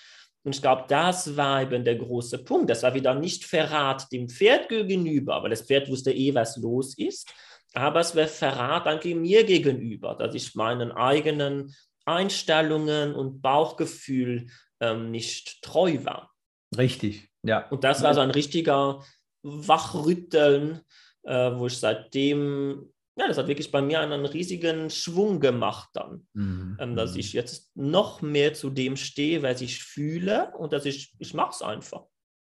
Und 0.44 0.54
ich 0.54 0.62
glaube, 0.62 0.84
das 0.88 1.36
war 1.36 1.62
eben 1.62 1.84
der 1.84 1.96
große 1.96 2.38
Punkt. 2.44 2.70
Das 2.70 2.82
war 2.82 2.94
wieder 2.94 3.14
nicht 3.14 3.44
Verrat 3.44 4.10
dem 4.12 4.28
Pferd 4.28 4.68
gegenüber, 4.68 5.42
weil 5.42 5.50
das 5.50 5.62
Pferd 5.62 5.88
wusste 5.88 6.12
eh, 6.12 6.34
was 6.34 6.56
los 6.56 6.96
ist. 6.96 7.32
Aber 7.74 8.00
es 8.00 8.14
wäre 8.14 8.28
Verrat 8.28 8.86
eigentlich 8.86 9.14
mir 9.14 9.44
gegenüber, 9.44 10.14
dass 10.14 10.34
ich 10.34 10.54
meinen 10.54 10.90
eigenen 10.90 11.74
Einstellungen 12.06 13.14
und 13.14 13.42
Bauchgefühl 13.42 14.46
ähm, 14.80 15.10
nicht 15.10 15.62
treu 15.62 15.98
war. 16.04 16.32
Richtig, 16.76 17.30
ja. 17.42 17.66
Und 17.68 17.84
das 17.84 18.02
war 18.02 18.14
so 18.14 18.20
ein 18.20 18.30
richtiger 18.30 19.02
Wachrütteln, 19.42 20.80
äh, 21.22 21.52
wo 21.54 21.66
ich 21.66 21.78
seitdem, 21.78 22.92
ja, 23.16 23.28
das 23.28 23.38
hat 23.38 23.48
wirklich 23.48 23.70
bei 23.70 23.82
mir 23.82 24.00
einen 24.00 24.26
riesigen 24.26 24.90
Schwung 24.90 25.40
gemacht 25.40 25.90
dann, 25.94 26.26
mhm. 26.34 26.76
ähm, 26.80 26.96
dass 26.96 27.14
mhm. 27.14 27.20
ich 27.20 27.32
jetzt 27.32 27.70
noch 27.76 28.22
mehr 28.22 28.54
zu 28.54 28.70
dem 28.70 28.96
stehe, 28.96 29.42
was 29.42 29.60
ich 29.60 29.82
fühle 29.82 30.52
und 30.56 30.72
dass 30.72 30.84
ich, 30.84 31.14
ich 31.18 31.34
mache 31.34 31.50
es 31.50 31.62
einfach. 31.62 32.04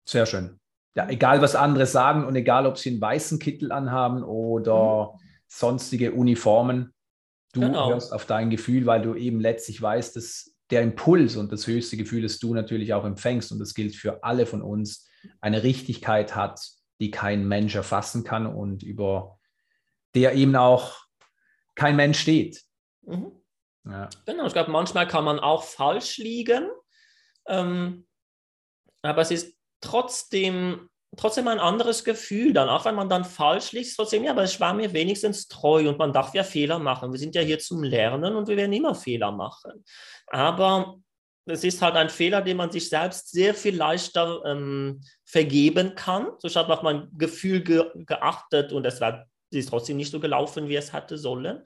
Sehr 0.09 0.27
schön. 0.27 0.59
ja, 0.95 1.09
egal 1.09 1.43
was 1.43 1.55
andere 1.55 1.87
sagen 1.87 2.25
und 2.25 2.37
egal, 2.37 2.67
ob 2.67 2.79
sie 2.79 2.91
einen 2.91 3.01
weißen 3.01 3.39
Kittel 3.39 3.71
anhaben 3.71 4.23
oder 4.23 5.13
mhm. 5.13 5.19
sonstige 5.47 6.13
Uniformen, 6.13 6.95
du 7.53 7.61
genau. 7.61 7.91
hörst 7.91 8.13
auf 8.13 8.25
dein 8.25 8.51
Gefühl, 8.51 8.87
weil 8.87 9.03
du 9.03 9.15
eben 9.15 9.41
letztlich 9.41 9.81
weißt, 9.81 10.17
dass 10.17 10.56
der 10.71 10.83
Impuls 10.83 11.37
und 11.37 11.53
das 11.53 11.67
höchste 11.67 11.97
Gefühl, 11.97 12.23
das 12.23 12.39
du 12.39 12.55
natürlich 12.55 12.93
auch 12.95 13.05
empfängst, 13.05 13.53
und 13.53 13.59
das 13.59 13.75
gilt 13.75 13.95
für 13.95 14.23
alle 14.25 14.47
von 14.47 14.63
uns, 14.63 15.09
eine 15.41 15.63
Richtigkeit 15.63 16.35
hat, 16.35 16.61
die 17.01 17.11
kein 17.11 17.47
Mensch 17.47 17.75
erfassen 17.75 18.25
kann 18.25 18.47
und 18.47 18.83
über 18.83 19.39
der 20.15 20.35
eben 20.35 20.57
auch 20.57 21.05
kein 21.75 21.97
Mensch 21.97 22.19
steht. 22.19 22.63
Mhm. 23.03 23.33
Ja. 23.85 24.09
Genau, 24.25 24.47
ich 24.47 24.53
glaube, 24.53 24.71
manchmal 24.71 25.07
kann 25.07 25.25
man 25.25 25.39
auch 25.39 25.63
falsch 25.63 26.17
liegen, 26.19 26.69
ähm, 27.47 28.07
aber 29.03 29.23
es 29.23 29.31
ist 29.31 29.57
trotzdem, 29.81 30.89
trotzdem 31.17 31.49
ein 31.49 31.61
anderes 31.61 32.05
Gefühl 32.05 32.53
dann, 32.53 32.69
auch 32.69 32.85
wenn 32.85 32.95
man 32.95 33.09
dann 33.09 33.25
falsch 33.25 33.73
liegt, 33.73 33.95
trotzdem, 33.97 34.25
ja, 34.25 34.33
aber 34.33 34.43
es 34.43 34.61
war 34.61 34.75
mir 34.75 34.93
wenigstens 34.93 35.49
treu 35.49 35.89
und 35.89 35.99
man 35.99 36.13
darf 36.13 36.35
ja 36.35 36.43
Fehler 36.43 36.79
machen. 36.79 37.13
Wir 37.13 37.19
sind 37.19 37.35
ja 37.35 37.43
hier 37.43 37.59
zum 37.59 37.83
Lernen 37.83 38.35
und 38.37 38.49
wir 38.49 38.57
werden 38.57 38.73
immer 38.73 38.95
Fehler 38.95 39.33
machen. 39.33 39.85
Aber 40.29 40.99
es 41.47 41.63
ist 41.63 41.81
halt 41.81 41.95
ein 41.95 42.11
Fehler, 42.11 42.43
den 42.43 42.57
man 42.57 42.73
sich 42.73 42.89
selbst 42.89 43.31
sehr 43.31 43.55
viel 43.55 43.77
leichter 43.77 44.43
ähm, 44.45 45.01
vergeben 45.25 45.95
kann. 45.95 46.29
So 46.39 46.49
ich 46.49 46.57
habe 46.57 46.73
auf 46.73 46.83
mein 46.83 47.09
Gefühl 47.17 47.63
ge 47.63 47.85
geachtet 47.95 48.73
und 48.73 48.85
es 48.85 49.01
war, 49.01 49.27
ist 49.51 49.69
trotzdem 49.69 49.97
nicht 49.97 50.11
so 50.11 50.19
gelaufen, 50.19 50.69
wie 50.69 50.77
es 50.77 50.93
hätte 50.93 51.17
sollen. 51.17 51.63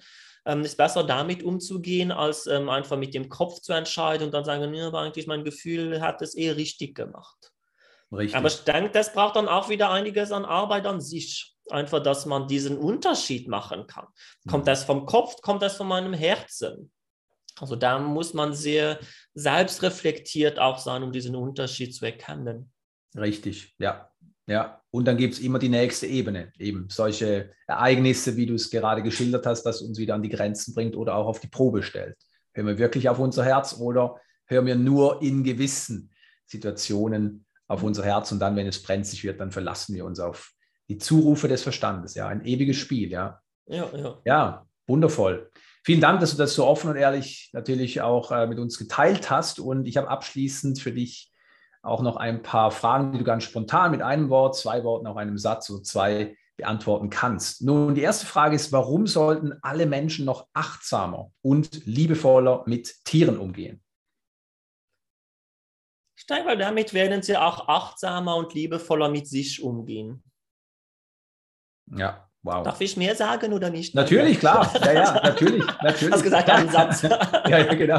Ähm, 0.46 0.62
ist 0.64 0.76
besser 0.76 1.04
damit 1.04 1.42
umzugehen, 1.42 2.12
als 2.12 2.46
ähm, 2.46 2.68
einfach 2.68 2.96
mit 2.96 3.14
dem 3.14 3.28
Kopf 3.28 3.60
zu 3.60 3.72
entscheiden 3.72 4.26
und 4.26 4.34
dann 4.34 4.44
sagen, 4.44 4.72
ja, 4.74 4.88
aber 4.88 5.00
eigentlich 5.00 5.26
mein 5.26 5.44
Gefühl 5.44 6.00
hat 6.00 6.22
es 6.22 6.34
eher 6.34 6.56
richtig 6.56 6.94
gemacht. 6.94 7.52
Richtig. 8.12 8.36
Aber 8.36 8.48
ich 8.48 8.64
denke, 8.64 8.90
das 8.90 9.12
braucht 9.12 9.36
dann 9.36 9.48
auch 9.48 9.68
wieder 9.68 9.90
einiges 9.90 10.32
an 10.32 10.44
Arbeit 10.44 10.86
an 10.86 11.00
sich. 11.00 11.54
Einfach, 11.70 12.02
dass 12.02 12.26
man 12.26 12.48
diesen 12.48 12.76
Unterschied 12.76 13.46
machen 13.46 13.86
kann. 13.86 14.06
Kommt 14.48 14.64
mhm. 14.64 14.66
das 14.66 14.82
vom 14.82 15.06
Kopf, 15.06 15.40
kommt 15.40 15.62
das 15.62 15.76
von 15.76 15.86
meinem 15.86 16.12
Herzen? 16.12 16.90
Also 17.60 17.76
da 17.76 17.98
muss 18.00 18.34
man 18.34 18.54
sehr 18.54 18.98
selbstreflektiert 19.34 20.58
auch 20.58 20.78
sein, 20.78 21.04
um 21.04 21.12
diesen 21.12 21.36
Unterschied 21.36 21.94
zu 21.94 22.04
erkennen. 22.04 22.72
Richtig, 23.14 23.74
ja. 23.78 24.10
Ja, 24.46 24.82
und 24.90 25.04
dann 25.04 25.16
gibt 25.16 25.34
es 25.34 25.40
immer 25.40 25.60
die 25.60 25.68
nächste 25.68 26.08
Ebene, 26.08 26.52
eben 26.58 26.88
solche 26.90 27.52
Ereignisse, 27.68 28.36
wie 28.36 28.46
du 28.46 28.54
es 28.54 28.68
gerade 28.68 29.00
geschildert 29.00 29.46
hast, 29.46 29.62
das 29.62 29.80
uns 29.80 29.96
wieder 29.96 30.16
an 30.16 30.22
die 30.22 30.28
Grenzen 30.28 30.74
bringt 30.74 30.96
oder 30.96 31.14
auch 31.14 31.28
auf 31.28 31.38
die 31.38 31.46
Probe 31.46 31.84
stellt. 31.84 32.16
Hören 32.52 32.66
wir 32.66 32.78
wirklich 32.78 33.08
auf 33.08 33.20
unser 33.20 33.44
Herz 33.44 33.78
oder 33.78 34.16
hören 34.46 34.66
wir 34.66 34.74
nur 34.74 35.22
in 35.22 35.44
gewissen 35.44 36.12
Situationen 36.46 37.46
auf 37.70 37.84
unser 37.84 38.04
Herz 38.04 38.32
und 38.32 38.40
dann, 38.40 38.56
wenn 38.56 38.66
es 38.66 38.82
brenzlig 38.82 39.22
wird, 39.22 39.38
dann 39.38 39.52
verlassen 39.52 39.94
wir 39.94 40.04
uns 40.04 40.18
auf 40.18 40.52
die 40.88 40.98
Zurufe 40.98 41.46
des 41.46 41.62
Verstandes. 41.62 42.16
Ja, 42.16 42.26
ein 42.26 42.44
ewiges 42.44 42.76
Spiel, 42.76 43.10
ja. 43.12 43.40
Ja, 43.66 43.88
ja. 43.96 44.18
Ja, 44.24 44.66
wundervoll. 44.88 45.50
Vielen 45.84 46.00
Dank, 46.00 46.18
dass 46.18 46.32
du 46.32 46.36
das 46.36 46.54
so 46.54 46.66
offen 46.66 46.90
und 46.90 46.96
ehrlich 46.96 47.48
natürlich 47.52 48.00
auch 48.00 48.32
äh, 48.32 48.48
mit 48.48 48.58
uns 48.58 48.76
geteilt 48.76 49.30
hast. 49.30 49.60
Und 49.60 49.86
ich 49.86 49.96
habe 49.96 50.08
abschließend 50.08 50.80
für 50.80 50.90
dich 50.90 51.30
auch 51.80 52.02
noch 52.02 52.16
ein 52.16 52.42
paar 52.42 52.72
Fragen, 52.72 53.12
die 53.12 53.18
du 53.18 53.24
ganz 53.24 53.44
spontan 53.44 53.92
mit 53.92 54.02
einem 54.02 54.30
Wort, 54.30 54.56
zwei 54.56 54.82
Worten, 54.82 55.06
auch 55.06 55.16
einem 55.16 55.38
Satz 55.38 55.70
oder 55.70 55.84
zwei 55.84 56.36
beantworten 56.56 57.08
kannst. 57.08 57.62
Nun, 57.62 57.94
die 57.94 58.02
erste 58.02 58.26
Frage 58.26 58.56
ist, 58.56 58.72
warum 58.72 59.06
sollten 59.06 59.54
alle 59.62 59.86
Menschen 59.86 60.24
noch 60.24 60.48
achtsamer 60.54 61.30
und 61.40 61.86
liebevoller 61.86 62.64
mit 62.66 63.04
Tieren 63.04 63.38
umgehen? 63.38 63.80
Denke, 66.30 66.48
weil 66.48 66.58
damit 66.58 66.94
werden 66.94 67.22
sie 67.22 67.36
auch 67.36 67.68
achtsamer 67.68 68.36
und 68.36 68.54
liebevoller 68.54 69.08
mit 69.08 69.26
sich 69.26 69.62
umgehen. 69.62 70.22
Ja, 71.96 72.28
wow. 72.42 72.62
Darf 72.62 72.80
ich 72.80 72.96
mehr 72.96 73.16
sagen 73.16 73.52
oder 73.52 73.68
nicht? 73.68 73.96
Natürlich, 73.96 74.38
klar. 74.38 74.72
Ja, 74.80 74.92
ja, 74.92 75.20
natürlich. 75.24 75.64
natürlich. 75.82 76.14
Hast 76.14 76.22
gesagt, 76.22 76.48
einen 76.48 76.68
Satz. 76.70 77.02
ja, 77.02 77.48
ja, 77.48 77.74
genau. 77.74 77.98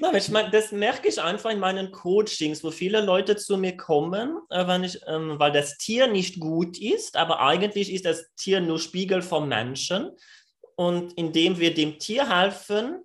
Na, 0.00 0.12
ich 0.14 0.28
mein, 0.30 0.50
das 0.50 0.72
merke 0.72 1.08
ich 1.08 1.22
einfach 1.22 1.50
in 1.50 1.60
meinen 1.60 1.92
Coachings, 1.92 2.64
wo 2.64 2.72
viele 2.72 3.00
Leute 3.00 3.36
zu 3.36 3.56
mir 3.56 3.76
kommen, 3.76 4.36
äh, 4.50 4.66
wenn 4.66 4.82
ich, 4.82 5.00
ähm, 5.06 5.38
weil 5.38 5.52
das 5.52 5.78
Tier 5.78 6.08
nicht 6.08 6.40
gut 6.40 6.78
ist, 6.80 7.16
aber 7.16 7.40
eigentlich 7.40 7.92
ist 7.92 8.06
das 8.06 8.34
Tier 8.34 8.60
nur 8.60 8.80
Spiegel 8.80 9.22
vom 9.22 9.48
Menschen. 9.48 10.10
Und 10.76 11.12
indem 11.12 11.60
wir 11.60 11.72
dem 11.72 12.00
Tier 12.00 12.28
helfen, 12.28 13.04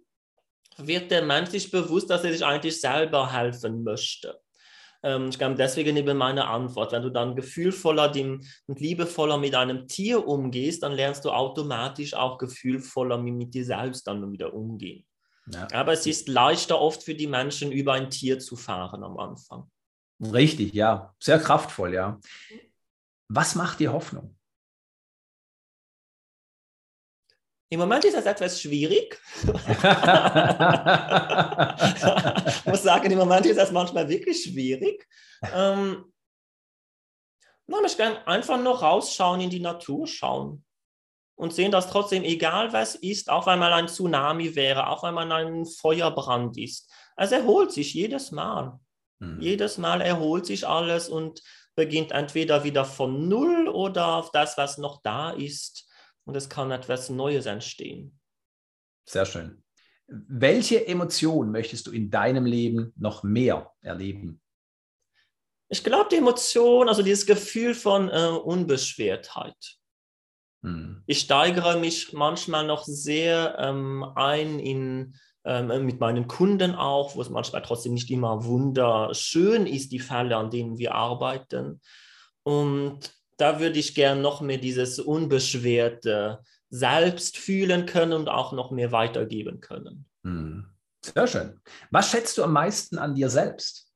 wird 0.86 1.12
der 1.12 1.24
Mensch 1.24 1.50
sich 1.50 1.72
bewusst, 1.72 2.10
dass 2.10 2.24
er 2.24 2.32
sich 2.32 2.46
eigentlich 2.46 2.80
selber 2.80 3.32
helfen 3.32 3.84
möchte. 3.84 4.40
Ähm, 5.04 5.30
ich 5.30 5.38
glaube, 5.38 5.56
deswegen 5.56 5.96
eben 5.98 6.18
meine 6.18 6.48
Antwort. 6.48 6.92
Wenn 6.92 7.04
du 7.04 7.10
dann 7.10 7.36
gefühlvoller 7.36 8.12
und 8.68 8.80
liebevoller 8.80 9.38
mit 9.38 9.56
einem 9.56 9.88
Tier 9.88 10.28
umgehst, 10.28 10.84
dann 10.84 10.94
lernst 10.94 11.26
du 11.26 11.32
automatisch 11.32 12.14
auch 12.14 12.38
gefühlvoller 12.38 13.18
mit 13.18 13.54
dir 13.54 13.66
selbst 13.66 14.08
dann 14.08 14.32
wieder 14.32 14.54
umgehen. 14.54 15.06
Ja. 15.52 15.68
Aber 15.74 15.94
es 15.94 16.06
ist 16.06 16.28
leichter 16.28 16.80
oft 16.80 17.04
für 17.04 17.16
die 17.16 17.28
Menschen, 17.28 17.72
über 17.72 17.94
ein 17.94 18.10
Tier 18.10 18.40
zu 18.40 18.56
fahren 18.56 19.04
am 19.04 19.18
Anfang. 19.18 19.70
Richtig, 20.22 20.74
ja. 20.74 21.16
Sehr 21.20 21.40
kraftvoll, 21.40 21.94
ja. 21.94 22.20
Was 23.30 23.56
macht 23.56 23.80
dir 23.80 23.94
Hoffnung? 23.94 24.36
Im 27.72 27.80
Moment 27.80 28.04
ist 28.04 28.18
das 28.18 28.26
etwas 28.26 28.60
schwierig. 28.60 29.22
ich 29.44 29.54
muss 32.66 32.82
sagen, 32.82 33.12
im 33.12 33.20
Moment 33.20 33.46
ist 33.46 33.58
das 33.58 33.72
manchmal 33.72 34.10
wirklich 34.10 34.44
schwierig. 34.44 35.08
Ähm, 35.54 36.12
na, 37.68 37.78
ich 37.86 37.96
kann 37.96 38.18
einfach 38.26 38.58
nur 38.58 38.80
rausschauen, 38.80 39.42
in 39.42 39.52
die 39.52 39.60
Natur 39.60 40.08
schauen 40.08 40.66
und 41.36 41.54
sehen, 41.54 41.72
dass 41.72 41.92
trotzdem, 41.92 42.24
egal 42.24 42.74
was 42.74 42.96
ist, 42.96 43.30
auch 43.30 43.46
wenn 43.46 43.60
mal 43.60 43.74
ein 43.74 43.88
Tsunami 43.88 44.56
wäre, 44.56 44.88
auch 44.88 45.04
wenn 45.04 45.14
man 45.14 45.32
ein 45.32 45.66
Feuerbrand 45.68 46.58
ist, 46.58 46.92
es 47.18 47.32
erholt 47.32 47.72
sich 47.72 47.94
jedes 47.94 48.32
Mal. 48.32 48.80
Mhm. 49.20 49.40
Jedes 49.42 49.78
Mal 49.78 50.02
erholt 50.02 50.48
sich 50.48 50.68
alles 50.68 51.08
und 51.08 51.44
beginnt 51.76 52.12
entweder 52.14 52.64
wieder 52.64 52.84
von 52.84 53.28
Null 53.30 53.68
oder 53.68 54.16
auf 54.16 54.32
das, 54.32 54.58
was 54.58 54.80
noch 54.80 55.04
da 55.04 55.30
ist 55.30 55.89
und 56.30 56.38
es 56.38 56.48
kann 56.48 56.70
etwas 56.70 57.10
Neues 57.10 57.48
entstehen. 57.48 58.20
Sehr 59.04 59.26
schön. 59.26 59.64
Welche 60.08 60.86
Emotion 60.86 61.52
möchtest 61.52 61.88
du 61.88 61.92
in 61.92 62.12
deinem 62.12 62.46
Leben 62.46 62.94
noch 62.98 63.24
mehr 63.24 63.72
erleben? 63.82 64.40
Ich 65.70 65.84
glaube, 65.84 66.10
die 66.12 66.18
Emotion, 66.18 66.88
also 66.88 67.02
dieses 67.02 67.26
Gefühl 67.26 67.74
von 67.74 68.10
äh, 68.10 68.28
Unbeschwertheit. 68.28 69.78
Hm. 70.62 71.02
Ich 71.08 71.22
steigere 71.22 71.80
mich 71.80 72.14
manchmal 72.14 72.68
noch 72.68 72.84
sehr 72.84 73.58
ähm, 73.58 74.04
ein 74.16 74.60
in, 74.60 75.16
ähm, 75.46 75.86
mit 75.88 76.00
meinen 76.00 76.28
Kunden 76.28 76.76
auch, 76.76 77.16
wo 77.16 77.22
es 77.22 77.32
manchmal 77.32 77.64
trotzdem 77.64 77.96
nicht 77.96 78.12
immer 78.12 78.46
wunderschön 78.46 79.66
ist, 79.66 79.92
die 79.92 80.00
Fälle, 80.00 80.38
an 80.38 80.52
denen 80.52 80.78
wir 80.78 80.94
arbeiten. 80.94 81.82
Und 82.44 83.19
da 83.40 83.60
würde 83.60 83.80
ich 83.80 83.96
gern 83.96 84.22
noch 84.22 84.42
mehr 84.42 84.58
dieses 84.58 85.00
unbeschwerte 85.00 86.44
Selbst 86.70 87.38
fühlen 87.38 87.86
können 87.86 88.14
und 88.14 88.28
auch 88.28 88.52
noch 88.52 88.70
mehr 88.70 88.92
weitergeben 88.92 89.62
können. 89.62 90.06
Hm. 90.24 90.66
Sehr 91.04 91.28
schön. 91.28 91.62
Was 91.90 92.12
schätzt 92.12 92.38
du 92.38 92.44
am 92.44 92.52
meisten 92.52 92.98
an 92.98 93.16
dir 93.16 93.30
selbst? 93.30 93.88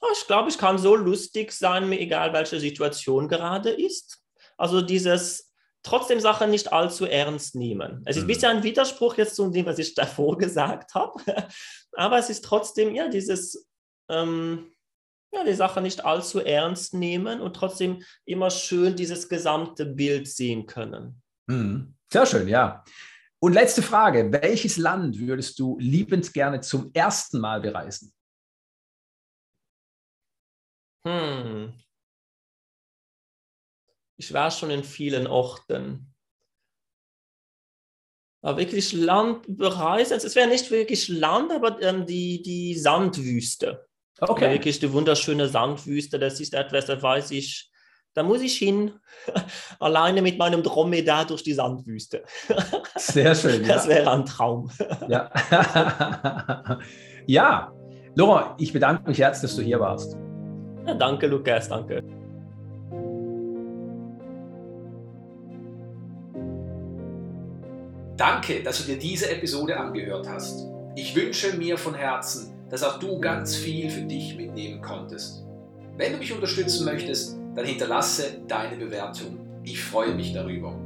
Oh, 0.00 0.08
ich 0.12 0.26
glaube, 0.26 0.50
ich 0.50 0.58
kann 0.58 0.76
so 0.76 0.94
lustig 0.94 1.52
sein, 1.52 1.88
mir 1.88 1.98
egal 1.98 2.34
welche 2.34 2.60
Situation 2.60 3.28
gerade 3.28 3.70
ist. 3.70 4.22
Also 4.58 4.82
dieses 4.82 5.54
trotzdem 5.82 6.20
Sachen 6.20 6.50
nicht 6.50 6.72
allzu 6.72 7.06
ernst 7.06 7.54
nehmen. 7.54 8.02
Es 8.04 8.16
ist 8.16 8.22
ein 8.22 8.28
hm. 8.28 8.34
bisschen 8.34 8.56
ein 8.58 8.62
Widerspruch 8.62 9.16
jetzt 9.16 9.36
zu 9.36 9.48
dem, 9.50 9.64
was 9.64 9.78
ich 9.78 9.94
davor 9.94 10.36
gesagt 10.36 10.94
habe, 10.94 11.22
aber 11.92 12.18
es 12.18 12.28
ist 12.28 12.44
trotzdem 12.44 12.94
ja 12.94 13.08
dieses 13.08 13.66
ähm, 14.10 14.70
ja, 15.32 15.44
die 15.44 15.54
Sache 15.54 15.80
nicht 15.80 16.04
allzu 16.04 16.40
ernst 16.40 16.94
nehmen 16.94 17.40
und 17.40 17.54
trotzdem 17.54 18.02
immer 18.24 18.50
schön 18.50 18.96
dieses 18.96 19.28
gesamte 19.28 19.86
Bild 19.86 20.28
sehen 20.28 20.66
können. 20.66 21.22
Hm. 21.50 21.94
Sehr 22.12 22.26
schön, 22.26 22.48
ja. 22.48 22.84
Und 23.38 23.52
letzte 23.52 23.82
Frage: 23.82 24.32
Welches 24.32 24.76
Land 24.76 25.18
würdest 25.18 25.58
du 25.58 25.78
liebend 25.78 26.32
gerne 26.32 26.60
zum 26.60 26.90
ersten 26.94 27.40
Mal 27.40 27.60
bereisen? 27.60 28.12
Hm. 31.06 31.72
Ich 34.18 34.32
war 34.32 34.50
schon 34.50 34.70
in 34.70 34.82
vielen 34.82 35.26
Orten. 35.26 36.12
Aber 38.42 38.58
wirklich 38.58 38.92
Land 38.92 39.44
bereisen, 39.48 40.14
es 40.16 40.34
wäre 40.36 40.48
nicht 40.48 40.70
wirklich 40.70 41.08
Land, 41.08 41.50
aber 41.50 41.82
ähm, 41.82 42.06
die, 42.06 42.42
die 42.42 42.78
Sandwüste. 42.78 43.85
Okay. 44.20 44.52
Wirklich 44.52 44.78
die 44.78 44.92
wunderschöne 44.92 45.48
Sandwüste, 45.48 46.18
das 46.18 46.40
ist 46.40 46.54
etwas, 46.54 46.86
da 46.86 47.00
weiß 47.00 47.32
ich, 47.32 47.70
da 48.14 48.22
muss 48.22 48.40
ich 48.40 48.56
hin, 48.56 48.92
alleine 49.78 50.22
mit 50.22 50.38
meinem 50.38 50.62
Dromedar 50.62 51.26
durch 51.26 51.42
die 51.42 51.52
Sandwüste. 51.52 52.24
Sehr 52.96 53.34
schön. 53.34 53.66
Das 53.66 53.84
ja. 53.84 53.90
wäre 53.90 54.10
ein 54.12 54.24
Traum. 54.24 54.70
Ja. 55.08 55.30
ja. 57.26 57.72
Laurent, 58.14 58.54
ich 58.58 58.72
bedanke 58.72 59.08
mich 59.08 59.18
herzlich, 59.18 59.50
dass 59.50 59.56
du 59.56 59.62
hier 59.62 59.78
warst. 59.78 60.16
Ja, 60.86 60.94
danke, 60.94 61.26
Lukas, 61.26 61.68
danke. 61.68 62.02
Danke, 68.16 68.62
dass 68.62 68.78
du 68.78 68.84
dir 68.84 68.98
diese 68.98 69.30
Episode 69.30 69.76
angehört 69.76 70.26
hast. 70.26 70.66
Ich 70.94 71.14
wünsche 71.14 71.54
mir 71.58 71.76
von 71.76 71.94
Herzen, 71.94 72.55
dass 72.70 72.82
auch 72.82 72.98
du 72.98 73.20
ganz 73.20 73.56
viel 73.56 73.90
für 73.90 74.02
dich 74.02 74.36
mitnehmen 74.36 74.82
konntest. 74.82 75.44
Wenn 75.96 76.12
du 76.12 76.18
mich 76.18 76.32
unterstützen 76.32 76.84
möchtest, 76.84 77.36
dann 77.54 77.64
hinterlasse 77.64 78.42
deine 78.46 78.76
Bewertung. 78.76 79.38
Ich 79.62 79.82
freue 79.82 80.14
mich 80.14 80.32
darüber. 80.32 80.78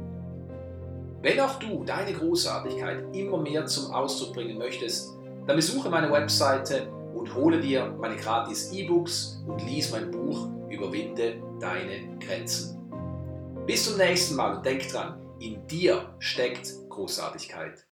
Wenn 1.21 1.39
auch 1.39 1.59
du 1.59 1.83
deine 1.83 2.13
Großartigkeit 2.13 3.15
immer 3.15 3.37
mehr 3.37 3.65
zum 3.65 3.91
Ausdruck 3.91 4.33
bringen 4.33 4.57
möchtest, 4.57 5.11
dann 5.45 5.55
besuche 5.55 5.89
meine 5.89 6.11
Webseite 6.11 6.87
und 7.13 7.35
hole 7.35 7.59
dir 7.59 7.95
meine 7.99 8.15
gratis 8.15 8.71
E-Books 8.71 9.43
und 9.47 9.63
lies 9.63 9.91
mein 9.91 10.09
Buch 10.09 10.49
Überwinde 10.69 11.41
deine 11.59 12.17
Grenzen. 12.19 12.79
Bis 13.67 13.85
zum 13.85 13.97
nächsten 13.97 14.35
Mal 14.35 14.55
und 14.57 14.65
denk 14.65 14.87
dran, 14.87 15.19
in 15.39 15.67
dir 15.67 16.15
steckt 16.19 16.71
Großartigkeit. 16.89 17.85